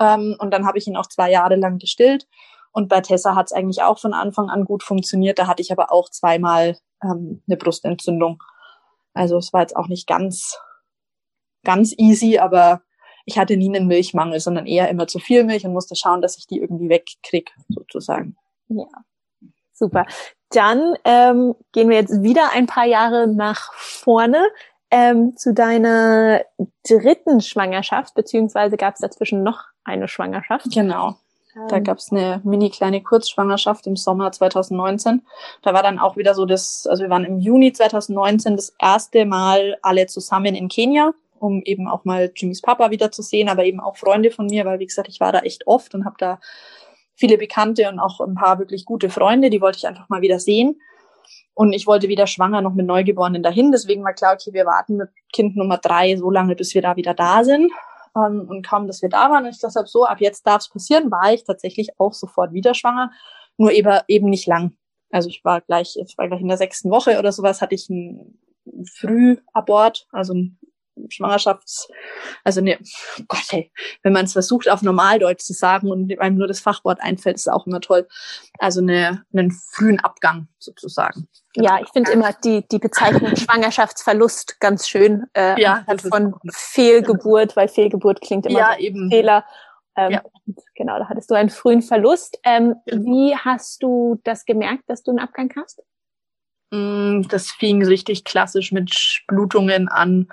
Ähm, 0.00 0.36
und 0.38 0.52
dann 0.52 0.66
habe 0.66 0.78
ich 0.78 0.86
ihn 0.86 0.96
auch 0.96 1.06
zwei 1.06 1.30
Jahre 1.30 1.56
lang 1.56 1.78
gestillt. 1.78 2.26
Und 2.72 2.88
bei 2.88 3.00
Tessa 3.00 3.34
hat 3.34 3.46
es 3.46 3.52
eigentlich 3.52 3.82
auch 3.82 3.98
von 3.98 4.14
Anfang 4.14 4.48
an 4.48 4.64
gut 4.64 4.82
funktioniert. 4.82 5.38
Da 5.38 5.46
hatte 5.46 5.60
ich 5.60 5.72
aber 5.72 5.92
auch 5.92 6.08
zweimal 6.08 6.78
ähm, 7.02 7.42
eine 7.46 7.56
Brustentzündung. 7.56 8.42
Also 9.12 9.36
es 9.36 9.52
war 9.52 9.62
jetzt 9.62 9.76
auch 9.76 9.88
nicht 9.88 10.06
ganz, 10.06 10.58
ganz 11.64 11.92
easy, 11.98 12.38
aber 12.38 12.82
ich 13.28 13.38
hatte 13.38 13.58
nie 13.58 13.68
einen 13.68 13.86
Milchmangel, 13.86 14.40
sondern 14.40 14.66
eher 14.66 14.88
immer 14.88 15.06
zu 15.06 15.18
viel 15.18 15.44
Milch 15.44 15.66
und 15.66 15.74
musste 15.74 15.94
schauen, 15.94 16.22
dass 16.22 16.38
ich 16.38 16.46
die 16.46 16.58
irgendwie 16.58 16.88
wegkrieg, 16.88 17.52
sozusagen. 17.68 18.36
Ja, 18.68 18.86
super. 19.74 20.06
Dann 20.50 20.94
ähm, 21.04 21.54
gehen 21.72 21.90
wir 21.90 21.96
jetzt 21.96 22.22
wieder 22.22 22.52
ein 22.54 22.66
paar 22.66 22.86
Jahre 22.86 23.28
nach 23.28 23.74
vorne 23.74 24.48
ähm, 24.90 25.36
zu 25.36 25.52
deiner 25.52 26.40
dritten 26.88 27.42
Schwangerschaft, 27.42 28.14
beziehungsweise 28.14 28.78
gab 28.78 28.94
es 28.94 29.00
dazwischen 29.00 29.42
noch 29.42 29.64
eine 29.84 30.08
Schwangerschaft. 30.08 30.72
Genau. 30.72 31.16
Da 31.68 31.76
ähm. 31.76 31.84
gab 31.84 31.98
es 31.98 32.10
eine 32.10 32.40
mini 32.44 32.70
kleine 32.70 33.02
Kurzschwangerschaft 33.02 33.86
im 33.86 33.96
Sommer 33.96 34.32
2019. 34.32 35.20
Da 35.60 35.74
war 35.74 35.82
dann 35.82 35.98
auch 35.98 36.16
wieder 36.16 36.34
so 36.34 36.46
das, 36.46 36.86
also 36.88 37.02
wir 37.02 37.10
waren 37.10 37.26
im 37.26 37.38
Juni 37.38 37.74
2019 37.74 38.56
das 38.56 38.72
erste 38.80 39.26
Mal 39.26 39.76
alle 39.82 40.06
zusammen 40.06 40.54
in 40.54 40.68
Kenia, 40.68 41.12
um 41.40 41.62
eben 41.62 41.88
auch 41.88 42.04
mal 42.04 42.30
Jimmys 42.34 42.62
Papa 42.62 42.90
wieder 42.90 43.10
zu 43.10 43.22
sehen, 43.22 43.48
aber 43.48 43.64
eben 43.64 43.80
auch 43.80 43.96
Freunde 43.96 44.30
von 44.30 44.46
mir, 44.46 44.64
weil 44.64 44.78
wie 44.78 44.86
gesagt, 44.86 45.08
ich 45.08 45.20
war 45.20 45.32
da 45.32 45.40
echt 45.40 45.66
oft 45.66 45.94
und 45.94 46.04
habe 46.04 46.16
da 46.18 46.40
viele 47.14 47.38
Bekannte 47.38 47.88
und 47.88 47.98
auch 47.98 48.20
ein 48.20 48.34
paar 48.34 48.58
wirklich 48.58 48.84
gute 48.84 49.10
Freunde, 49.10 49.50
die 49.50 49.60
wollte 49.60 49.78
ich 49.78 49.86
einfach 49.86 50.08
mal 50.08 50.22
wieder 50.22 50.38
sehen. 50.38 50.80
Und 51.54 51.72
ich 51.72 51.88
wollte 51.88 52.08
wieder 52.08 52.28
schwanger 52.28 52.60
noch 52.60 52.74
mit 52.74 52.86
Neugeborenen 52.86 53.42
dahin. 53.42 53.72
Deswegen 53.72 54.04
war 54.04 54.12
klar, 54.12 54.34
okay, 54.34 54.52
wir 54.52 54.64
warten 54.64 54.96
mit 54.96 55.08
Kind 55.32 55.56
Nummer 55.56 55.78
drei 55.78 56.14
so 56.16 56.30
lange, 56.30 56.54
bis 56.54 56.72
wir 56.72 56.82
da 56.82 56.94
wieder 56.94 57.14
da 57.14 57.42
sind. 57.42 57.72
Ähm, 58.16 58.46
und 58.48 58.64
kaum, 58.64 58.86
dass 58.86 59.02
wir 59.02 59.08
da 59.08 59.28
waren, 59.28 59.44
und 59.44 59.50
ich 59.50 59.58
deshalb 59.58 59.88
so, 59.88 60.04
ab 60.04 60.20
jetzt 60.20 60.46
darf 60.46 60.62
es 60.62 60.68
passieren, 60.68 61.10
war 61.10 61.32
ich 61.32 61.42
tatsächlich 61.42 61.98
auch 61.98 62.12
sofort 62.12 62.52
wieder 62.52 62.74
schwanger. 62.74 63.10
Nur 63.56 63.72
eben, 63.72 63.98
eben 64.06 64.30
nicht 64.30 64.46
lang. 64.46 64.76
Also 65.10 65.28
ich 65.28 65.44
war 65.44 65.60
gleich, 65.60 65.96
ich 66.00 66.16
war 66.16 66.28
gleich 66.28 66.40
in 66.40 66.48
der 66.48 66.58
sechsten 66.58 66.90
Woche 66.90 67.18
oder 67.18 67.32
sowas, 67.32 67.60
hatte 67.60 67.74
ich 67.74 67.90
einen 67.90 68.38
Frühabort, 68.94 70.06
also 70.12 70.34
Schwangerschafts, 71.08 71.88
also 72.44 72.60
ne, 72.60 72.78
oh 73.18 73.22
Gott, 73.28 73.44
hey, 73.50 73.72
wenn 74.02 74.12
man 74.12 74.24
es 74.24 74.32
versucht 74.32 74.68
auf 74.68 74.82
Normaldeutsch 74.82 75.42
zu 75.42 75.52
sagen 75.52 75.90
und 75.90 76.18
einem 76.20 76.36
nur 76.36 76.48
das 76.48 76.60
Fachwort 76.60 77.00
einfällt, 77.00 77.36
ist 77.36 77.50
auch 77.50 77.66
immer 77.66 77.80
toll. 77.80 78.06
Also 78.58 78.80
eine, 78.80 79.24
einen 79.32 79.50
frühen 79.50 80.00
Abgang 80.00 80.48
sozusagen. 80.58 81.28
Ja, 81.54 81.80
ich 81.80 81.88
finde 81.90 82.12
immer 82.12 82.32
die, 82.32 82.66
die 82.68 82.78
Bezeichnung 82.78 83.34
Schwangerschaftsverlust 83.36 84.60
ganz 84.60 84.88
schön. 84.88 85.24
Äh, 85.34 85.60
ja, 85.60 85.84
von 86.10 86.34
Fehlgeburt, 86.50 87.56
weil 87.56 87.68
Fehlgeburt 87.68 88.20
klingt 88.20 88.46
immer 88.46 88.58
ja, 88.58 88.78
eben. 88.78 89.10
Fehler. 89.10 89.44
Ähm, 89.96 90.12
ja. 90.12 90.22
Genau, 90.76 90.98
da 90.98 91.08
hattest 91.08 91.30
du 91.30 91.34
einen 91.34 91.50
frühen 91.50 91.82
Verlust. 91.82 92.38
Ähm, 92.44 92.76
ja. 92.86 92.98
Wie 92.98 93.36
hast 93.36 93.82
du 93.82 94.20
das 94.24 94.44
gemerkt, 94.44 94.84
dass 94.86 95.02
du 95.02 95.10
einen 95.10 95.18
Abgang 95.18 95.52
hast? 95.56 95.82
Mm, 96.70 97.22
das 97.28 97.50
fing 97.50 97.84
richtig 97.84 98.24
klassisch 98.24 98.72
mit 98.72 99.22
Blutungen 99.26 99.88
an. 99.88 100.28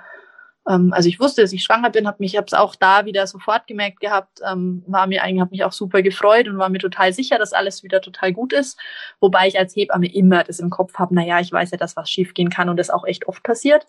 Ähm, 0.68 0.92
also 0.92 1.08
ich 1.08 1.20
wusste, 1.20 1.42
dass 1.42 1.52
ich 1.52 1.62
schwanger 1.62 1.90
bin, 1.90 2.06
habe 2.06 2.18
mich, 2.20 2.36
habe 2.36 2.46
es 2.46 2.54
auch 2.54 2.74
da 2.74 3.04
wieder 3.04 3.26
sofort 3.26 3.66
gemerkt 3.66 4.00
gehabt, 4.00 4.40
ähm, 4.48 4.82
war 4.86 5.06
mir 5.06 5.22
eigentlich, 5.22 5.40
habe 5.40 5.50
mich 5.50 5.64
auch 5.64 5.72
super 5.72 6.02
gefreut 6.02 6.48
und 6.48 6.58
war 6.58 6.68
mir 6.68 6.78
total 6.78 7.12
sicher, 7.12 7.38
dass 7.38 7.52
alles 7.52 7.82
wieder 7.82 8.00
total 8.00 8.32
gut 8.32 8.52
ist. 8.52 8.78
Wobei 9.20 9.48
ich 9.48 9.58
als 9.58 9.74
Hebamme 9.76 10.12
immer 10.12 10.44
das 10.44 10.58
im 10.58 10.70
Kopf 10.70 10.94
habe, 10.94 11.14
naja, 11.14 11.40
ich 11.40 11.52
weiß 11.52 11.70
ja, 11.70 11.78
dass 11.78 11.96
was 11.96 12.10
schiefgehen 12.10 12.50
kann 12.50 12.68
und 12.68 12.76
das 12.76 12.90
auch 12.90 13.04
echt 13.04 13.28
oft 13.28 13.42
passiert. 13.42 13.86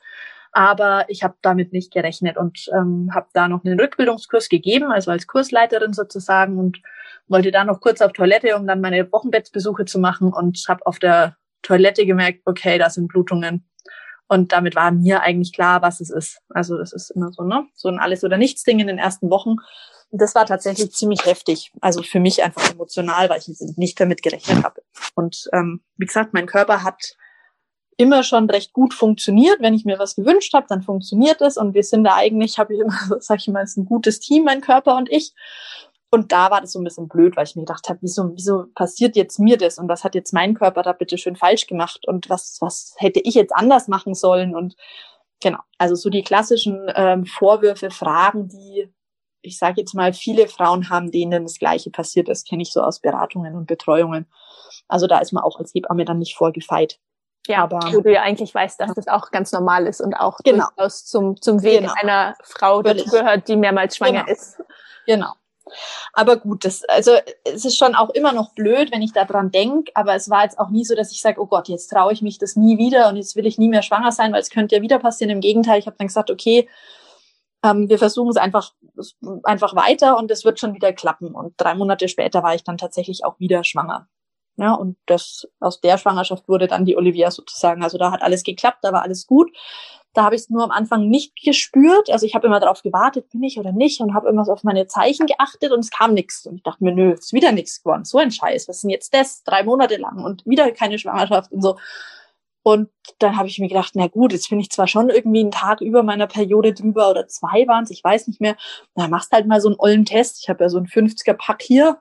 Aber 0.54 1.06
ich 1.10 1.24
habe 1.24 1.36
damit 1.42 1.74
nicht 1.74 1.94
gerechnet 1.94 2.38
und 2.38 2.70
ähm, 2.74 3.12
habe 3.14 3.28
da 3.34 3.48
noch 3.48 3.64
einen 3.66 3.80
Rückbildungskurs 3.80 4.50
gegeben, 4.50 4.92
also 4.92 5.12
als 5.12 5.28
Kursleiterin 5.28 5.94
sozusagen 5.94 6.58
und 6.58 6.82
wollte 7.28 7.52
da 7.52 7.64
noch 7.66 7.82
kurz 7.82 8.02
auf 8.02 8.14
Toilette, 8.14 8.56
um 8.56 8.66
dann 8.66 8.82
meine 8.82 9.12
Wochenbettbesuche 9.12 9.86
zu 9.86 10.00
machen 10.00 10.32
und 10.32 10.64
habe 10.70 10.86
auf 10.86 11.00
der 11.00 11.36
Toilette 11.62 12.06
gemerkt, 12.06 12.42
okay, 12.46 12.78
da 12.78 12.90
sind 12.90 13.10
Blutungen. 13.10 13.66
Und 14.28 14.52
damit 14.52 14.76
war 14.76 14.92
mir 14.92 15.22
eigentlich 15.22 15.54
klar, 15.54 15.82
was 15.82 16.02
es 16.02 16.10
ist. 16.10 16.42
Also 16.50 16.78
das 16.78 16.92
ist 16.92 17.12
immer 17.12 17.32
so, 17.32 17.44
ne? 17.44 17.66
So 17.74 17.88
ein 17.90 18.00
Alles- 18.00 18.24
oder 18.24 18.38
Nichts-Ding 18.38 18.80
in 18.80 18.88
den 18.88 18.98
ersten 18.98 19.30
Wochen. 19.30 19.56
Und 20.10 20.22
das 20.22 20.36
war 20.36 20.46
tatsächlich 20.46 20.92
ziemlich 20.92 21.26
heftig. 21.26 21.72
Also 21.82 22.04
für 22.04 22.20
mich 22.20 22.44
einfach 22.44 22.72
emotional, 22.72 23.30
weil 23.30 23.40
ich 23.40 23.48
nicht 23.78 24.00
damit 24.00 24.24
gerechnet 24.24 24.64
habe. 24.64 24.82
Und 25.16 25.50
ähm, 25.54 25.82
wie 25.98 26.06
gesagt, 26.06 26.34
mein 26.34 26.46
Körper 26.46 26.84
hat 26.84 27.16
immer 27.98 28.24
schon 28.24 28.50
recht 28.50 28.74
gut 28.74 28.94
funktioniert. 28.94 29.60
Wenn 29.60 29.74
ich 29.74 29.84
mir 29.84 30.00
was 30.00 30.16
gewünscht 30.16 30.54
habe, 30.54 30.68
dann 30.70 30.84
funktioniert 30.84 31.42
es. 31.42 31.58
Und 31.58 31.74
wir 31.74 31.84
sind 31.84 32.04
da 32.04 32.16
eigentlich, 32.16 32.60
habe 32.60 32.74
ich 32.74 32.80
immer, 32.80 32.98
sag 33.20 33.40
ich 33.40 33.48
mal, 33.48 33.64
ist 33.64 33.78
ein 33.78 33.86
gutes 33.86 34.20
Team, 34.20 34.44
mein 34.44 34.62
Körper 34.62 34.96
und 34.96 35.12
ich. 35.12 35.34
Und 36.10 36.32
da 36.32 36.52
war 36.52 36.62
das 36.62 36.72
so 36.72 36.80
ein 36.80 36.86
bisschen 36.86 37.10
blöd, 37.10 37.36
weil 37.36 37.46
ich 37.46 37.56
mir 37.56 37.64
gedacht 37.64 37.90
habe, 37.90 38.00
wieso, 38.02 38.32
wieso 38.34 38.66
passiert 38.76 39.16
jetzt 39.16 39.40
mir 39.40 39.58
das 39.58 39.78
und 39.78 39.90
was 39.90 40.04
hat 40.04 40.16
jetzt 40.16 40.34
mein 40.34 40.54
Körper 40.54 40.82
da 40.82 40.94
bitte 40.94 41.18
schön 41.18 41.36
falsch 41.36 41.68
gemacht 41.68 42.08
und 42.08 42.30
was, 42.30 42.58
was 42.62 42.96
hätte 42.98 43.20
ich 43.20 43.36
jetzt 43.36 43.54
anders 43.54 43.88
machen 43.88 44.14
sollen 44.14 44.56
und 44.56 44.76
genau, 45.42 45.60
also 45.78 45.96
so 45.96 46.10
die 46.10 46.24
klassischen 46.24 46.90
ähm, 46.96 47.26
Vorwürfe, 47.26 47.92
Fragen, 47.92 48.48
die 48.48 48.90
ich 49.42 49.58
sage 49.58 49.76
jetzt 49.78 49.94
mal, 49.94 50.14
viele 50.14 50.48
Frauen 50.48 50.90
haben, 50.90 51.12
denen 51.12 51.44
das 51.44 51.58
Gleiche 51.58 51.90
passiert 51.90 52.30
ist, 52.30 52.48
kenne 52.48 52.64
ich 52.64 52.72
so 52.72 52.82
aus 52.82 53.00
Beratungen 53.00 53.56
und 53.56 53.66
Betreuungen. 53.66 54.28
Also 54.88 55.08
da 55.08 55.20
ist 55.20 55.32
man 55.32 55.44
auch 55.44 55.60
als 55.60 55.74
Hebamme 55.74 56.06
dann 56.06 56.20
nicht 56.20 56.36
vorgefeit. 56.36 57.00
Ja, 57.48 57.64
aber 57.64 57.80
wo 57.94 58.02
du 58.02 58.12
ja 58.12 58.24
eigentlich 58.24 58.54
weißt, 58.54 58.80
dass 58.80 58.94
das 58.94 59.08
auch 59.08 59.32
ganz 59.32 59.54
normal 59.54 59.88
ist 59.88 60.02
und 60.02 60.14
auch 60.16 60.38
genau. 60.44 60.66
durchaus 60.76 61.06
zum, 61.06 61.42
zum 61.42 61.64
Weg 61.64 61.80
genau. 61.80 61.94
einer 62.02 62.36
Frau 62.44 62.82
dazugehört, 62.82 63.48
die 63.48 63.56
mehrmals 63.56 63.96
schwanger 63.96 64.26
genau. 64.26 64.34
ist. 64.34 64.62
Genau. 65.06 65.34
Aber 66.14 66.38
gut, 66.38 66.66
das, 66.66 66.84
also 66.86 67.12
es 67.44 67.66
ist 67.66 67.78
schon 67.78 67.96
auch 67.96 68.10
immer 68.12 68.34
noch 68.34 68.54
blöd, 68.54 68.92
wenn 68.92 69.02
ich 69.02 69.14
daran 69.14 69.52
denke, 69.52 69.92
aber 69.96 70.16
es 70.16 70.30
war 70.30 70.44
jetzt 70.44 70.60
auch 70.60 70.70
nie 70.70 70.86
so, 70.86 70.96
dass 70.96 71.12
ich 71.12 71.22
sage, 71.22 71.42
oh 71.42 71.46
Gott, 71.46 71.68
jetzt 71.68 71.88
traue 71.88 72.14
ich 72.14 72.22
mich 72.22 72.38
das 72.38 72.56
nie 72.56 72.78
wieder 72.78 73.10
und 73.10 73.18
jetzt 73.18 73.36
will 73.36 73.46
ich 73.46 73.58
nie 73.58 73.70
mehr 73.70 73.84
schwanger 73.84 74.12
sein, 74.12 74.34
weil 74.34 74.42
es 74.42 74.50
könnte 74.50 74.76
ja 74.76 74.82
wieder 74.82 75.00
passieren. 75.00 75.32
Im 75.32 75.42
Gegenteil, 75.42 75.80
ich 75.80 75.88
habe 75.88 75.98
dann 75.98 76.08
gesagt, 76.08 76.32
okay, 76.32 76.68
ähm, 77.64 77.90
wir 77.90 77.98
versuchen 77.98 78.30
es 78.30 78.38
einfach, 78.38 78.74
einfach 79.44 79.76
weiter 79.76 80.18
und 80.18 80.32
es 80.32 80.46
wird 80.46 80.60
schon 80.60 80.74
wieder 80.74 80.94
klappen. 80.94 81.34
Und 81.34 81.54
drei 81.58 81.76
Monate 81.76 82.08
später 82.08 82.44
war 82.44 82.56
ich 82.56 82.64
dann 82.64 82.78
tatsächlich 82.78 83.26
auch 83.26 83.40
wieder 83.40 83.64
schwanger. 83.64 84.08
Ja, 84.58 84.74
und 84.74 84.98
das 85.06 85.48
aus 85.60 85.82
der 85.82 86.00
Schwangerschaft 86.00 86.48
wurde 86.48 86.68
dann 86.68 86.86
die 86.86 86.98
Olivia 86.98 87.30
sozusagen. 87.30 87.84
Also 87.84 87.98
da 88.00 88.12
hat 88.12 88.24
alles 88.24 88.44
geklappt, 88.44 88.80
da 88.82 88.92
war 88.92 89.04
alles 89.04 89.28
gut. 89.28 89.52
Da 90.18 90.24
habe 90.24 90.34
ich 90.34 90.42
es 90.42 90.50
nur 90.50 90.64
am 90.64 90.72
Anfang 90.72 91.10
nicht 91.10 91.36
gespürt. 91.36 92.10
Also 92.10 92.26
ich 92.26 92.34
habe 92.34 92.48
immer 92.48 92.60
darauf 92.60 92.82
gewartet, 92.82 93.30
bin 93.30 93.44
ich 93.44 93.60
oder 93.60 93.72
nicht, 93.72 94.02
und 94.02 94.16
habe 94.16 94.28
immer 94.30 94.46
so 94.46 94.52
auf 94.52 94.64
meine 94.64 94.88
Zeichen 94.88 95.28
geachtet 95.28 95.72
und 95.72 95.82
es 95.82 95.92
kam 95.92 96.16
nichts. 96.16 96.48
Und 96.48 96.56
ich 96.56 96.64
dachte 96.64 96.84
mir, 96.84 96.92
nö, 96.92 97.12
ist 97.12 97.34
wieder 97.34 97.52
nichts 97.52 97.84
geworden. 97.84 98.04
So 98.04 98.18
ein 98.18 98.32
Scheiß. 98.32 98.68
Was 98.68 98.78
ist 98.78 98.82
denn 98.82 98.90
jetzt 98.90 99.14
das? 99.14 99.44
Drei 99.44 99.62
Monate 99.62 99.98
lang 99.98 100.24
und 100.24 100.44
wieder 100.48 100.72
keine 100.72 100.98
Schwangerschaft 100.98 101.52
und 101.52 101.62
so. 101.62 101.78
Und 102.64 102.90
dann 103.20 103.38
habe 103.38 103.48
ich 103.48 103.60
mir 103.60 103.68
gedacht, 103.68 103.92
na 103.94 104.08
gut, 104.08 104.34
jetzt 104.34 104.50
bin 104.50 104.60
ich 104.60 104.72
zwar 104.72 104.88
schon 104.88 105.12
irgendwie 105.12 105.42
einen 105.42 105.52
Tag 105.52 105.82
über 105.82 106.02
meiner 106.02 106.26
Periode 106.26 106.74
drüber 106.74 107.12
oder 107.12 107.28
zwei 107.28 107.68
waren 107.68 107.84
es, 107.84 107.92
ich 107.92 108.04
weiß 108.04 108.26
nicht 108.26 108.42
mehr. 108.42 108.58
Na, 108.96 109.08
machst 109.08 109.32
halt 109.32 109.46
mal 109.46 109.62
so 109.62 109.70
einen 109.70 109.80
ollen 109.80 110.04
Test. 110.04 110.40
Ich 110.42 110.50
habe 110.50 110.64
ja 110.64 110.70
so 110.70 110.78
einen 110.78 110.88
50er-Pack 110.88 111.62
hier. 111.62 112.00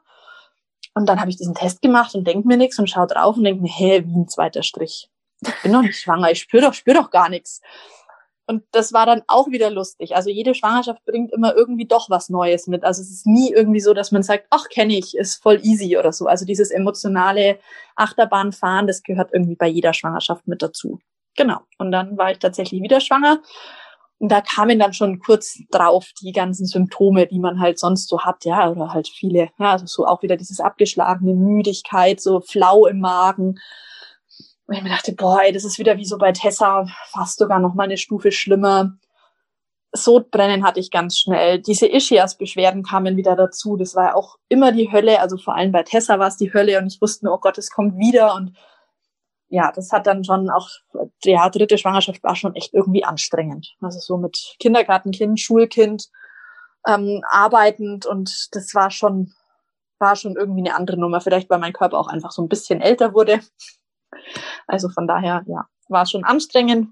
Und 0.95 1.07
dann 1.07 1.21
habe 1.21 1.29
ich 1.29 1.37
diesen 1.37 1.55
Test 1.55 1.83
gemacht 1.83 2.15
und 2.15 2.27
denk 2.27 2.47
mir 2.47 2.57
nichts 2.57 2.79
und 2.79 2.89
schaue 2.89 3.09
drauf 3.09 3.37
und 3.37 3.45
denk 3.45 3.61
mir, 3.61 3.71
hä, 3.71 4.05
wie 4.07 4.21
ein 4.21 4.29
zweiter 4.29 4.63
Strich. 4.63 5.11
Ich 5.43 5.63
bin 5.63 5.75
doch 5.75 5.83
nicht 5.83 6.01
schwanger, 6.01 6.31
ich 6.31 6.41
spüre 6.41 6.63
doch, 6.63 6.73
spür 6.73 6.95
doch 6.95 7.11
gar 7.11 7.29
nichts. 7.29 7.61
Und 8.49 8.63
das 8.71 8.93
war 8.93 9.07
dann 9.07 9.23
auch 9.27 9.49
wieder 9.49 9.71
lustig. 9.71 10.15
Also 10.15 10.31
jede 10.31 10.55
Schwangerschaft 10.55 11.05
bringt 11.05 11.33
immer 11.33 11.57
irgendwie 11.57 11.87
doch 11.87 12.11
was 12.11 12.29
Neues 12.29 12.69
mit. 12.69 12.85
Also 12.85 13.03
es 13.03 13.11
ist 13.11 13.27
nie 13.27 13.53
irgendwie 13.53 13.81
so, 13.81 13.93
dass 13.93 14.13
man 14.13 14.23
sagt, 14.23 14.47
ach, 14.51 14.69
kenne 14.69 14.97
ich, 14.97 15.17
ist 15.17 15.43
voll 15.43 15.59
easy 15.65 15.99
oder 15.99 16.13
so. 16.13 16.27
Also 16.27 16.45
dieses 16.45 16.71
emotionale 16.71 17.59
Achterbahnfahren, 17.97 18.87
das 18.87 19.03
gehört 19.03 19.31
irgendwie 19.33 19.57
bei 19.57 19.67
jeder 19.67 19.93
Schwangerschaft 19.93 20.47
mit 20.47 20.63
dazu. 20.63 21.01
Genau. 21.37 21.59
Und 21.79 21.91
dann 21.91 22.17
war 22.17 22.31
ich 22.31 22.39
tatsächlich 22.39 22.83
wieder 22.83 23.01
schwanger. 23.01 23.41
Und 24.19 24.31
da 24.31 24.41
kamen 24.41 24.79
dann 24.79 24.95
schon 24.95 25.19
kurz 25.19 25.59
drauf 25.71 26.07
die 26.23 26.33
ganzen 26.33 26.67
Symptome, 26.67 27.27
die 27.27 27.39
man 27.39 27.61
halt 27.61 27.79
sonst 27.79 28.09
so 28.09 28.21
hat, 28.21 28.45
ja, 28.45 28.71
oder 28.71 28.95
halt 28.95 29.09
viele, 29.09 29.51
ja, 29.59 29.73
also 29.73 29.87
so 29.87 30.07
auch 30.07 30.23
wieder 30.23 30.37
dieses 30.37 30.61
abgeschlagene 30.61 31.35
Müdigkeit, 31.35 32.21
so 32.21 32.41
flau 32.41 32.87
im 32.87 33.01
Magen, 33.01 33.59
und 34.67 34.75
ich 34.75 34.83
mir 34.83 34.91
dachte, 34.91 35.13
boah, 35.13 35.43
ey, 35.43 35.53
das 35.53 35.65
ist 35.65 35.79
wieder 35.79 35.97
wie 35.97 36.05
so 36.05 36.19
bei 36.19 36.33
Tessa, 36.33 36.87
fast 37.11 37.39
sogar 37.39 37.61
noch 37.61 37.75
mal 37.75 37.85
eine 37.85 37.97
Stufe 37.97 38.33
schlimmer. 38.33 38.97
Sodbrennen 39.93 40.65
hatte 40.65 40.81
ich 40.81 40.91
ganz 40.91 41.19
schnell. 41.19 41.61
Diese 41.61 41.87
Ischias-Beschwerden 41.87 42.83
kamen 42.83 43.17
wieder 43.17 43.37
dazu. 43.37 43.77
Das 43.77 43.95
war 43.95 44.05
ja 44.05 44.15
auch 44.15 44.37
immer 44.49 44.73
die 44.73 44.91
Hölle. 44.91 45.21
Also 45.21 45.39
vor 45.39 45.55
allem 45.55 45.73
bei 45.73 45.85
Tessa 45.85 46.19
war 46.19 46.29
es 46.29 46.37
die 46.37 46.53
Hölle 46.53 46.79
und 46.79 46.89
ich 46.89 47.01
wusste 47.01 47.25
nur, 47.25 47.35
oh 47.35 47.39
Gott, 47.39 47.59
es 47.59 47.71
kommt 47.71 47.97
wieder. 47.97 48.35
Und 48.35 48.57
ja, 49.49 49.73
das 49.73 49.93
hat 49.93 50.07
dann 50.07 50.25
schon 50.25 50.51
auch, 50.51 50.69
ja, 51.25 51.49
dritte 51.49 51.79
Schwangerschaft 51.79 52.23
war 52.25 52.35
schon 52.35 52.55
echt 52.57 52.75
irgendwie 52.75 53.05
anstrengend. 53.05 53.75
Also 53.81 54.01
so 54.01 54.19
mit 54.19 54.57
Kindergartenkind, 54.59 55.41
Schulkind, 55.41 56.09
ähm, 56.87 57.23
arbeitend 57.31 58.05
und 58.05 58.49
das 58.53 58.75
war 58.75 58.91
schon, 58.91 59.33
war 59.99 60.17
schon 60.17 60.37
irgendwie 60.37 60.69
eine 60.69 60.77
andere 60.77 60.99
Nummer. 60.99 61.21
Vielleicht, 61.21 61.49
weil 61.49 61.61
mein 61.61 61.73
Körper 61.73 61.99
auch 61.99 62.09
einfach 62.09 62.33
so 62.33 62.43
ein 62.43 62.49
bisschen 62.49 62.81
älter 62.81 63.15
wurde. 63.15 63.41
Also 64.66 64.88
von 64.88 65.07
daher, 65.07 65.45
ja, 65.47 65.66
war 65.88 66.07
schon 66.07 66.25
anstrengend. 66.25 66.88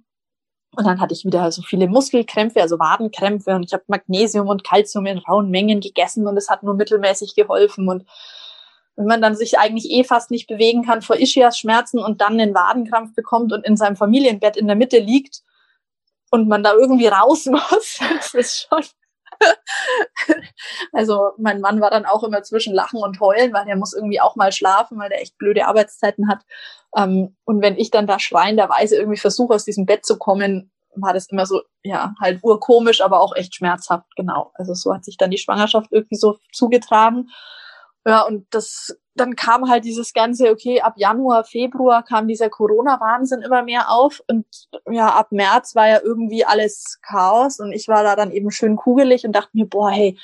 Und 0.77 0.87
dann 0.87 1.01
hatte 1.01 1.15
ich 1.15 1.25
wieder 1.25 1.51
so 1.53 1.63
viele 1.63 1.89
Muskelkrämpfe, 1.89 2.61
also 2.61 2.79
Wadenkrämpfe 2.81 3.55
und 3.55 3.65
ich 3.65 3.73
habe 3.73 3.85
Magnesium 3.87 4.49
und 4.49 4.65
Kalzium 4.65 5.07
in 5.07 5.19
rauen 5.19 5.49
Mengen 5.51 5.81
gegessen 5.81 6.27
und 6.27 6.37
es 6.37 6.51
hat 6.51 6.65
nur 6.65 6.75
mittelmäßig 6.75 7.37
geholfen 7.37 7.89
und 7.89 8.05
wenn 8.97 9.07
man 9.07 9.23
dann 9.23 9.37
sich 9.37 9.59
eigentlich 9.59 9.91
eh 9.91 10.05
fast 10.05 10.31
nicht 10.31 10.47
bewegen 10.47 10.85
kann 10.85 11.03
vor 11.03 11.17
Ischias-Schmerzen 11.17 11.99
und 11.99 12.21
dann 12.21 12.41
einen 12.41 12.55
Wadenkrampf 12.55 13.15
bekommt 13.15 13.53
und 13.53 13.65
in 13.65 13.77
seinem 13.77 13.97
Familienbett 13.97 14.57
in 14.57 14.67
der 14.67 14.77
Mitte 14.77 14.99
liegt 14.99 15.43
und 16.31 16.49
man 16.49 16.63
da 16.63 16.75
irgendwie 16.75 17.09
raus 17.09 17.47
muss, 17.51 17.99
das 18.01 18.35
ist 18.35 18.69
schon 18.69 18.85
also 20.93 21.33
mein 21.39 21.61
Mann 21.61 21.81
war 21.81 21.91
dann 21.91 22.07
auch 22.07 22.25
immer 22.25 22.43
zwischen 22.43 22.75
Lachen 22.75 23.03
und 23.03 23.21
Heulen, 23.21 23.53
weil 23.53 23.69
er 23.69 23.77
muss 23.77 23.93
irgendwie 23.93 24.21
auch 24.21 24.37
mal 24.37 24.53
schlafen, 24.53 24.99
weil 24.99 25.11
er 25.13 25.21
echt 25.21 25.39
blöde 25.39 25.67
Arbeitszeiten 25.67 26.29
hat. 26.29 26.41
Ähm, 26.97 27.37
und 27.45 27.63
wenn 27.63 27.77
ich 27.77 27.91
dann 27.91 28.07
da 28.07 28.19
schreienderweise 28.19 28.97
irgendwie 28.97 29.19
versuche, 29.19 29.55
aus 29.55 29.65
diesem 29.65 29.87
Bett 29.87 30.05
zu 30.05 30.19
kommen, 30.19 30.71
war 30.97 31.13
das 31.13 31.27
immer 31.27 31.47
so, 31.47 31.63
ja, 31.83 32.15
halt 32.21 32.41
urkomisch, 32.43 33.01
aber 33.01 33.21
auch 33.21 33.35
echt 33.35 33.55
schmerzhaft, 33.55 34.07
genau. 34.17 34.53
Also 34.55 34.75
so 34.75 34.95
hat 34.95 35.05
sich 35.05 35.17
dann 35.17 35.31
die 35.31 35.39
Schwangerschaft 35.39 35.89
irgendwie 35.91 36.17
so 36.17 36.39
zugetragen. 36.53 37.31
Ja, 38.07 38.23
und 38.23 38.47
das, 38.51 38.95
dann 39.15 39.35
kam 39.35 39.69
halt 39.71 39.85
dieses 39.85 40.13
ganze, 40.13 40.51
okay, 40.51 40.83
ab 40.83 40.95
Januar, 40.97 41.45
Februar 41.45 42.03
kam 42.05 42.29
dieser 42.29 42.51
Corona-Wahnsinn 42.51 43.41
immer 43.41 43.63
mehr 43.63 43.91
auf 43.91 44.21
und 44.29 44.45
ja, 44.91 45.09
ab 45.09 45.33
März 45.33 45.75
war 45.75 45.89
ja 45.89 46.01
irgendwie 46.03 46.45
alles 46.45 46.99
Chaos 47.01 47.61
und 47.61 47.73
ich 47.73 47.89
war 47.89 48.03
da 48.03 48.15
dann 48.15 48.31
eben 48.31 48.51
schön 48.51 48.77
kugelig 48.77 49.25
und 49.25 49.33
dachte 49.33 49.51
mir, 49.55 49.67
boah, 49.67 49.91
hey, 49.91 50.19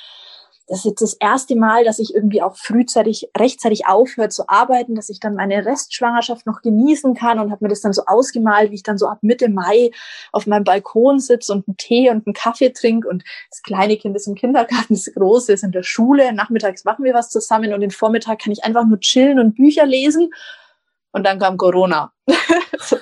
das 0.71 0.79
ist 0.79 0.85
jetzt 0.85 1.01
das 1.01 1.13
erste 1.15 1.57
Mal, 1.57 1.83
dass 1.83 1.99
ich 1.99 2.15
irgendwie 2.15 2.41
auch 2.41 2.55
frühzeitig, 2.55 3.29
rechtzeitig 3.37 3.87
aufhöre 3.87 4.29
zu 4.29 4.47
arbeiten, 4.47 4.95
dass 4.95 5.09
ich 5.09 5.19
dann 5.19 5.35
meine 5.35 5.65
Restschwangerschaft 5.65 6.45
noch 6.45 6.61
genießen 6.61 7.13
kann 7.13 7.39
und 7.39 7.51
habe 7.51 7.65
mir 7.65 7.67
das 7.67 7.81
dann 7.81 7.91
so 7.91 8.03
ausgemalt, 8.05 8.71
wie 8.71 8.75
ich 8.75 8.83
dann 8.83 8.97
so 8.97 9.07
ab 9.07 9.17
Mitte 9.21 9.49
Mai 9.49 9.91
auf 10.31 10.47
meinem 10.47 10.63
Balkon 10.63 11.19
sitze 11.19 11.51
und 11.51 11.67
einen 11.67 11.75
Tee 11.75 12.09
und 12.09 12.25
einen 12.25 12.33
Kaffee 12.33 12.69
trinke 12.69 13.09
und 13.09 13.25
das 13.49 13.63
kleine 13.63 13.97
Kind 13.97 14.15
ist 14.15 14.27
im 14.27 14.35
Kindergarten, 14.35 14.93
das 14.93 15.11
große 15.13 15.51
ist 15.51 15.65
in 15.65 15.73
der 15.73 15.83
Schule, 15.83 16.31
nachmittags 16.31 16.85
machen 16.85 17.03
wir 17.03 17.13
was 17.13 17.29
zusammen 17.29 17.73
und 17.73 17.81
den 17.81 17.91
Vormittag 17.91 18.39
kann 18.39 18.53
ich 18.53 18.63
einfach 18.63 18.85
nur 18.85 19.01
chillen 19.01 19.39
und 19.39 19.55
Bücher 19.55 19.85
lesen 19.85 20.29
und 21.11 21.25
dann 21.25 21.39
kam 21.39 21.57
Corona. 21.57 22.13
so. 22.79 22.97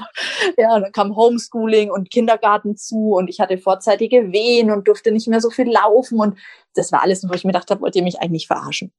ja, 0.58 0.80
dann 0.80 0.92
kam 0.92 1.16
Homeschooling 1.16 1.92
und 1.92 2.10
Kindergarten 2.10 2.76
zu 2.76 3.14
und 3.16 3.30
ich 3.30 3.40
hatte 3.40 3.58
vorzeitige 3.58 4.32
Wehen 4.32 4.72
und 4.72 4.88
durfte 4.88 5.12
nicht 5.12 5.28
mehr 5.28 5.42
so 5.42 5.50
viel 5.50 5.70
laufen 5.72 6.20
und 6.20 6.38
das 6.76 6.92
war 6.92 7.02
alles, 7.02 7.28
wo 7.28 7.34
ich 7.34 7.44
mir 7.44 7.52
gedacht 7.52 7.70
habe, 7.72 7.82
wollt 7.82 7.96
ihr 7.96 8.04
mich 8.04 8.20
eigentlich 8.20 8.48
verarschen? 8.48 8.92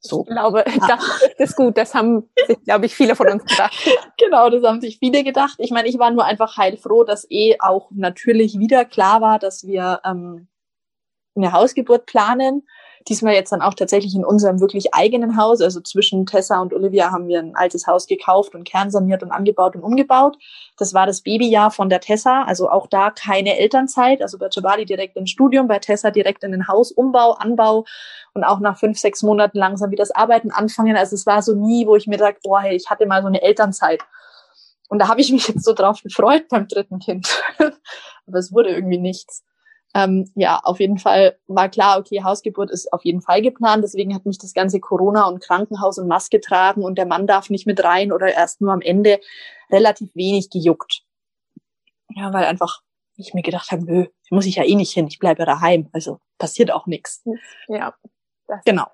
So. 0.00 0.24
Ich 0.28 0.32
glaube, 0.34 0.64
das 0.88 1.00
ist 1.38 1.56
gut. 1.56 1.76
Das 1.76 1.94
haben 1.94 2.28
sich, 2.46 2.62
glaube 2.64 2.86
ich, 2.86 2.94
viele 2.94 3.16
von 3.16 3.28
uns 3.28 3.44
gedacht. 3.44 3.74
genau, 4.18 4.50
das 4.50 4.62
haben 4.62 4.80
sich 4.80 4.98
viele 4.98 5.24
gedacht. 5.24 5.56
Ich 5.58 5.70
meine, 5.70 5.88
ich 5.88 5.98
war 5.98 6.10
nur 6.10 6.24
einfach 6.24 6.56
heilfroh, 6.56 7.04
dass 7.04 7.26
eh 7.30 7.56
auch 7.58 7.90
natürlich 7.90 8.58
wieder 8.58 8.84
klar 8.84 9.20
war, 9.20 9.38
dass 9.38 9.66
wir 9.66 10.00
ähm, 10.04 10.48
eine 11.34 11.52
Hausgeburt 11.52 12.06
planen 12.06 12.66
Diesmal 13.08 13.34
jetzt 13.34 13.52
dann 13.52 13.62
auch 13.62 13.74
tatsächlich 13.74 14.14
in 14.14 14.24
unserem 14.24 14.60
wirklich 14.60 14.92
eigenen 14.94 15.36
Haus. 15.36 15.60
Also 15.60 15.80
zwischen 15.80 16.26
Tessa 16.26 16.60
und 16.60 16.74
Olivia 16.74 17.12
haben 17.12 17.28
wir 17.28 17.38
ein 17.38 17.54
altes 17.54 17.86
Haus 17.86 18.06
gekauft 18.06 18.54
und 18.54 18.64
kernsaniert 18.64 19.22
und 19.22 19.30
angebaut 19.30 19.76
und 19.76 19.82
umgebaut. 19.82 20.36
Das 20.76 20.92
war 20.92 21.06
das 21.06 21.20
Babyjahr 21.20 21.70
von 21.70 21.88
der 21.88 22.00
Tessa. 22.00 22.42
Also 22.42 22.68
auch 22.68 22.88
da 22.88 23.10
keine 23.10 23.58
Elternzeit. 23.58 24.22
Also 24.22 24.38
bei 24.38 24.48
Jabali 24.50 24.84
direkt 24.84 25.16
ins 25.16 25.30
Studium, 25.30 25.68
bei 25.68 25.78
Tessa 25.78 26.10
direkt 26.10 26.42
in 26.42 26.50
den 26.50 26.66
Hausumbau, 26.66 27.32
Anbau 27.32 27.84
und 28.34 28.44
auch 28.44 28.58
nach 28.58 28.78
fünf, 28.78 28.98
sechs 28.98 29.22
Monaten 29.22 29.58
langsam 29.58 29.90
wieder 29.90 30.02
das 30.02 30.10
Arbeiten 30.10 30.50
anfangen. 30.50 30.96
Also 30.96 31.14
es 31.14 31.26
war 31.26 31.42
so 31.42 31.54
nie, 31.54 31.86
wo 31.86 31.96
ich 31.96 32.06
mir 32.06 32.18
dachte, 32.18 32.40
oh 32.44 32.58
hey, 32.58 32.74
ich 32.74 32.90
hatte 32.90 33.06
mal 33.06 33.22
so 33.22 33.28
eine 33.28 33.40
Elternzeit. 33.42 34.02
Und 34.88 35.00
da 35.00 35.08
habe 35.08 35.20
ich 35.20 35.32
mich 35.32 35.48
jetzt 35.48 35.64
so 35.64 35.72
drauf 35.72 36.02
gefreut 36.02 36.48
beim 36.48 36.68
dritten 36.68 36.98
Kind. 36.98 37.42
Aber 38.26 38.38
es 38.38 38.52
wurde 38.52 38.70
irgendwie 38.70 38.98
nichts. 38.98 39.44
Ähm, 39.96 40.30
ja, 40.34 40.60
auf 40.62 40.78
jeden 40.78 40.98
Fall 40.98 41.38
war 41.46 41.70
klar, 41.70 41.98
okay, 41.98 42.22
Hausgeburt 42.22 42.70
ist 42.70 42.92
auf 42.92 43.02
jeden 43.02 43.22
Fall 43.22 43.40
geplant. 43.40 43.82
Deswegen 43.82 44.14
hat 44.14 44.26
mich 44.26 44.36
das 44.36 44.52
ganze 44.52 44.78
Corona 44.78 45.26
und 45.26 45.42
Krankenhaus 45.42 45.98
und 45.98 46.06
Maske 46.06 46.38
tragen 46.38 46.84
und 46.84 46.98
der 46.98 47.06
Mann 47.06 47.26
darf 47.26 47.48
nicht 47.48 47.66
mit 47.66 47.82
rein 47.82 48.12
oder 48.12 48.30
erst 48.30 48.60
nur 48.60 48.74
am 48.74 48.82
Ende 48.82 49.20
relativ 49.70 50.14
wenig 50.14 50.50
gejuckt. 50.50 51.02
Ja, 52.10 52.30
weil 52.34 52.44
einfach 52.44 52.82
ich 53.16 53.32
mir 53.32 53.42
gedacht 53.42 53.70
habe, 53.70 53.84
nö, 53.84 54.06
muss 54.28 54.44
ich 54.44 54.56
ja 54.56 54.64
eh 54.64 54.74
nicht 54.74 54.92
hin, 54.92 55.06
ich 55.06 55.18
bleibe 55.18 55.46
daheim. 55.46 55.88
Also 55.92 56.18
passiert 56.36 56.70
auch 56.70 56.86
nichts. 56.86 57.24
Ja, 57.68 57.94
das 58.46 58.62
genau. 58.66 58.88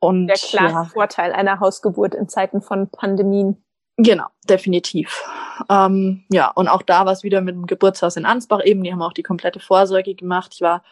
Und 0.00 0.28
der 0.28 0.36
klare 0.36 0.72
ja. 0.72 0.84
Vorteil 0.84 1.32
einer 1.32 1.60
Hausgeburt 1.60 2.14
in 2.14 2.30
Zeiten 2.30 2.62
von 2.62 2.88
Pandemien. 2.88 3.62
Genau, 3.98 4.26
definitiv. 4.48 5.24
Ähm, 5.70 6.24
ja, 6.30 6.50
und 6.50 6.68
auch 6.68 6.82
da 6.82 7.06
war 7.06 7.12
es 7.12 7.22
wieder 7.22 7.40
mit 7.40 7.54
dem 7.54 7.66
Geburtshaus 7.66 8.16
in 8.16 8.26
Ansbach 8.26 8.60
eben. 8.64 8.82
Die 8.82 8.92
haben 8.92 9.02
auch 9.02 9.14
die 9.14 9.22
komplette 9.22 9.58
Vorsorge 9.58 10.14
gemacht. 10.14 10.52
Ich 10.54 10.60
war 10.60 10.82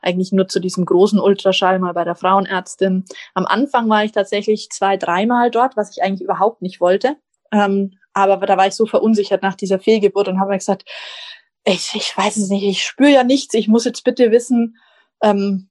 eigentlich 0.00 0.32
nur 0.32 0.48
zu 0.48 0.60
diesem 0.60 0.84
großen 0.86 1.20
Ultraschall 1.20 1.78
mal 1.78 1.92
bei 1.92 2.04
der 2.04 2.14
Frauenärztin. 2.14 3.04
Am 3.34 3.46
Anfang 3.46 3.88
war 3.88 4.04
ich 4.04 4.12
tatsächlich 4.12 4.70
zwei, 4.70 4.96
dreimal 4.96 5.50
dort, 5.50 5.76
was 5.76 5.90
ich 5.90 6.02
eigentlich 6.02 6.22
überhaupt 6.22 6.62
nicht 6.62 6.80
wollte. 6.80 7.16
Ähm, 7.52 7.98
aber 8.14 8.46
da 8.46 8.56
war 8.56 8.66
ich 8.66 8.74
so 8.74 8.86
verunsichert 8.86 9.42
nach 9.42 9.54
dieser 9.54 9.78
Fehlgeburt 9.78 10.28
und 10.28 10.40
habe 10.40 10.50
mir 10.50 10.58
gesagt, 10.58 10.84
ich, 11.64 11.94
ich 11.94 12.16
weiß 12.16 12.36
es 12.36 12.48
nicht, 12.48 12.62
ich 12.62 12.84
spüre 12.84 13.10
ja 13.10 13.24
nichts, 13.24 13.54
ich 13.54 13.68
muss 13.68 13.84
jetzt 13.84 14.04
bitte 14.04 14.30
wissen, 14.30 14.76
ähm, 15.22 15.70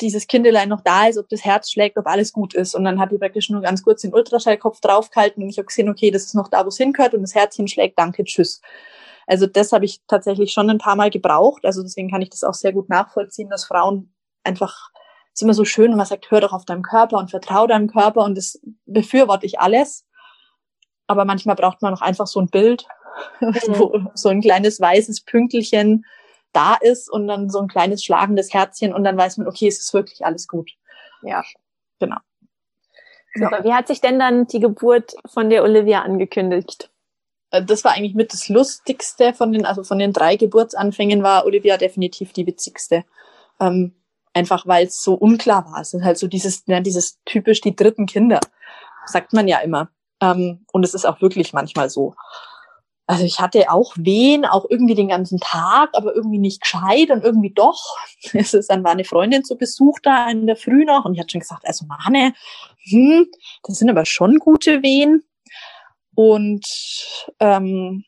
dieses 0.00 0.26
Kindelein 0.26 0.68
noch 0.68 0.82
da 0.82 1.06
ist, 1.06 1.18
ob 1.18 1.28
das 1.28 1.44
Herz 1.44 1.70
schlägt, 1.70 1.96
ob 1.96 2.06
alles 2.06 2.32
gut 2.32 2.54
ist. 2.54 2.74
Und 2.74 2.84
dann 2.84 3.00
hat 3.00 3.12
die 3.12 3.18
praktisch 3.18 3.50
nur 3.50 3.62
ganz 3.62 3.82
kurz 3.82 4.02
den 4.02 4.14
Ultraschallkopf 4.14 4.80
draufgehalten 4.80 5.42
und 5.42 5.48
ich 5.48 5.58
habe 5.58 5.66
gesehen, 5.66 5.88
okay, 5.88 6.10
das 6.10 6.24
ist 6.24 6.34
noch 6.34 6.48
da, 6.48 6.64
wo 6.64 6.68
es 6.68 6.76
hingehört 6.76 7.14
und 7.14 7.22
das 7.22 7.34
Herzchen 7.34 7.68
schlägt, 7.68 7.98
danke, 7.98 8.24
tschüss. 8.24 8.60
Also 9.26 9.46
das 9.46 9.72
habe 9.72 9.84
ich 9.84 10.00
tatsächlich 10.06 10.52
schon 10.52 10.70
ein 10.70 10.78
paar 10.78 10.96
Mal 10.96 11.10
gebraucht. 11.10 11.64
Also 11.64 11.82
deswegen 11.82 12.10
kann 12.10 12.22
ich 12.22 12.30
das 12.30 12.44
auch 12.44 12.54
sehr 12.54 12.72
gut 12.72 12.88
nachvollziehen, 12.88 13.50
dass 13.50 13.64
Frauen 13.64 14.14
einfach, 14.44 14.90
ist 15.32 15.42
immer 15.42 15.54
so 15.54 15.64
schön, 15.64 15.90
wenn 15.90 15.98
man 15.98 16.06
sagt, 16.06 16.30
hör 16.30 16.40
doch 16.40 16.52
auf 16.52 16.64
deinem 16.64 16.82
Körper 16.82 17.18
und 17.18 17.30
vertrau 17.30 17.66
deinem 17.66 17.88
Körper 17.88 18.24
und 18.24 18.36
das 18.36 18.60
befürworte 18.84 19.46
ich 19.46 19.58
alles. 19.58 20.06
Aber 21.08 21.24
manchmal 21.24 21.56
braucht 21.56 21.82
man 21.82 21.94
auch 21.94 22.02
einfach 22.02 22.26
so 22.26 22.40
ein 22.40 22.48
Bild, 22.48 22.86
mhm. 23.40 23.54
wo 23.66 24.00
so 24.14 24.28
ein 24.28 24.40
kleines 24.40 24.80
weißes 24.80 25.22
Pünkelchen 25.22 26.04
da 26.56 26.74
ist 26.74 27.10
und 27.10 27.28
dann 27.28 27.50
so 27.50 27.60
ein 27.60 27.68
kleines 27.68 28.02
schlagendes 28.02 28.52
Herzchen 28.52 28.94
und 28.94 29.04
dann 29.04 29.16
weiß 29.16 29.36
man, 29.36 29.46
okay, 29.46 29.68
es 29.68 29.80
ist 29.80 29.92
wirklich 29.92 30.24
alles 30.24 30.48
gut. 30.48 30.70
Ja. 31.22 31.44
Genau. 31.98 32.16
Super. 33.34 33.64
Wie 33.64 33.72
hat 33.72 33.88
sich 33.88 34.00
denn 34.00 34.18
dann 34.18 34.46
die 34.46 34.60
Geburt 34.60 35.14
von 35.26 35.50
der 35.50 35.62
Olivia 35.62 36.02
angekündigt? 36.02 36.90
Äh, 37.50 37.62
das 37.62 37.84
war 37.84 37.92
eigentlich 37.92 38.14
mit 38.14 38.32
das 38.32 38.48
Lustigste 38.48 39.34
von 39.34 39.52
den, 39.52 39.66
also 39.66 39.84
von 39.84 39.98
den 39.98 40.12
drei 40.12 40.36
Geburtsanfängen 40.36 41.22
war 41.22 41.44
Olivia 41.44 41.76
definitiv 41.76 42.32
die 42.32 42.46
witzigste. 42.46 43.04
Ähm, 43.60 43.94
einfach 44.32 44.66
weil 44.66 44.86
es 44.86 45.02
so 45.02 45.14
unklar 45.14 45.64
war. 45.66 45.80
Es 45.80 45.94
ist 45.94 46.04
halt 46.04 46.18
so 46.18 46.26
dieses, 46.26 46.64
ja, 46.66 46.80
dieses 46.80 47.18
typisch 47.24 47.60
die 47.60 47.74
dritten 47.74 48.06
Kinder, 48.06 48.40
sagt 49.06 49.32
man 49.32 49.48
ja 49.48 49.58
immer. 49.58 49.88
Ähm, 50.20 50.64
und 50.72 50.84
es 50.84 50.94
ist 50.94 51.06
auch 51.06 51.20
wirklich 51.20 51.52
manchmal 51.52 51.90
so. 51.90 52.14
Also 53.08 53.24
ich 53.24 53.38
hatte 53.38 53.70
auch 53.70 53.92
Wehen, 53.96 54.44
auch 54.44 54.66
irgendwie 54.68 54.96
den 54.96 55.08
ganzen 55.08 55.38
Tag, 55.38 55.90
aber 55.92 56.14
irgendwie 56.14 56.38
nicht 56.38 56.60
gescheit 56.60 57.10
und 57.10 57.22
irgendwie 57.22 57.52
doch. 57.52 57.80
Es 58.32 58.52
ist, 58.54 58.68
dann 58.68 58.82
war 58.82 58.92
eine 58.92 59.04
Freundin 59.04 59.44
zu 59.44 59.56
Besuch 59.56 59.98
da 60.02 60.28
in 60.28 60.46
der 60.46 60.56
Früh 60.56 60.84
noch 60.84 61.04
und 61.04 61.14
die 61.14 61.20
hat 61.20 61.30
schon 61.30 61.40
gesagt, 61.40 61.64
also 61.64 61.86
Mane, 61.86 62.34
hm, 62.90 63.26
das 63.62 63.78
sind 63.78 63.90
aber 63.90 64.04
schon 64.04 64.38
gute 64.38 64.82
Wehen. 64.82 65.22
Und 66.16 66.66
ähm, 67.40 68.04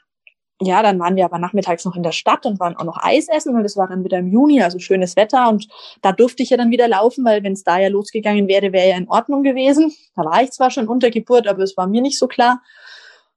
ja, 0.61 0.83
dann 0.83 0.99
waren 0.99 1.15
wir 1.15 1.25
aber 1.25 1.39
nachmittags 1.39 1.85
noch 1.85 1.95
in 1.95 2.03
der 2.03 2.13
Stadt 2.13 2.45
und 2.45 2.59
waren 2.59 2.77
auch 2.77 2.85
noch 2.85 2.99
Eis 3.01 3.29
essen, 3.29 3.55
weil 3.55 3.63
das 3.63 3.77
war 3.77 3.87
dann 3.87 4.03
wieder 4.03 4.19
im 4.19 4.33
Juni, 4.33 4.61
also 4.63 4.81
schönes 4.81 5.15
Wetter 5.15 5.49
und 5.49 5.69
da 6.03 6.11
durfte 6.11 6.43
ich 6.43 6.51
ja 6.51 6.57
dann 6.57 6.73
wieder 6.73 6.89
laufen, 6.89 7.25
weil 7.25 7.45
wenn 7.45 7.53
es 7.53 7.63
da 7.63 7.79
ja 7.79 7.89
losgegangen 7.89 8.49
wäre, 8.49 8.73
wäre 8.73 8.89
ja 8.89 8.97
in 8.97 9.09
Ordnung 9.09 9.45
gewesen. 9.45 9.95
Da 10.17 10.25
war 10.25 10.43
ich 10.43 10.51
zwar 10.51 10.73
schon 10.73 10.89
unter 10.89 11.11
Geburt, 11.11 11.47
aber 11.47 11.63
es 11.63 11.77
war 11.77 11.87
mir 11.87 12.03
nicht 12.03 12.19
so 12.19 12.27
klar. 12.27 12.61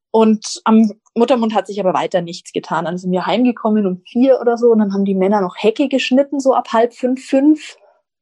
Und 0.09 0.61
am 0.65 0.91
Muttermund 1.15 1.53
hat 1.53 1.67
sich 1.67 1.79
aber 1.79 1.93
weiter 1.93 2.21
nichts 2.21 2.53
getan. 2.53 2.85
Dann 2.85 2.97
sind 2.97 3.11
wir 3.11 3.25
heimgekommen 3.25 3.85
um 3.85 4.01
vier 4.05 4.39
oder 4.39 4.57
so 4.57 4.67
und 4.71 4.79
dann 4.79 4.93
haben 4.93 5.05
die 5.05 5.15
Männer 5.15 5.41
noch 5.41 5.55
Hecke 5.57 5.89
geschnitten, 5.89 6.39
so 6.39 6.53
ab 6.53 6.69
halb 6.71 6.93
fünf, 6.93 7.25
fünf. 7.25 7.75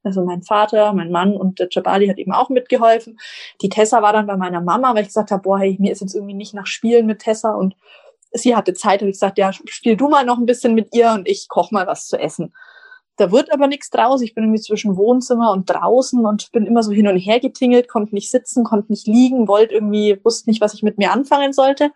Also 0.03 0.23
mein 0.23 0.41
Vater, 0.43 0.93
mein 0.93 1.11
Mann 1.11 1.35
und 1.35 1.59
der 1.59 1.67
Jabali 1.69 2.07
hat 2.07 2.17
eben 2.17 2.31
auch 2.31 2.49
mitgeholfen. 2.49 3.19
Die 3.61 3.69
Tessa 3.69 4.01
war 4.01 4.13
dann 4.13 4.27
bei 4.27 4.37
meiner 4.37 4.61
Mama, 4.61 4.95
weil 4.95 5.01
ich 5.01 5.09
gesagt 5.09 5.31
habe, 5.31 5.41
boah, 5.41 5.59
hey, 5.59 5.77
mir 5.79 5.91
ist 5.91 6.01
jetzt 6.01 6.15
irgendwie 6.15 6.33
nicht 6.33 6.53
nach 6.53 6.67
Spielen 6.67 7.05
mit 7.05 7.19
Tessa 7.19 7.53
und 7.53 7.75
sie 8.31 8.55
hatte 8.55 8.73
Zeit 8.73 9.01
und 9.01 9.09
ich 9.09 9.15
gesagt, 9.15 9.37
ja, 9.37 9.51
spiel 9.51 9.97
du 9.97 10.07
mal 10.07 10.25
noch 10.25 10.37
ein 10.37 10.45
bisschen 10.45 10.73
mit 10.73 10.95
ihr 10.95 11.11
und 11.11 11.27
ich 11.27 11.47
koch 11.49 11.71
mal 11.71 11.85
was 11.85 12.07
zu 12.07 12.17
essen. 12.17 12.53
Da 13.17 13.33
wird 13.33 13.51
aber 13.51 13.67
nichts 13.67 13.89
draus. 13.89 14.21
Ich 14.21 14.33
bin 14.33 14.45
irgendwie 14.45 14.61
zwischen 14.61 14.95
Wohnzimmer 14.95 15.51
und 15.51 15.69
draußen 15.69 16.25
und 16.25 16.53
bin 16.53 16.65
immer 16.65 16.83
so 16.83 16.91
hin 16.91 17.07
und 17.07 17.17
her 17.17 17.41
getingelt, 17.41 17.89
konnte 17.89 18.15
nicht 18.15 18.31
sitzen, 18.31 18.63
konnte 18.63 18.93
nicht 18.93 19.07
liegen, 19.07 19.49
wollte 19.49 19.73
irgendwie, 19.73 20.17
wusste 20.23 20.49
nicht, 20.49 20.61
was 20.61 20.73
ich 20.73 20.83
mit 20.83 20.97
mir 20.97 21.11
anfangen 21.11 21.51
sollte. 21.51 21.91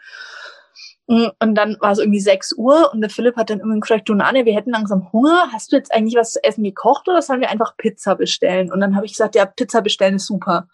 Mm, 1.07 1.27
und 1.39 1.55
dann 1.55 1.77
war 1.81 1.91
es 1.91 1.99
irgendwie 1.99 2.19
6 2.19 2.53
Uhr 2.53 2.91
und 2.93 3.01
der 3.01 3.09
Philipp 3.09 3.35
hat 3.35 3.49
dann 3.49 3.59
immer 3.59 3.79
gesagt, 3.79 4.07
du 4.07 4.13
Nane, 4.13 4.45
wir 4.45 4.55
hätten 4.55 4.71
langsam 4.71 5.11
Hunger. 5.11 5.49
Hast 5.51 5.71
du 5.71 5.75
jetzt 5.75 5.93
eigentlich 5.93 6.15
was 6.15 6.33
zu 6.33 6.43
essen 6.43 6.63
gekocht 6.63 7.07
oder 7.07 7.21
sollen 7.21 7.41
wir 7.41 7.49
einfach 7.49 7.75
Pizza 7.77 8.15
bestellen? 8.15 8.71
Und 8.71 8.79
dann 8.79 8.95
habe 8.95 9.05
ich 9.05 9.13
gesagt, 9.13 9.35
ja, 9.35 9.45
Pizza 9.45 9.81
bestellen 9.81 10.15
ist 10.15 10.27
super. 10.27 10.67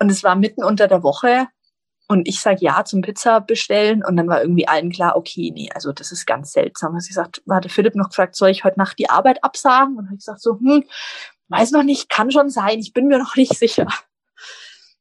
Und 0.00 0.10
es 0.10 0.22
war 0.22 0.36
mitten 0.36 0.62
unter 0.62 0.86
der 0.86 1.02
Woche 1.02 1.48
und 2.08 2.26
ich 2.26 2.40
sage 2.40 2.58
ja 2.62 2.84
zum 2.84 3.02
Pizza 3.02 3.40
bestellen 3.40 4.02
und 4.04 4.16
dann 4.16 4.28
war 4.28 4.40
irgendwie 4.40 4.66
allen 4.66 4.90
klar, 4.90 5.16
okay, 5.16 5.50
nee, 5.54 5.68
also 5.74 5.92
das 5.92 6.10
ist 6.10 6.26
ganz 6.26 6.52
seltsam. 6.52 6.94
Also 6.94 7.06
ich 7.06 7.10
gesagt, 7.10 7.42
der 7.46 7.70
Philipp 7.70 7.94
noch 7.94 8.08
gefragt, 8.08 8.34
soll 8.34 8.48
ich 8.48 8.64
heute 8.64 8.78
Nacht 8.78 8.98
die 8.98 9.10
Arbeit 9.10 9.44
absagen? 9.44 9.96
Und 9.96 10.06
habe 10.06 10.14
ich 10.14 10.20
gesagt 10.20 10.40
so, 10.40 10.58
hm, 10.58 10.84
weiß 11.48 11.72
noch 11.72 11.82
nicht, 11.82 12.08
kann 12.08 12.30
schon 12.30 12.48
sein, 12.48 12.78
ich 12.78 12.94
bin 12.94 13.08
mir 13.08 13.18
noch 13.18 13.36
nicht 13.36 13.58
sicher. 13.58 13.86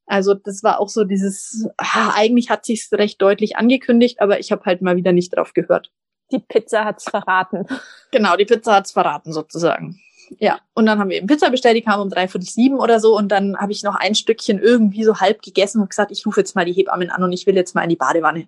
Also 0.07 0.33
das 0.33 0.63
war 0.63 0.79
auch 0.79 0.89
so 0.89 1.03
dieses, 1.03 1.67
ah, 1.77 2.13
eigentlich 2.15 2.49
hat 2.49 2.65
sich's 2.65 2.91
recht 2.93 3.21
deutlich 3.21 3.57
angekündigt, 3.57 4.21
aber 4.21 4.39
ich 4.39 4.51
habe 4.51 4.63
halt 4.65 4.81
mal 4.81 4.95
wieder 4.95 5.11
nicht 5.11 5.35
drauf 5.35 5.53
gehört. 5.53 5.91
Die 6.31 6.39
Pizza 6.39 6.85
hat's 6.85 7.03
verraten. 7.03 7.65
Genau, 8.11 8.37
die 8.37 8.45
Pizza 8.45 8.75
hat's 8.75 8.93
verraten 8.93 9.33
sozusagen. 9.33 9.99
Ja, 10.39 10.59
und 10.73 10.85
dann 10.85 10.99
haben 10.99 11.09
wir 11.09 11.17
eben 11.17 11.27
Pizza 11.27 11.49
bestellt, 11.49 11.77
die 11.77 11.81
kam 11.81 12.01
um 12.01 12.09
drei 12.09 12.27
Viertel 12.27 12.47
sieben 12.47 12.79
oder 12.79 12.99
so 12.99 13.17
und 13.17 13.29
dann 13.29 13.57
habe 13.57 13.71
ich 13.71 13.83
noch 13.83 13.95
ein 13.95 14.15
Stückchen 14.15 14.59
irgendwie 14.59 15.03
so 15.03 15.19
halb 15.19 15.41
gegessen 15.41 15.81
und 15.81 15.89
gesagt, 15.89 16.11
ich 16.11 16.25
rufe 16.25 16.39
jetzt 16.39 16.55
mal 16.55 16.65
die 16.65 16.73
Hebammen 16.73 17.09
an 17.09 17.23
und 17.23 17.31
ich 17.31 17.45
will 17.45 17.55
jetzt 17.55 17.75
mal 17.75 17.83
in 17.83 17.89
die 17.89 17.95
Badewanne. 17.95 18.47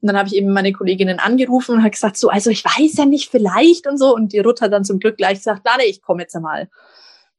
Und 0.00 0.06
dann 0.06 0.16
habe 0.16 0.28
ich 0.28 0.36
eben 0.36 0.50
meine 0.50 0.72
Kolleginnen 0.72 1.18
angerufen 1.18 1.74
und 1.74 1.80
habe 1.80 1.90
gesagt, 1.90 2.16
so, 2.16 2.28
also 2.28 2.50
ich 2.50 2.64
weiß 2.64 2.96
ja 2.98 3.04
nicht, 3.04 3.30
vielleicht 3.30 3.86
und 3.86 3.98
so. 3.98 4.14
Und 4.14 4.32
die 4.32 4.38
Ruth 4.38 4.60
hat 4.60 4.72
dann 4.72 4.84
zum 4.84 5.00
Glück 5.00 5.16
gleich 5.16 5.38
gesagt, 5.38 5.62
na, 5.64 5.72
ich 5.84 6.02
komme 6.02 6.22
jetzt 6.22 6.36
einmal 6.36 6.68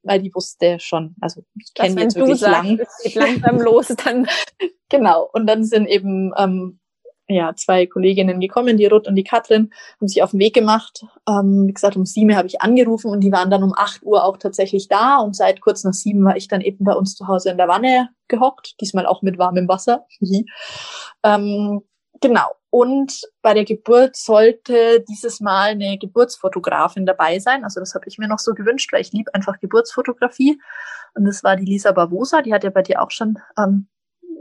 weil 0.04 0.22
die 0.22 0.34
wusste 0.34 0.80
schon, 0.80 1.16
also 1.22 1.43
ich 1.56 1.74
kenne 1.74 2.02
jetzt 2.02 2.16
wirklich 2.16 2.39
sagst, 2.39 2.64
lang. 2.64 2.80
Es 2.80 3.04
geht 3.04 3.16
langsam 3.16 3.58
los, 3.62 3.88
dann. 3.88 4.28
genau. 4.89 5.30
Und 5.34 5.47
dann 5.47 5.64
sind 5.64 5.88
eben 5.88 6.34
ähm, 6.38 6.80
ja 7.28 7.54
zwei 7.56 7.86
Kolleginnen 7.86 8.39
gekommen, 8.39 8.78
die 8.78 8.88
Ruth 8.88 9.08
und 9.08 9.16
die 9.16 9.24
Katrin, 9.24 9.72
haben 10.00 10.08
sich 10.08 10.24
auf 10.24 10.32
den 10.32 10.39
Weg 10.39 10.54
gemacht. 10.54 11.06
Ähm, 11.28 11.68
wie 11.68 11.74
gesagt, 11.74 11.95
um 11.95 12.06
sieben 12.06 12.36
habe 12.36 12.47
ich 12.47 12.62
angerufen 12.62 13.12
und 13.12 13.22
die 13.22 13.32
waren 13.32 13.52
dann 13.52 13.64
um 13.64 13.74
acht 13.76 14.04
Uhr 14.04 14.24
auch 14.24 14.38
tatsächlich 14.38 14.88
da. 14.88 15.18
Und 15.18 15.36
seit 15.36 15.62
kurz 15.62 15.84
nach 15.84 15.93
sieben 15.93 16.24
war 16.24 16.36
ich 16.36 16.47
dann 16.47 16.62
eben 16.62 16.84
bei 16.84 16.93
uns 16.93 17.16
zu 17.16 17.28
Hause 17.28 17.52
in 17.52 17.58
der 17.58 17.68
Wanne 17.68 18.10
gehockt, 18.28 18.80
diesmal 18.82 19.06
auch 19.06 19.22
mit 19.22 19.38
warmem 19.38 19.68
Wasser. 19.68 20.06
ähm, 21.24 21.82
genau. 22.22 22.51
Und 22.72 23.22
bei 23.41 23.53
der 23.53 23.65
Geburt 23.65 24.15
sollte 24.15 25.03
dieses 25.09 25.39
Mal 25.39 25.72
eine 25.72 25.97
Geburtsfotografin 25.97 27.05
dabei 27.05 27.39
sein. 27.39 27.63
Also 27.63 27.80
das 27.80 27.95
habe 27.95 28.05
ich 28.07 28.20
mir 28.20 28.28
noch 28.28 28.39
so 28.39 28.53
gewünscht, 28.53 28.93
weil 28.93 29.01
ich 29.01 29.11
liebe 29.11 29.34
einfach 29.34 29.59
Geburtsfotografie. 29.59 30.61
Und 31.15 31.26
das 31.26 31.43
war 31.43 31.55
die 31.55 31.65
Lisa 31.65 31.91
Barbosa, 31.91 32.41
die 32.41 32.53
hat 32.53 32.63
ja 32.63 32.70
bei 32.70 32.84
dir 32.84 33.01
auch 33.01 33.09
schon 33.09 33.39
ähm, 33.57 33.88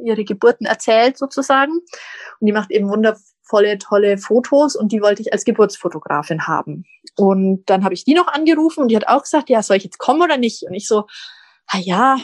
ihre 0.05 0.25
Geburten 0.25 0.67
erzählt 0.67 1.17
sozusagen. 1.17 1.73
Und 1.73 2.47
die 2.47 2.53
macht 2.53 2.71
eben 2.71 2.91
wunder, 2.91 3.17
volle 3.43 3.79
tolle 3.79 4.19
Fotos 4.19 4.77
und 4.77 4.93
die 4.93 5.01
wollte 5.01 5.23
ich 5.23 5.33
als 5.33 5.45
Geburtsfotografin 5.45 6.47
haben. 6.47 6.85
Und 7.17 7.65
dann 7.67 7.83
habe 7.83 7.95
ich 7.95 8.05
die 8.05 8.15
noch 8.15 8.29
angerufen 8.29 8.83
und 8.83 8.89
die 8.89 8.97
hat 8.97 9.09
auch 9.09 9.23
gesagt, 9.23 9.49
ja, 9.49 9.63
soll 9.63 9.79
ich 9.79 9.85
jetzt 9.85 9.99
kommen 9.99 10.21
oder 10.21 10.37
nicht? 10.37 10.65
Und 10.65 10.75
ich 10.75 10.87
so, 10.87 11.07
na 11.73 11.81
ja, 11.81 12.19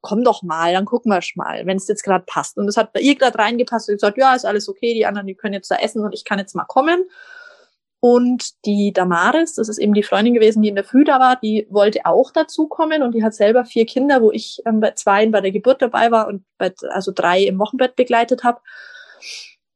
komm 0.00 0.24
doch 0.24 0.42
mal, 0.42 0.72
dann 0.72 0.84
gucken 0.84 1.12
wir 1.12 1.20
mal, 1.36 1.66
wenn 1.66 1.76
es 1.76 1.88
jetzt 1.88 2.02
gerade 2.02 2.24
passt. 2.26 2.56
Und 2.56 2.68
es 2.68 2.76
hat 2.76 2.92
bei 2.92 3.00
ihr 3.00 3.14
gerade 3.14 3.38
reingepasst 3.38 3.88
und 3.88 3.96
gesagt, 3.96 4.18
ja, 4.18 4.34
ist 4.34 4.44
alles 4.44 4.68
okay, 4.68 4.94
die 4.94 5.06
anderen, 5.06 5.26
die 5.26 5.34
können 5.34 5.54
jetzt 5.54 5.70
da 5.70 5.76
essen 5.76 6.04
und 6.04 6.12
ich 6.12 6.24
kann 6.24 6.38
jetzt 6.38 6.54
mal 6.54 6.64
kommen. 6.64 7.04
Und 8.00 8.66
die 8.66 8.92
Damaris, 8.92 9.54
das 9.54 9.70
ist 9.70 9.78
eben 9.78 9.94
die 9.94 10.02
Freundin 10.02 10.34
gewesen, 10.34 10.60
die 10.60 10.68
in 10.68 10.74
der 10.74 10.84
Früh 10.84 11.04
da 11.04 11.18
war, 11.18 11.36
die 11.36 11.66
wollte 11.70 12.00
auch 12.04 12.30
dazukommen 12.30 13.02
und 13.02 13.14
die 13.14 13.24
hat 13.24 13.32
selber 13.32 13.64
vier 13.64 13.86
Kinder, 13.86 14.20
wo 14.20 14.30
ich 14.30 14.60
ähm, 14.66 14.80
bei 14.80 14.90
zwei 14.90 15.26
bei 15.28 15.40
der 15.40 15.52
Geburt 15.52 15.80
dabei 15.80 16.10
war 16.10 16.28
und 16.28 16.44
bei, 16.58 16.70
also 16.90 17.12
drei 17.14 17.42
im 17.44 17.58
Wochenbett 17.58 17.96
begleitet 17.96 18.44
habe. 18.44 18.60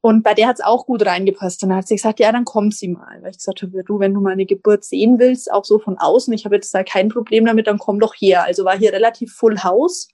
Und 0.01 0.23
bei 0.23 0.35
der 0.35 0.47
hat's 0.47 0.61
auch 0.61 0.87
gut 0.87 1.05
reingepasst. 1.05 1.63
Und 1.63 1.71
dann 1.71 1.79
hat 1.79 1.89
sie 1.89 1.97
gesagt, 1.97 2.21
ja, 2.21 2.31
dann 2.31 2.45
komm 2.45 2.71
sie 2.71 2.89
mal. 2.89 3.21
Weil 3.21 3.31
ich 3.31 3.39
gesagt 3.39 3.63
habe, 3.63 3.83
du, 3.83 3.99
wenn 3.99 4.15
du 4.15 4.21
mal 4.21 4.33
eine 4.33 4.47
Geburt 4.47 4.85
sehen 4.85 5.19
willst, 5.19 5.51
auch 5.51 5.65
so 5.65 5.79
von 5.79 5.99
außen, 5.99 6.33
ich 6.33 6.45
habe 6.45 6.55
jetzt 6.55 6.73
da 6.73 6.85
kein 6.85 7.09
Problem 7.09 7.45
damit, 7.45 7.67
dann 7.67 7.79
komm 7.79 7.99
doch 7.99 8.15
her. 8.15 8.45
Also 8.45 8.65
war 8.65 8.79
hier 8.79 8.93
relativ 8.93 9.35
Full 9.35 9.65
House. 9.65 10.09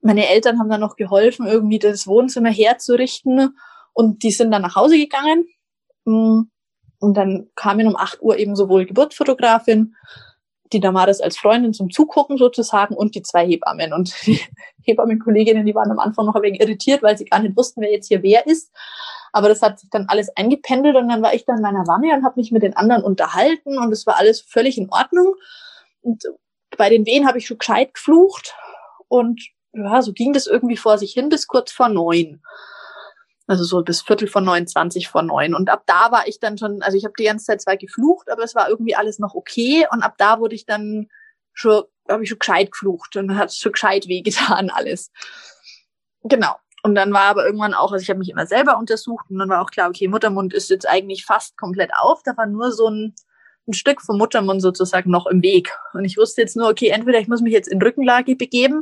Meine 0.00 0.28
Eltern 0.28 0.58
haben 0.58 0.70
dann 0.70 0.80
noch 0.80 0.96
geholfen, 0.96 1.46
irgendwie 1.46 1.78
das 1.78 2.06
Wohnzimmer 2.06 2.50
herzurichten. 2.50 3.56
Und 3.92 4.22
die 4.22 4.30
sind 4.30 4.50
dann 4.50 4.62
nach 4.62 4.76
Hause 4.76 4.96
gegangen. 4.96 5.46
Mm. 6.04 6.42
Und 7.00 7.16
dann 7.16 7.48
kamen 7.54 7.86
um 7.86 7.96
8 7.96 8.22
Uhr 8.22 8.38
eben 8.38 8.56
sowohl 8.56 8.84
Geburtsfotografin, 8.84 9.94
die 10.72 10.80
Damaris 10.80 11.20
als 11.20 11.38
Freundin 11.38 11.72
zum 11.72 11.90
Zugucken 11.90 12.38
sozusagen 12.38 12.94
und 12.94 13.14
die 13.14 13.22
zwei 13.22 13.46
Hebammen. 13.46 13.92
Und 13.92 14.14
die 14.26 14.40
Hebammenkolleginnen, 14.82 15.66
die 15.66 15.74
waren 15.74 15.90
am 15.90 15.98
Anfang 15.98 16.26
noch 16.26 16.34
ein 16.34 16.42
wenig 16.42 16.60
irritiert, 16.60 17.02
weil 17.02 17.16
sie 17.16 17.24
gar 17.24 17.40
nicht 17.40 17.56
wussten, 17.56 17.80
wer 17.80 17.92
jetzt 17.92 18.08
hier 18.08 18.22
wer 18.22 18.46
ist. 18.46 18.72
Aber 19.32 19.48
das 19.48 19.62
hat 19.62 19.78
sich 19.78 19.90
dann 19.90 20.06
alles 20.08 20.34
eingependelt 20.36 20.96
und 20.96 21.08
dann 21.08 21.22
war 21.22 21.34
ich 21.34 21.44
da 21.44 21.54
in 21.54 21.62
meiner 21.62 21.86
Wanne 21.86 22.14
und 22.14 22.24
habe 22.24 22.40
mich 22.40 22.50
mit 22.50 22.62
den 22.62 22.76
anderen 22.76 23.02
unterhalten 23.02 23.78
und 23.78 23.92
es 23.92 24.06
war 24.06 24.16
alles 24.16 24.40
völlig 24.40 24.78
in 24.78 24.90
Ordnung. 24.90 25.34
Und 26.00 26.24
bei 26.76 26.88
den 26.88 27.06
Wehen 27.06 27.26
habe 27.26 27.38
ich 27.38 27.46
schon 27.46 27.58
gescheit 27.58 27.94
geflucht 27.94 28.54
und 29.08 29.42
ja, 29.72 30.00
so 30.02 30.12
ging 30.12 30.32
das 30.32 30.46
irgendwie 30.46 30.76
vor 30.76 30.98
sich 30.98 31.12
hin 31.12 31.28
bis 31.28 31.46
kurz 31.46 31.72
vor 31.72 31.88
neun. 31.88 32.40
Also 33.48 33.64
so 33.64 33.82
bis 33.82 34.02
Viertel 34.02 34.28
vor 34.28 34.42
neun, 34.42 34.66
zwanzig 34.66 35.08
vor 35.08 35.22
neun. 35.22 35.54
Und 35.54 35.70
ab 35.70 35.82
da 35.86 36.12
war 36.12 36.28
ich 36.28 36.38
dann 36.38 36.58
schon, 36.58 36.82
also 36.82 36.98
ich 36.98 37.04
habe 37.04 37.14
die 37.18 37.24
ganze 37.24 37.46
Zeit 37.46 37.62
zwar 37.62 37.78
geflucht, 37.78 38.30
aber 38.30 38.42
es 38.42 38.54
war 38.54 38.68
irgendwie 38.68 38.94
alles 38.94 39.18
noch 39.18 39.34
okay. 39.34 39.86
Und 39.90 40.02
ab 40.02 40.16
da 40.18 40.38
wurde 40.38 40.54
ich 40.54 40.66
dann 40.66 41.08
schon, 41.54 41.84
habe 42.08 42.22
ich 42.22 42.28
schon 42.28 42.38
gescheit 42.38 42.70
geflucht 42.70 43.16
und 43.16 43.36
hat 43.36 43.54
schon 43.54 43.72
gescheit 43.72 44.06
wehgetan 44.06 44.68
alles. 44.74 45.10
Genau. 46.24 46.56
Und 46.82 46.94
dann 46.94 47.12
war 47.12 47.22
aber 47.22 47.46
irgendwann 47.46 47.72
auch, 47.72 47.90
also 47.90 48.02
ich 48.02 48.10
habe 48.10 48.18
mich 48.18 48.28
immer 48.28 48.46
selber 48.46 48.78
untersucht 48.78 49.26
und 49.30 49.38
dann 49.38 49.48
war 49.48 49.62
auch 49.62 49.70
klar, 49.70 49.88
okay, 49.88 50.08
Muttermund 50.08 50.52
ist 50.52 50.68
jetzt 50.68 50.86
eigentlich 50.86 51.24
fast 51.24 51.56
komplett 51.56 51.90
auf. 51.98 52.22
Da 52.22 52.36
war 52.36 52.46
nur 52.46 52.70
so 52.70 52.88
ein, 52.88 53.14
ein 53.66 53.72
Stück 53.72 54.02
vom 54.02 54.18
Muttermund 54.18 54.60
sozusagen 54.60 55.10
noch 55.10 55.26
im 55.26 55.42
Weg. 55.42 55.70
Und 55.94 56.04
ich 56.04 56.18
wusste 56.18 56.42
jetzt 56.42 56.54
nur, 56.54 56.68
okay, 56.68 56.88
entweder 56.88 57.18
ich 57.18 57.28
muss 57.28 57.40
mich 57.40 57.54
jetzt 57.54 57.68
in 57.68 57.80
Rückenlage 57.80 58.36
begeben 58.36 58.80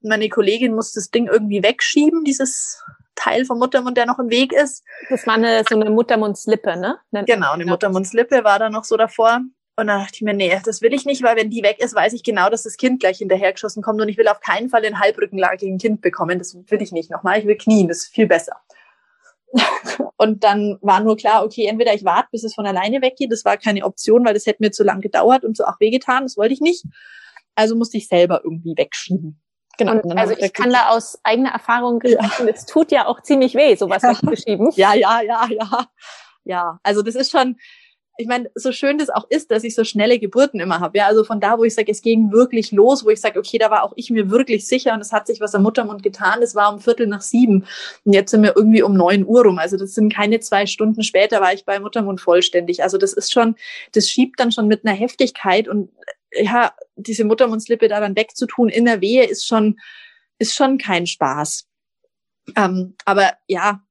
und 0.00 0.08
meine 0.08 0.30
Kollegin 0.30 0.74
muss 0.74 0.92
das 0.92 1.10
Ding 1.10 1.28
irgendwie 1.28 1.62
wegschieben, 1.62 2.24
dieses 2.24 2.82
Teil 3.16 3.44
vom 3.44 3.58
Muttermund, 3.58 3.96
der 3.96 4.06
noch 4.06 4.18
im 4.18 4.30
Weg 4.30 4.52
ist. 4.52 4.84
Das 5.10 5.26
war 5.26 5.34
eine, 5.34 5.64
so 5.68 5.74
eine 5.74 5.90
Muttermundslippe, 5.90 6.76
ne? 6.76 6.98
Genau, 7.26 7.52
eine 7.52 7.66
Muttermundslippe 7.66 8.44
war 8.44 8.58
da 8.58 8.70
noch 8.70 8.84
so 8.84 8.96
davor. 8.96 9.40
Und 9.78 9.88
dann 9.88 10.00
dachte 10.00 10.14
ich 10.14 10.22
mir, 10.22 10.32
nee, 10.32 10.58
das 10.64 10.80
will 10.80 10.94
ich 10.94 11.04
nicht, 11.04 11.22
weil 11.22 11.36
wenn 11.36 11.50
die 11.50 11.62
weg 11.62 11.78
ist, 11.80 11.94
weiß 11.94 12.14
ich 12.14 12.22
genau, 12.22 12.48
dass 12.48 12.62
das 12.62 12.78
Kind 12.78 13.00
gleich 13.00 13.18
hinterhergeschossen 13.18 13.82
kommt 13.82 14.00
und 14.00 14.08
ich 14.08 14.16
will 14.16 14.28
auf 14.28 14.40
keinen 14.40 14.70
Fall 14.70 14.80
den 14.80 15.00
halbrückenlagigen 15.00 15.76
Kind 15.76 16.00
bekommen. 16.00 16.38
Das 16.38 16.54
will 16.54 16.80
ich 16.80 16.92
nicht 16.92 17.10
nochmal. 17.10 17.40
Ich 17.40 17.46
will 17.46 17.56
knien, 17.56 17.88
das 17.88 17.98
ist 17.98 18.14
viel 18.14 18.26
besser. 18.26 18.56
und 20.16 20.44
dann 20.44 20.78
war 20.80 21.00
nur 21.00 21.16
klar, 21.16 21.44
okay, 21.44 21.66
entweder 21.66 21.92
ich 21.92 22.04
warte, 22.04 22.28
bis 22.32 22.42
es 22.42 22.54
von 22.54 22.66
alleine 22.66 23.02
weggeht. 23.02 23.30
Das 23.30 23.44
war 23.44 23.58
keine 23.58 23.84
Option, 23.84 24.24
weil 24.24 24.32
das 24.32 24.46
hätte 24.46 24.62
mir 24.62 24.70
zu 24.70 24.82
lang 24.82 25.02
gedauert 25.02 25.44
und 25.44 25.58
so 25.58 25.64
auch 25.64 25.78
wehgetan. 25.78 26.22
Das 26.22 26.38
wollte 26.38 26.54
ich 26.54 26.60
nicht. 26.60 26.84
Also 27.54 27.76
musste 27.76 27.98
ich 27.98 28.08
selber 28.08 28.40
irgendwie 28.44 28.74
wegschieben. 28.76 29.42
Genau. 29.78 29.92
Und 29.92 30.18
also 30.18 30.34
ich 30.36 30.52
kann 30.52 30.70
da 30.70 30.88
aus 30.88 31.18
eigener 31.22 31.50
Erfahrung 31.50 32.00
sprechen, 32.00 32.46
ja. 32.46 32.52
es 32.52 32.66
tut 32.66 32.90
ja 32.90 33.06
auch 33.06 33.22
ziemlich 33.22 33.54
weh, 33.54 33.74
sowas 33.76 34.02
ja. 34.02 34.10
wegzuschieben. 34.10 34.70
Ja, 34.74 34.94
ja, 34.94 35.20
ja, 35.20 35.46
ja. 35.50 35.86
Ja, 36.44 36.78
also 36.84 37.02
das 37.02 37.16
ist 37.16 37.32
schon, 37.32 37.56
ich 38.18 38.26
meine, 38.26 38.50
so 38.54 38.72
schön 38.72 38.98
das 38.98 39.10
auch 39.10 39.26
ist, 39.28 39.50
dass 39.50 39.64
ich 39.64 39.74
so 39.74 39.84
schnelle 39.84 40.18
Geburten 40.18 40.60
immer 40.60 40.80
habe. 40.80 40.98
Ja, 40.98 41.06
also 41.06 41.22
von 41.22 41.40
da, 41.40 41.58
wo 41.58 41.64
ich 41.64 41.74
sage, 41.74 41.90
es 41.92 42.00
ging 42.00 42.32
wirklich 42.32 42.72
los, 42.72 43.04
wo 43.04 43.10
ich 43.10 43.20
sage, 43.20 43.38
okay, 43.38 43.58
da 43.58 43.70
war 43.70 43.82
auch 43.82 43.92
ich 43.96 44.10
mir 44.10 44.30
wirklich 44.30 44.66
sicher 44.66 44.94
und 44.94 45.00
es 45.00 45.12
hat 45.12 45.26
sich 45.26 45.40
was 45.40 45.54
am 45.54 45.62
Muttermund 45.62 46.02
getan. 46.02 46.40
Das 46.40 46.54
war 46.54 46.72
um 46.72 46.80
Viertel 46.80 47.08
nach 47.08 47.20
sieben 47.20 47.66
und 48.04 48.12
jetzt 48.12 48.30
sind 48.30 48.42
wir 48.42 48.56
irgendwie 48.56 48.82
um 48.82 48.94
neun 48.94 49.26
Uhr 49.26 49.44
rum. 49.44 49.58
Also 49.58 49.76
das 49.76 49.94
sind 49.94 50.14
keine 50.14 50.40
zwei 50.40 50.66
Stunden 50.66 51.02
später 51.02 51.40
war 51.40 51.52
ich 51.52 51.64
bei 51.64 51.78
Muttermund 51.78 52.20
vollständig. 52.20 52.82
Also 52.82 52.96
das 52.96 53.12
ist 53.12 53.32
schon, 53.32 53.56
das 53.92 54.08
schiebt 54.08 54.40
dann 54.40 54.52
schon 54.52 54.66
mit 54.66 54.86
einer 54.86 54.96
Heftigkeit 54.96 55.68
und 55.68 55.90
ja, 56.32 56.72
diese 56.96 57.24
Muttermundslippe 57.24 57.88
da 57.88 58.00
dann 58.00 58.16
wegzutun 58.16 58.68
in 58.68 58.84
der 58.84 59.00
Wehe 59.00 59.24
ist 59.24 59.46
schon, 59.46 59.78
ist 60.38 60.54
schon 60.54 60.78
kein 60.78 61.06
Spaß. 61.06 61.66
Ähm, 62.56 62.94
aber 63.04 63.32
ja, 63.46 63.82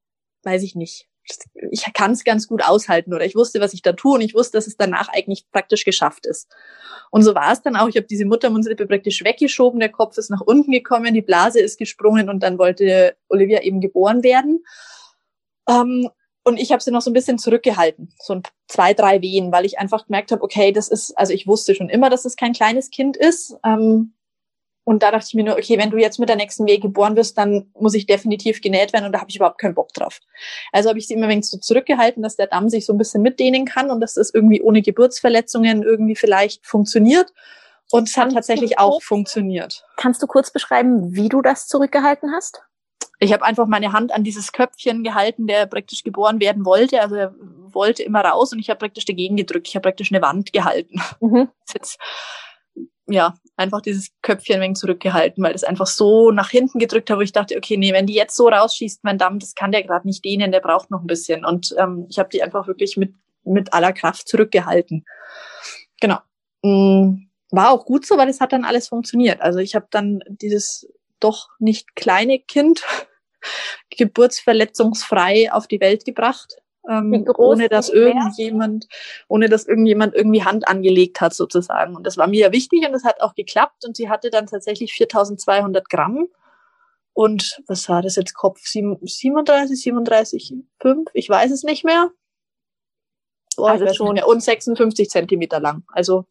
weiß 0.43 0.63
ich 0.63 0.75
nicht. 0.75 1.07
Ich 1.71 1.83
kann 1.93 2.11
es 2.11 2.23
ganz 2.23 2.47
gut 2.47 2.63
aushalten 2.63 3.13
oder 3.13 3.25
ich 3.25 3.36
wusste, 3.36 3.59
was 3.59 3.73
ich 3.73 3.81
da 3.81 3.93
tue 3.93 4.13
und 4.13 4.21
ich 4.21 4.36
wusste, 4.36 4.57
dass 4.57 4.67
es 4.67 4.77
danach 4.77 5.09
eigentlich 5.09 5.49
praktisch 5.51 5.83
geschafft 5.83 6.27
ist. 6.27 6.53
Und 7.09 7.23
so 7.23 7.33
war 7.33 7.51
es 7.51 7.63
dann 7.63 7.75
auch. 7.75 7.88
Ich 7.88 7.95
habe 7.95 8.05
diese 8.05 8.25
Muttermundslippe 8.25 8.86
praktisch 8.86 9.23
weggeschoben, 9.23 9.79
der 9.79 9.89
Kopf 9.89 10.17
ist 10.19 10.29
nach 10.29 10.41
unten 10.41 10.71
gekommen, 10.71 11.15
die 11.15 11.23
Blase 11.23 11.59
ist 11.59 11.79
gesprungen 11.79 12.29
und 12.29 12.43
dann 12.43 12.59
wollte 12.59 13.15
Olivia 13.27 13.63
eben 13.63 13.81
geboren 13.81 14.21
werden. 14.21 14.63
Ähm, 15.67 16.09
und 16.45 16.57
ich 16.57 16.71
habe 16.71 16.81
sie 16.81 16.91
noch 16.91 17.01
so 17.01 17.09
ein 17.09 17.13
bisschen 17.13 17.39
zurückgehalten, 17.39 18.13
so 18.19 18.35
ein 18.35 18.43
zwei, 18.67 18.93
drei 18.93 19.21
Wehen, 19.21 19.51
weil 19.51 19.65
ich 19.65 19.79
einfach 19.79 20.05
gemerkt 20.05 20.31
habe, 20.31 20.43
okay, 20.43 20.71
das 20.71 20.87
ist, 20.89 21.17
also 21.17 21.33
ich 21.33 21.47
wusste 21.47 21.73
schon 21.73 21.89
immer, 21.89 22.09
dass 22.09 22.23
es 22.23 22.35
kein 22.35 22.53
kleines 22.53 22.91
Kind 22.91 23.17
ist. 23.17 23.55
Ähm, 23.65 24.13
und 24.83 25.01
da 25.01 25.09
dachte 25.09 25.25
ich 25.27 25.33
mir 25.33 25.43
nur, 25.43 25.55
okay, 25.55 25.79
wenn 25.79 25.89
du 25.89 25.97
jetzt 25.97 26.19
mit 26.19 26.29
der 26.29 26.35
nächsten 26.35 26.67
Wehe 26.67 26.79
geboren 26.79 27.15
wirst, 27.15 27.39
dann 27.39 27.71
muss 27.73 27.95
ich 27.95 28.05
definitiv 28.05 28.61
genäht 28.61 28.93
werden 28.93 29.05
und 29.05 29.11
da 29.11 29.19
habe 29.19 29.29
ich 29.31 29.35
überhaupt 29.37 29.57
keinen 29.57 29.73
Bock 29.73 29.91
drauf. 29.93 30.19
Also 30.71 30.89
habe 30.89 30.99
ich 30.99 31.07
sie 31.07 31.15
immer 31.15 31.25
ein 31.25 31.31
wenig 31.31 31.49
so 31.49 31.57
zurückgehalten, 31.57 32.21
dass 32.21 32.35
der 32.35 32.45
Damm 32.45 32.69
sich 32.69 32.85
so 32.85 32.93
ein 32.93 32.99
bisschen 32.99 33.23
mitdehnen 33.23 33.65
kann 33.65 33.89
und 33.89 33.99
dass 33.99 34.13
das 34.13 34.31
irgendwie 34.31 34.61
ohne 34.61 34.83
Geburtsverletzungen 34.83 35.81
irgendwie 35.81 36.15
vielleicht 36.15 36.67
funktioniert. 36.67 37.33
Und 37.89 38.07
es 38.07 38.17
hat 38.17 38.33
tatsächlich 38.33 38.77
auch 38.77 39.01
funktioniert. 39.01 39.83
Kannst 39.97 40.21
du 40.21 40.27
kurz 40.27 40.51
beschreiben, 40.51 41.15
wie 41.15 41.29
du 41.29 41.41
das 41.41 41.67
zurückgehalten 41.67 42.31
hast? 42.31 42.61
Ich 43.19 43.33
habe 43.33 43.43
einfach 43.43 43.67
meine 43.67 43.93
Hand 43.93 44.11
an 44.13 44.23
dieses 44.23 44.51
Köpfchen 44.51 45.03
gehalten, 45.03 45.47
der 45.47 45.65
praktisch 45.65 46.03
geboren 46.03 46.39
werden 46.39 46.65
wollte. 46.65 47.01
Also 47.01 47.15
er 47.15 47.35
wollte 47.73 48.03
immer 48.03 48.21
raus 48.21 48.53
und 48.53 48.59
ich 48.59 48.69
habe 48.69 48.79
praktisch 48.79 49.05
dagegen 49.05 49.35
gedrückt. 49.35 49.67
Ich 49.67 49.75
habe 49.75 49.83
praktisch 49.83 50.11
eine 50.11 50.21
Wand 50.21 50.53
gehalten. 50.53 51.01
Mhm. 51.21 51.49
Jetzt, 51.73 51.97
ja, 53.07 53.33
einfach 53.55 53.81
dieses 53.81 54.09
Köpfchen 54.21 54.61
wenig 54.61 54.77
zurückgehalten, 54.77 55.43
weil 55.43 55.53
das 55.53 55.63
einfach 55.63 55.87
so 55.87 56.31
nach 56.31 56.49
hinten 56.49 56.77
gedrückt 56.79 57.09
hat, 57.09 57.17
wo 57.17 57.21
ich 57.21 57.31
dachte, 57.31 57.57
okay, 57.57 57.77
nee, 57.77 57.93
wenn 57.93 58.05
die 58.05 58.13
jetzt 58.13 58.35
so 58.35 58.47
rausschießt, 58.47 59.03
mein 59.03 59.17
Damm, 59.17 59.39
das 59.39 59.55
kann 59.55 59.71
der 59.71 59.83
gerade 59.83 60.07
nicht 60.07 60.23
dehnen, 60.25 60.51
der 60.51 60.59
braucht 60.59 60.91
noch 60.91 61.01
ein 61.01 61.07
bisschen. 61.07 61.45
Und 61.45 61.73
ähm, 61.77 62.05
ich 62.09 62.19
habe 62.19 62.29
die 62.29 62.43
einfach 62.43 62.67
wirklich 62.67 62.97
mit, 62.97 63.13
mit 63.43 63.73
aller 63.73 63.93
Kraft 63.93 64.27
zurückgehalten. 64.27 65.05
Genau. 65.99 66.17
Mm, 66.63 67.27
war 67.51 67.71
auch 67.71 67.85
gut 67.85 68.05
so, 68.05 68.17
weil 68.17 68.29
es 68.29 68.41
hat 68.41 68.53
dann 68.53 68.65
alles 68.65 68.87
funktioniert. 68.87 69.41
Also 69.41 69.59
ich 69.59 69.75
habe 69.75 69.87
dann 69.89 70.19
dieses 70.27 70.87
doch 71.20 71.49
nicht 71.59 71.95
kleine 71.95 72.39
Kind 72.39 72.84
geburtsverletzungsfrei 73.89 75.51
auf 75.51 75.68
die 75.68 75.80
Welt 75.80 76.05
gebracht. 76.05 76.61
Ähm, 76.88 77.26
ohne 77.38 77.68
dass 77.68 77.89
irgendjemand, 77.89 78.88
ohne 79.28 79.49
dass 79.49 79.66
irgendjemand 79.66 80.13
irgendwie 80.13 80.43
Hand 80.43 80.68
angelegt 80.68 81.20
hat 81.20 81.34
sozusagen. 81.34 81.95
Und 81.95 82.05
das 82.05 82.16
war 82.16 82.28
mir 82.28 82.41
ja 82.41 82.51
wichtig 82.51 82.88
und 82.88 82.93
es 82.93 83.03
hat 83.03 83.22
auch 83.22 83.34
geklappt 83.34 83.86
und 83.86 83.97
sie 83.97 84.07
hatte 84.07 84.30
dann 84.30 84.45
tatsächlich 84.45 84.93
4200 84.93 85.89
Gramm. 85.89 86.28
Und 87.13 87.61
was 87.68 87.89
war 87.89 88.03
das 88.03 88.18
jetzt 88.18 88.36
Kopf? 88.36 88.59
37, 88.68 89.82
37, 89.82 90.53
5? 90.80 91.09
Ich 91.13 91.30
weiß 91.30 91.49
es 91.51 91.63
nicht 91.63 91.86
mehr. 91.86 92.11
Oh, 93.57 93.63
also 93.63 93.91
schon. 93.93 94.16
Mehr. 94.16 94.28
Und 94.28 94.43
56 94.43 95.09
Zentimeter 95.09 95.59
lang. 95.59 95.84
Also 95.88 96.26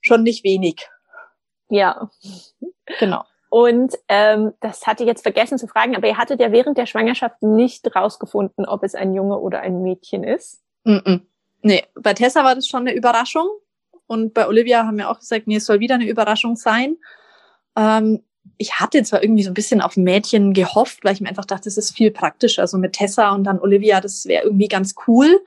schon 0.00 0.22
nicht 0.22 0.42
wenig. 0.42 0.88
Ja. 1.68 2.10
Genau. 2.98 3.24
Und 3.54 3.94
ähm, 4.08 4.52
das 4.58 4.84
hatte 4.84 5.04
ich 5.04 5.06
jetzt 5.06 5.22
vergessen 5.22 5.58
zu 5.58 5.68
fragen, 5.68 5.94
aber 5.94 6.08
ihr 6.08 6.18
hattet 6.18 6.40
ja 6.40 6.50
während 6.50 6.76
der 6.76 6.86
Schwangerschaft 6.86 7.40
nicht 7.40 7.94
rausgefunden, 7.94 8.66
ob 8.66 8.82
es 8.82 8.96
ein 8.96 9.14
Junge 9.14 9.38
oder 9.38 9.60
ein 9.60 9.80
Mädchen 9.80 10.24
ist. 10.24 10.60
Mm 10.82 10.96
-mm. 10.96 11.20
Nee, 11.62 11.84
bei 11.94 12.14
Tessa 12.14 12.42
war 12.42 12.56
das 12.56 12.66
schon 12.66 12.80
eine 12.80 12.96
Überraschung. 12.96 13.46
Und 14.08 14.34
bei 14.34 14.48
Olivia 14.48 14.84
haben 14.84 14.98
wir 14.98 15.08
auch 15.08 15.20
gesagt, 15.20 15.46
nee, 15.46 15.54
es 15.54 15.66
soll 15.66 15.78
wieder 15.78 15.94
eine 15.94 16.08
Überraschung 16.08 16.56
sein. 16.56 16.96
Ähm, 17.76 18.24
ich 18.58 18.80
hatte 18.80 19.00
zwar 19.04 19.22
irgendwie 19.22 19.44
so 19.44 19.52
ein 19.52 19.54
bisschen 19.54 19.80
auf 19.80 19.96
Mädchen 19.96 20.52
gehofft, 20.52 21.04
weil 21.04 21.14
ich 21.14 21.20
mir 21.20 21.28
einfach 21.28 21.44
dachte, 21.44 21.66
das 21.66 21.78
ist 21.78 21.96
viel 21.96 22.10
praktischer. 22.10 22.62
Also 22.62 22.76
mit 22.76 22.94
Tessa 22.94 23.30
und 23.30 23.44
dann 23.44 23.60
Olivia, 23.60 24.00
das 24.00 24.26
wäre 24.26 24.42
irgendwie 24.42 24.66
ganz 24.66 24.96
cool. 25.06 25.44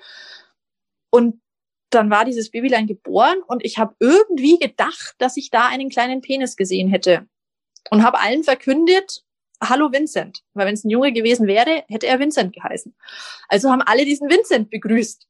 Und 1.09 1.41
dann 1.89 2.09
war 2.09 2.23
dieses 2.23 2.51
Babylein 2.51 2.87
geboren 2.87 3.39
und 3.47 3.65
ich 3.65 3.77
habe 3.77 3.95
irgendwie 3.99 4.59
gedacht, 4.59 5.15
dass 5.17 5.35
ich 5.35 5.49
da 5.49 5.67
einen 5.67 5.89
kleinen 5.89 6.21
Penis 6.21 6.55
gesehen 6.55 6.87
hätte 6.87 7.27
und 7.91 8.03
habe 8.03 8.19
allen 8.19 8.43
verkündet, 8.43 9.23
Hallo 9.61 9.91
Vincent. 9.91 10.43
Weil 10.53 10.67
wenn 10.67 10.75
es 10.75 10.83
ein 10.83 10.89
Junge 10.89 11.11
gewesen 11.11 11.47
wäre, 11.47 11.83
hätte 11.87 12.07
er 12.07 12.19
Vincent 12.19 12.53
geheißen. 12.53 12.95
Also 13.47 13.71
haben 13.71 13.81
alle 13.81 14.05
diesen 14.05 14.29
Vincent 14.29 14.69
begrüßt, 14.69 15.27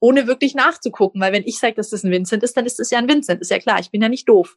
ohne 0.00 0.26
wirklich 0.26 0.54
nachzugucken. 0.54 1.20
Weil 1.20 1.32
wenn 1.32 1.44
ich 1.44 1.58
sage, 1.58 1.74
dass 1.74 1.90
das 1.90 2.02
ein 2.02 2.10
Vincent 2.10 2.42
ist, 2.42 2.56
dann 2.56 2.66
ist 2.66 2.78
das 2.78 2.90
ja 2.90 2.98
ein 2.98 3.08
Vincent. 3.08 3.40
Ist 3.40 3.50
ja 3.50 3.58
klar, 3.58 3.78
ich 3.80 3.90
bin 3.90 4.00
ja 4.00 4.08
nicht 4.08 4.28
doof. 4.28 4.56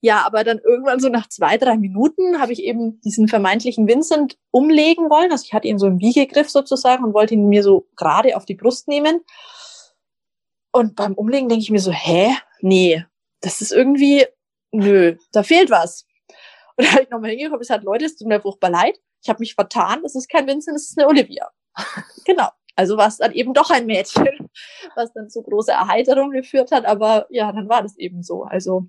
Ja, 0.00 0.26
aber 0.26 0.44
dann 0.44 0.58
irgendwann 0.58 1.00
so 1.00 1.08
nach 1.08 1.28
zwei, 1.30 1.56
drei 1.56 1.78
Minuten 1.78 2.38
habe 2.38 2.52
ich 2.52 2.62
eben 2.62 3.00
diesen 3.00 3.26
vermeintlichen 3.26 3.88
Vincent 3.88 4.36
umlegen 4.50 5.08
wollen. 5.08 5.32
Also 5.32 5.44
ich 5.46 5.54
hatte 5.54 5.68
ihn 5.68 5.78
so 5.78 5.86
im 5.86 5.98
Wiegegriff 5.98 6.50
sozusagen 6.50 7.04
und 7.04 7.14
wollte 7.14 7.32
ihn 7.32 7.48
mir 7.48 7.62
so 7.62 7.88
gerade 7.96 8.36
auf 8.36 8.44
die 8.44 8.54
Brust 8.54 8.86
nehmen. 8.86 9.22
Und 10.72 10.96
beim 10.96 11.14
Umlegen 11.14 11.48
denke 11.48 11.62
ich 11.62 11.70
mir 11.70 11.80
so, 11.80 11.92
hä? 11.92 12.34
Nee, 12.60 13.06
das 13.40 13.62
ist 13.62 13.72
irgendwie, 13.72 14.26
nö, 14.72 15.16
da 15.32 15.42
fehlt 15.42 15.70
was. 15.70 16.04
Und 16.76 16.86
da 16.86 16.92
habe 16.92 17.02
ich 17.02 17.10
nochmal 17.10 17.30
hingekommen, 17.30 17.60
es 17.60 17.70
hat 17.70 17.84
Leute, 17.84 18.04
es 18.04 18.16
tut 18.16 18.28
mir 18.28 18.40
furchtbar 18.40 18.70
leid. 18.70 18.98
Ich 19.22 19.28
habe 19.28 19.40
mich 19.40 19.54
vertan, 19.54 20.02
das 20.02 20.14
ist 20.14 20.28
kein 20.28 20.46
Vincent, 20.46 20.76
das 20.76 20.88
ist 20.88 20.98
eine 20.98 21.08
Olivia. 21.08 21.50
genau. 22.24 22.48
Also 22.76 22.96
war 22.96 23.06
es 23.06 23.18
dann 23.18 23.32
eben 23.32 23.54
doch 23.54 23.70
ein 23.70 23.86
Mädchen, 23.86 24.50
was 24.96 25.12
dann 25.12 25.30
zu 25.30 25.42
großer 25.42 25.72
Erheiterung 25.72 26.30
geführt 26.32 26.72
hat. 26.72 26.84
Aber 26.86 27.26
ja, 27.30 27.52
dann 27.52 27.68
war 27.68 27.82
das 27.82 27.96
eben 27.96 28.22
so. 28.22 28.42
Also 28.42 28.88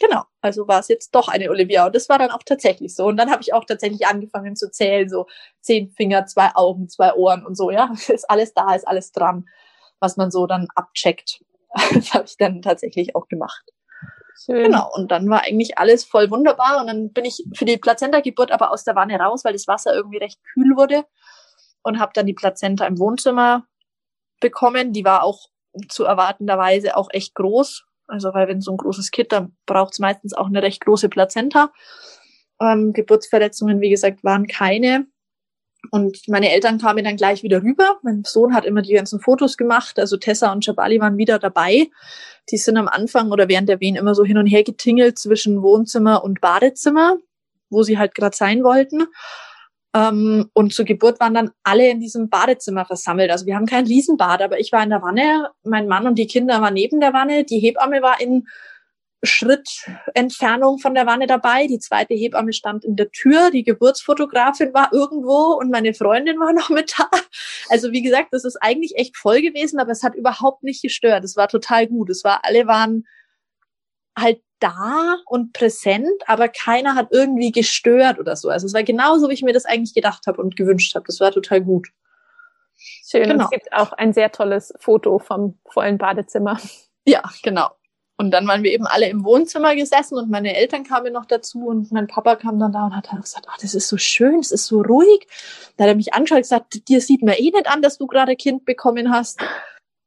Genau, 0.00 0.22
also 0.40 0.66
war 0.66 0.80
es 0.80 0.88
jetzt 0.88 1.14
doch 1.14 1.28
eine 1.28 1.50
Olivia 1.50 1.84
und 1.84 1.94
das 1.94 2.08
war 2.08 2.18
dann 2.18 2.30
auch 2.30 2.42
tatsächlich 2.42 2.94
so. 2.96 3.04
Und 3.04 3.18
dann 3.18 3.30
habe 3.30 3.42
ich 3.42 3.52
auch 3.52 3.66
tatsächlich 3.66 4.06
angefangen 4.06 4.56
zu 4.56 4.70
zählen, 4.70 5.10
so 5.10 5.26
zehn 5.60 5.90
Finger, 5.90 6.24
zwei 6.24 6.54
Augen, 6.54 6.88
zwei 6.88 7.12
Ohren 7.12 7.44
und 7.44 7.54
so, 7.54 7.70
ja. 7.70 7.92
Ist 8.08 8.28
alles 8.30 8.54
da, 8.54 8.74
ist 8.74 8.88
alles 8.88 9.12
dran, 9.12 9.46
was 10.00 10.16
man 10.16 10.30
so 10.30 10.46
dann 10.46 10.68
abcheckt. 10.74 11.44
Das 11.94 12.14
habe 12.14 12.24
ich 12.24 12.36
dann 12.38 12.62
tatsächlich 12.62 13.14
auch 13.14 13.28
gemacht. 13.28 13.62
Schön. 14.42 14.64
Genau, 14.64 14.90
und 14.94 15.10
dann 15.10 15.28
war 15.28 15.42
eigentlich 15.42 15.76
alles 15.76 16.04
voll 16.04 16.30
wunderbar 16.30 16.80
und 16.80 16.86
dann 16.86 17.12
bin 17.12 17.26
ich 17.26 17.44
für 17.54 17.66
die 17.66 17.76
Plazenta-Geburt 17.76 18.50
aber 18.50 18.70
aus 18.70 18.84
der 18.84 18.94
Wanne 18.94 19.18
raus, 19.18 19.44
weil 19.44 19.52
das 19.52 19.68
Wasser 19.68 19.94
irgendwie 19.94 20.16
recht 20.16 20.40
kühl 20.54 20.76
wurde 20.76 21.04
und 21.82 22.00
habe 22.00 22.12
dann 22.14 22.26
die 22.26 22.32
Plazenta 22.32 22.86
im 22.86 22.98
Wohnzimmer 22.98 23.66
bekommen. 24.40 24.94
Die 24.94 25.04
war 25.04 25.24
auch 25.24 25.48
zu 25.88 26.04
erwartenderweise 26.04 26.96
auch 26.96 27.08
echt 27.12 27.34
groß, 27.34 27.84
also 28.06 28.32
weil 28.32 28.48
wenn 28.48 28.62
so 28.62 28.70
ein 28.70 28.78
großes 28.78 29.10
Kind, 29.10 29.30
dann 29.32 29.56
braucht 29.66 29.92
es 29.92 29.98
meistens 29.98 30.32
auch 30.32 30.46
eine 30.46 30.62
recht 30.62 30.84
große 30.86 31.10
Plazenta. 31.10 31.70
Ähm, 32.62 32.94
Geburtsverletzungen, 32.94 33.80
wie 33.80 33.90
gesagt, 33.90 34.24
waren 34.24 34.46
keine. 34.46 35.06
Und 35.90 36.28
meine 36.28 36.52
Eltern 36.52 36.78
kamen 36.78 37.04
dann 37.04 37.16
gleich 37.16 37.42
wieder 37.42 37.62
rüber. 37.62 37.98
Mein 38.02 38.22
Sohn 38.24 38.54
hat 38.54 38.64
immer 38.64 38.82
die 38.82 38.92
ganzen 38.92 39.20
Fotos 39.20 39.56
gemacht. 39.56 39.98
Also 39.98 40.16
Tessa 40.16 40.52
und 40.52 40.64
Jabali 40.64 41.00
waren 41.00 41.16
wieder 41.16 41.38
dabei. 41.38 41.88
Die 42.50 42.58
sind 42.58 42.76
am 42.76 42.88
Anfang 42.88 43.30
oder 43.30 43.48
während 43.48 43.68
der 43.68 43.80
Wehen 43.80 43.96
immer 43.96 44.14
so 44.14 44.24
hin 44.24 44.38
und 44.38 44.46
her 44.46 44.62
getingelt 44.62 45.18
zwischen 45.18 45.62
Wohnzimmer 45.62 46.22
und 46.22 46.40
Badezimmer, 46.40 47.16
wo 47.70 47.82
sie 47.82 47.98
halt 47.98 48.14
gerade 48.14 48.36
sein 48.36 48.62
wollten. 48.62 49.06
Ähm, 49.94 50.50
und 50.52 50.72
zur 50.72 50.84
Geburt 50.84 51.18
waren 51.18 51.34
dann 51.34 51.50
alle 51.64 51.88
in 51.88 52.00
diesem 52.00 52.28
Badezimmer 52.28 52.84
versammelt. 52.84 53.30
Also 53.30 53.46
wir 53.46 53.56
haben 53.56 53.66
kein 53.66 53.86
Riesenbad, 53.86 54.42
aber 54.42 54.60
ich 54.60 54.72
war 54.72 54.82
in 54.82 54.90
der 54.90 55.02
Wanne, 55.02 55.50
mein 55.64 55.88
Mann 55.88 56.06
und 56.06 56.16
die 56.16 56.26
Kinder 56.26 56.60
waren 56.60 56.74
neben 56.74 57.00
der 57.00 57.12
Wanne, 57.12 57.44
die 57.44 57.58
Hebamme 57.58 58.02
war 58.02 58.20
in 58.20 58.46
Schrittentfernung 59.22 60.78
von 60.78 60.94
der 60.94 61.06
Wanne 61.06 61.26
dabei, 61.26 61.66
die 61.66 61.78
zweite 61.78 62.14
Hebamme 62.14 62.52
stand 62.52 62.84
in 62.84 62.96
der 62.96 63.10
Tür, 63.10 63.50
die 63.50 63.64
Geburtsfotografin 63.64 64.72
war 64.72 64.92
irgendwo 64.92 65.58
und 65.58 65.70
meine 65.70 65.92
Freundin 65.92 66.38
war 66.38 66.52
noch 66.54 66.70
mit 66.70 66.94
da. 66.98 67.08
Also 67.68 67.92
wie 67.92 68.02
gesagt, 68.02 68.28
das 68.32 68.44
ist 68.44 68.56
eigentlich 68.62 68.96
echt 68.96 69.16
voll 69.16 69.42
gewesen, 69.42 69.78
aber 69.78 69.92
es 69.92 70.02
hat 70.02 70.14
überhaupt 70.14 70.62
nicht 70.62 70.82
gestört. 70.82 71.24
Es 71.24 71.36
war 71.36 71.48
total 71.48 71.86
gut. 71.86 72.10
Es 72.10 72.24
war, 72.24 72.40
alle 72.44 72.66
waren 72.66 73.06
halt 74.18 74.40
da 74.58 75.16
und 75.26 75.52
präsent, 75.52 76.22
aber 76.26 76.48
keiner 76.48 76.94
hat 76.94 77.08
irgendwie 77.10 77.50
gestört 77.50 78.18
oder 78.18 78.36
so. 78.36 78.48
Also 78.48 78.66
es 78.66 78.74
war 78.74 78.82
genauso, 78.82 79.28
wie 79.28 79.34
ich 79.34 79.42
mir 79.42 79.54
das 79.54 79.64
eigentlich 79.64 79.94
gedacht 79.94 80.26
habe 80.26 80.40
und 80.40 80.56
gewünscht 80.56 80.94
habe. 80.94 81.06
Das 81.06 81.20
war 81.20 81.32
total 81.32 81.62
gut. 81.62 81.88
Schön. 82.76 83.24
Genau. 83.24 83.34
Und 83.34 83.40
es 83.44 83.50
gibt 83.50 83.72
auch 83.72 83.92
ein 83.92 84.12
sehr 84.12 84.32
tolles 84.32 84.72
Foto 84.78 85.18
vom 85.18 85.58
vollen 85.66 85.98
Badezimmer. 85.98 86.58
Ja, 87.06 87.22
genau. 87.42 87.70
Und 88.20 88.32
dann 88.32 88.46
waren 88.46 88.62
wir 88.62 88.70
eben 88.70 88.86
alle 88.86 89.08
im 89.08 89.24
Wohnzimmer 89.24 89.74
gesessen 89.74 90.18
und 90.18 90.28
meine 90.28 90.54
Eltern 90.54 90.84
kamen 90.84 91.10
noch 91.10 91.24
dazu 91.24 91.68
und 91.68 91.90
mein 91.90 92.06
Papa 92.06 92.36
kam 92.36 92.58
dann 92.58 92.70
da 92.70 92.84
und 92.84 92.94
hat 92.94 93.08
dann 93.10 93.22
gesagt, 93.22 93.46
ach, 93.48 93.56
das 93.56 93.74
ist 93.74 93.88
so 93.88 93.96
schön, 93.96 94.40
es 94.40 94.52
ist 94.52 94.66
so 94.66 94.82
ruhig. 94.82 95.26
Da 95.78 95.84
hat 95.84 95.88
er 95.88 95.94
mich 95.94 96.12
angeschaut 96.12 96.36
und 96.36 96.42
gesagt, 96.42 96.86
dir 96.86 97.00
sieht 97.00 97.22
man 97.22 97.36
eh 97.36 97.50
nicht 97.50 97.66
an, 97.66 97.80
dass 97.80 97.96
du 97.96 98.06
gerade 98.06 98.36
Kind 98.36 98.66
bekommen 98.66 99.10
hast. 99.10 99.40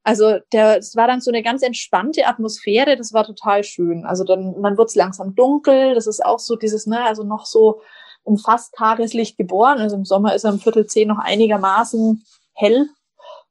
Also 0.04 0.38
der, 0.52 0.78
es 0.78 0.96
war 0.96 1.08
dann 1.08 1.22
so 1.22 1.32
eine 1.32 1.42
ganz 1.42 1.64
entspannte 1.64 2.28
Atmosphäre, 2.28 2.98
das 2.98 3.14
war 3.14 3.26
total 3.26 3.64
schön. 3.64 4.06
Also 4.06 4.24
dann, 4.24 4.62
dann 4.62 4.78
wird 4.78 4.90
es 4.90 4.96
langsam 4.96 5.34
dunkel, 5.34 5.96
das 5.96 6.06
ist 6.06 6.24
auch 6.24 6.38
so 6.38 6.56
dieses, 6.56 6.86
ne, 6.86 7.04
also 7.04 7.24
noch 7.24 7.48
so 7.48 7.82
im 8.26 8.38
fast 8.38 8.76
Tageslicht 8.76 9.40
geboren. 9.40 9.80
Also 9.80 9.96
im 9.96 10.06
Sommer 10.06 10.36
ist 10.36 10.44
er 10.44 10.54
um 10.54 10.60
Viertel 10.60 10.86
zehn 10.86 11.08
noch 11.08 11.18
einigermaßen 11.18 12.24
hell. 12.54 12.90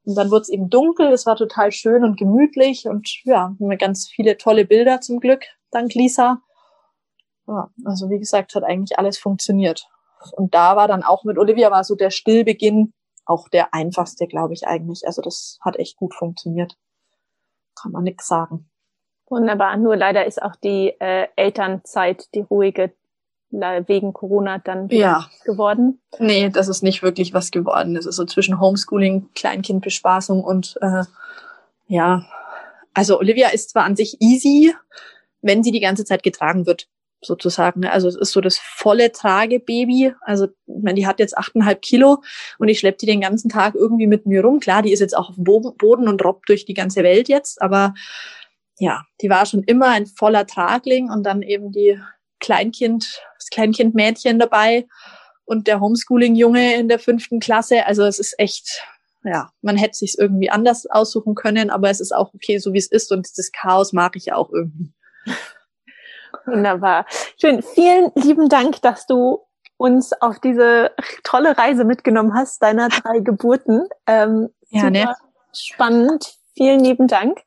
Und 0.05 0.15
dann 0.15 0.31
wird 0.31 0.43
es 0.43 0.49
eben 0.49 0.69
dunkel, 0.69 1.11
es 1.11 1.25
war 1.25 1.35
total 1.35 1.71
schön 1.71 2.03
und 2.03 2.17
gemütlich 2.17 2.87
und 2.87 3.09
ja, 3.23 3.55
ganz 3.79 4.07
viele 4.07 4.37
tolle 4.37 4.65
Bilder 4.65 4.99
zum 4.99 5.19
Glück, 5.19 5.45
dank 5.71 5.93
Lisa. 5.93 6.41
Ja, 7.47 7.69
also 7.85 8.09
wie 8.09 8.19
gesagt, 8.19 8.55
hat 8.55 8.63
eigentlich 8.63 8.97
alles 8.99 9.17
funktioniert. 9.17 9.87
Und 10.31 10.53
da 10.53 10.75
war 10.75 10.87
dann 10.87 11.03
auch 11.03 11.23
mit 11.23 11.37
Olivia 11.37 11.71
war 11.71 11.83
so 11.83 11.95
der 11.95 12.09
Stillbeginn 12.09 12.93
auch 13.25 13.47
der 13.49 13.73
einfachste, 13.73 14.27
glaube 14.27 14.53
ich 14.53 14.67
eigentlich. 14.67 15.05
Also 15.05 15.21
das 15.21 15.57
hat 15.61 15.77
echt 15.77 15.97
gut 15.97 16.13
funktioniert. 16.13 16.75
Kann 17.81 17.91
man 17.91 18.03
nix 18.03 18.27
sagen. 18.27 18.69
Wunderbar. 19.29 19.77
Nur 19.77 19.95
leider 19.95 20.25
ist 20.25 20.41
auch 20.41 20.55
die 20.57 20.89
äh, 20.99 21.27
Elternzeit, 21.35 22.33
die 22.35 22.41
ruhige, 22.41 22.93
wegen 23.53 24.13
Corona 24.13 24.57
dann 24.57 24.89
ja. 24.89 25.29
geworden. 25.45 26.01
Nee, 26.19 26.49
das 26.49 26.67
ist 26.67 26.83
nicht 26.83 27.03
wirklich 27.03 27.33
was 27.33 27.51
geworden. 27.51 27.95
Es 27.95 28.05
ist 28.05 28.15
so 28.15 28.25
zwischen 28.25 28.59
Homeschooling, 28.59 29.29
Kleinkindbespaßung 29.35 30.43
und 30.43 30.77
äh, 30.81 31.03
ja. 31.87 32.25
Also 32.93 33.19
Olivia 33.19 33.49
ist 33.49 33.71
zwar 33.71 33.85
an 33.85 33.95
sich 33.95 34.21
easy, 34.21 34.73
wenn 35.41 35.63
sie 35.63 35.71
die 35.71 35.79
ganze 35.79 36.05
Zeit 36.05 36.23
getragen 36.23 36.65
wird 36.65 36.87
sozusagen. 37.21 37.81
Ne? 37.81 37.91
Also 37.91 38.07
es 38.07 38.15
ist 38.15 38.31
so 38.31 38.41
das 38.41 38.57
volle 38.57 39.11
Tragebaby. 39.11 40.13
Also 40.21 40.45
ich 40.45 40.83
meine, 40.83 40.95
die 40.95 41.07
hat 41.07 41.19
jetzt 41.19 41.37
achteinhalb 41.37 41.81
Kilo 41.81 42.21
und 42.59 42.67
ich 42.67 42.79
schleppe 42.79 42.97
die 42.99 43.05
den 43.05 43.21
ganzen 43.21 43.49
Tag 43.49 43.75
irgendwie 43.75 44.07
mit 44.07 44.25
mir 44.25 44.43
rum. 44.43 44.59
Klar, 44.59 44.81
die 44.81 44.91
ist 44.91 44.99
jetzt 44.99 45.17
auch 45.17 45.29
auf 45.29 45.35
dem 45.35 45.43
Boden 45.43 46.07
und 46.07 46.23
robbt 46.23 46.49
durch 46.49 46.65
die 46.65 46.73
ganze 46.73 47.03
Welt 47.03 47.29
jetzt, 47.29 47.61
aber 47.61 47.93
ja, 48.79 49.03
die 49.21 49.29
war 49.29 49.45
schon 49.45 49.63
immer 49.63 49.89
ein 49.89 50.07
voller 50.07 50.47
Tragling 50.47 51.09
und 51.09 51.23
dann 51.23 51.41
eben 51.41 51.71
die 51.71 51.99
Kleinkind, 52.43 53.21
das 53.39 53.49
Kleinkindmädchen 53.49 54.37
dabei 54.37 54.85
und 55.45 55.67
der 55.67 55.79
Homeschooling-Junge 55.79 56.75
in 56.75 56.89
der 56.89 56.99
fünften 56.99 57.39
Klasse. 57.39 57.85
Also 57.85 58.03
es 58.03 58.19
ist 58.19 58.35
echt, 58.37 58.83
ja, 59.23 59.49
man 59.61 59.77
hätte 59.77 59.97
sich 59.97 60.15
irgendwie 60.19 60.49
anders 60.49 60.85
aussuchen 60.85 61.35
können, 61.35 61.69
aber 61.69 61.89
es 61.89 61.99
ist 61.99 62.11
auch 62.11 62.33
okay, 62.33 62.59
so 62.59 62.73
wie 62.73 62.77
es 62.77 62.91
ist 62.91 63.11
und 63.11 63.27
das 63.37 63.51
Chaos 63.51 63.93
mag 63.93 64.15
ich 64.15 64.25
ja 64.25 64.35
auch 64.35 64.51
irgendwie. 64.51 64.93
Wunderbar. 66.45 67.05
Schön. 67.39 67.61
Vielen 67.61 68.11
lieben 68.15 68.49
Dank, 68.49 68.81
dass 68.81 69.05
du 69.07 69.39
uns 69.77 70.13
auf 70.21 70.39
diese 70.39 70.91
tolle 71.23 71.57
Reise 71.57 71.85
mitgenommen 71.85 72.33
hast, 72.33 72.61
deiner 72.61 72.89
drei 72.89 73.19
Geburten. 73.19 73.87
Ähm, 74.07 74.49
ja, 74.69 74.89
ne? 74.89 75.15
Spannend. 75.53 76.37
Vielen 76.55 76.81
lieben 76.81 77.07
Dank. 77.07 77.39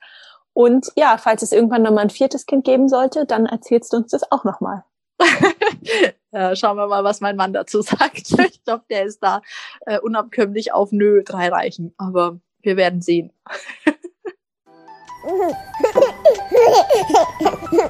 Und 0.57 0.91
ja, 0.97 1.19
falls 1.19 1.43
es 1.43 1.53
irgendwann 1.53 1.83
nochmal 1.83 2.05
ein 2.05 2.11
viertes 2.11 2.47
Kind 2.47 2.65
geben 2.65 2.89
sollte, 2.89 3.27
dann 3.27 3.45
erzählst 3.45 3.93
du 3.93 3.99
uns 3.99 4.13
das 4.13 4.33
auch 4.33 4.43
nochmal. 4.45 4.85
ja, 6.33 6.57
schauen 6.57 6.79
wir 6.79 6.87
mal, 6.87 7.05
was 7.05 7.21
mein 7.21 7.37
Mann 7.37 7.53
dazu 7.53 7.83
sagt. 7.87 8.33
Ich 8.39 8.65
glaube, 8.65 8.85
der 8.89 9.05
ist 9.05 9.23
da 9.23 9.43
äh, 9.85 9.99
unabkömmlich 9.99 10.73
auf 10.73 10.93
Nö, 10.93 11.23
drei 11.23 11.51
reichen. 11.51 11.93
Aber 11.99 12.41
wir 12.63 12.79
werden 12.79 13.03
sehen. 13.03 13.35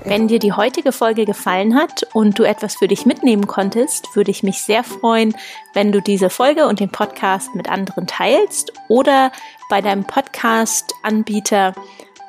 Wenn 0.02 0.26
dir 0.26 0.40
die 0.40 0.52
heutige 0.52 0.90
Folge 0.90 1.24
gefallen 1.24 1.76
hat 1.76 2.02
und 2.14 2.36
du 2.36 2.42
etwas 2.42 2.74
für 2.74 2.88
dich 2.88 3.06
mitnehmen 3.06 3.46
konntest, 3.46 4.16
würde 4.16 4.32
ich 4.32 4.42
mich 4.42 4.60
sehr 4.62 4.82
freuen, 4.82 5.36
wenn 5.72 5.92
du 5.92 6.02
diese 6.02 6.30
Folge 6.30 6.66
und 6.66 6.80
den 6.80 6.90
Podcast 6.90 7.54
mit 7.54 7.70
anderen 7.70 8.08
teilst 8.08 8.72
oder 8.88 9.30
bei 9.68 9.80
deinem 9.82 10.04
Podcast-Anbieter 10.04 11.74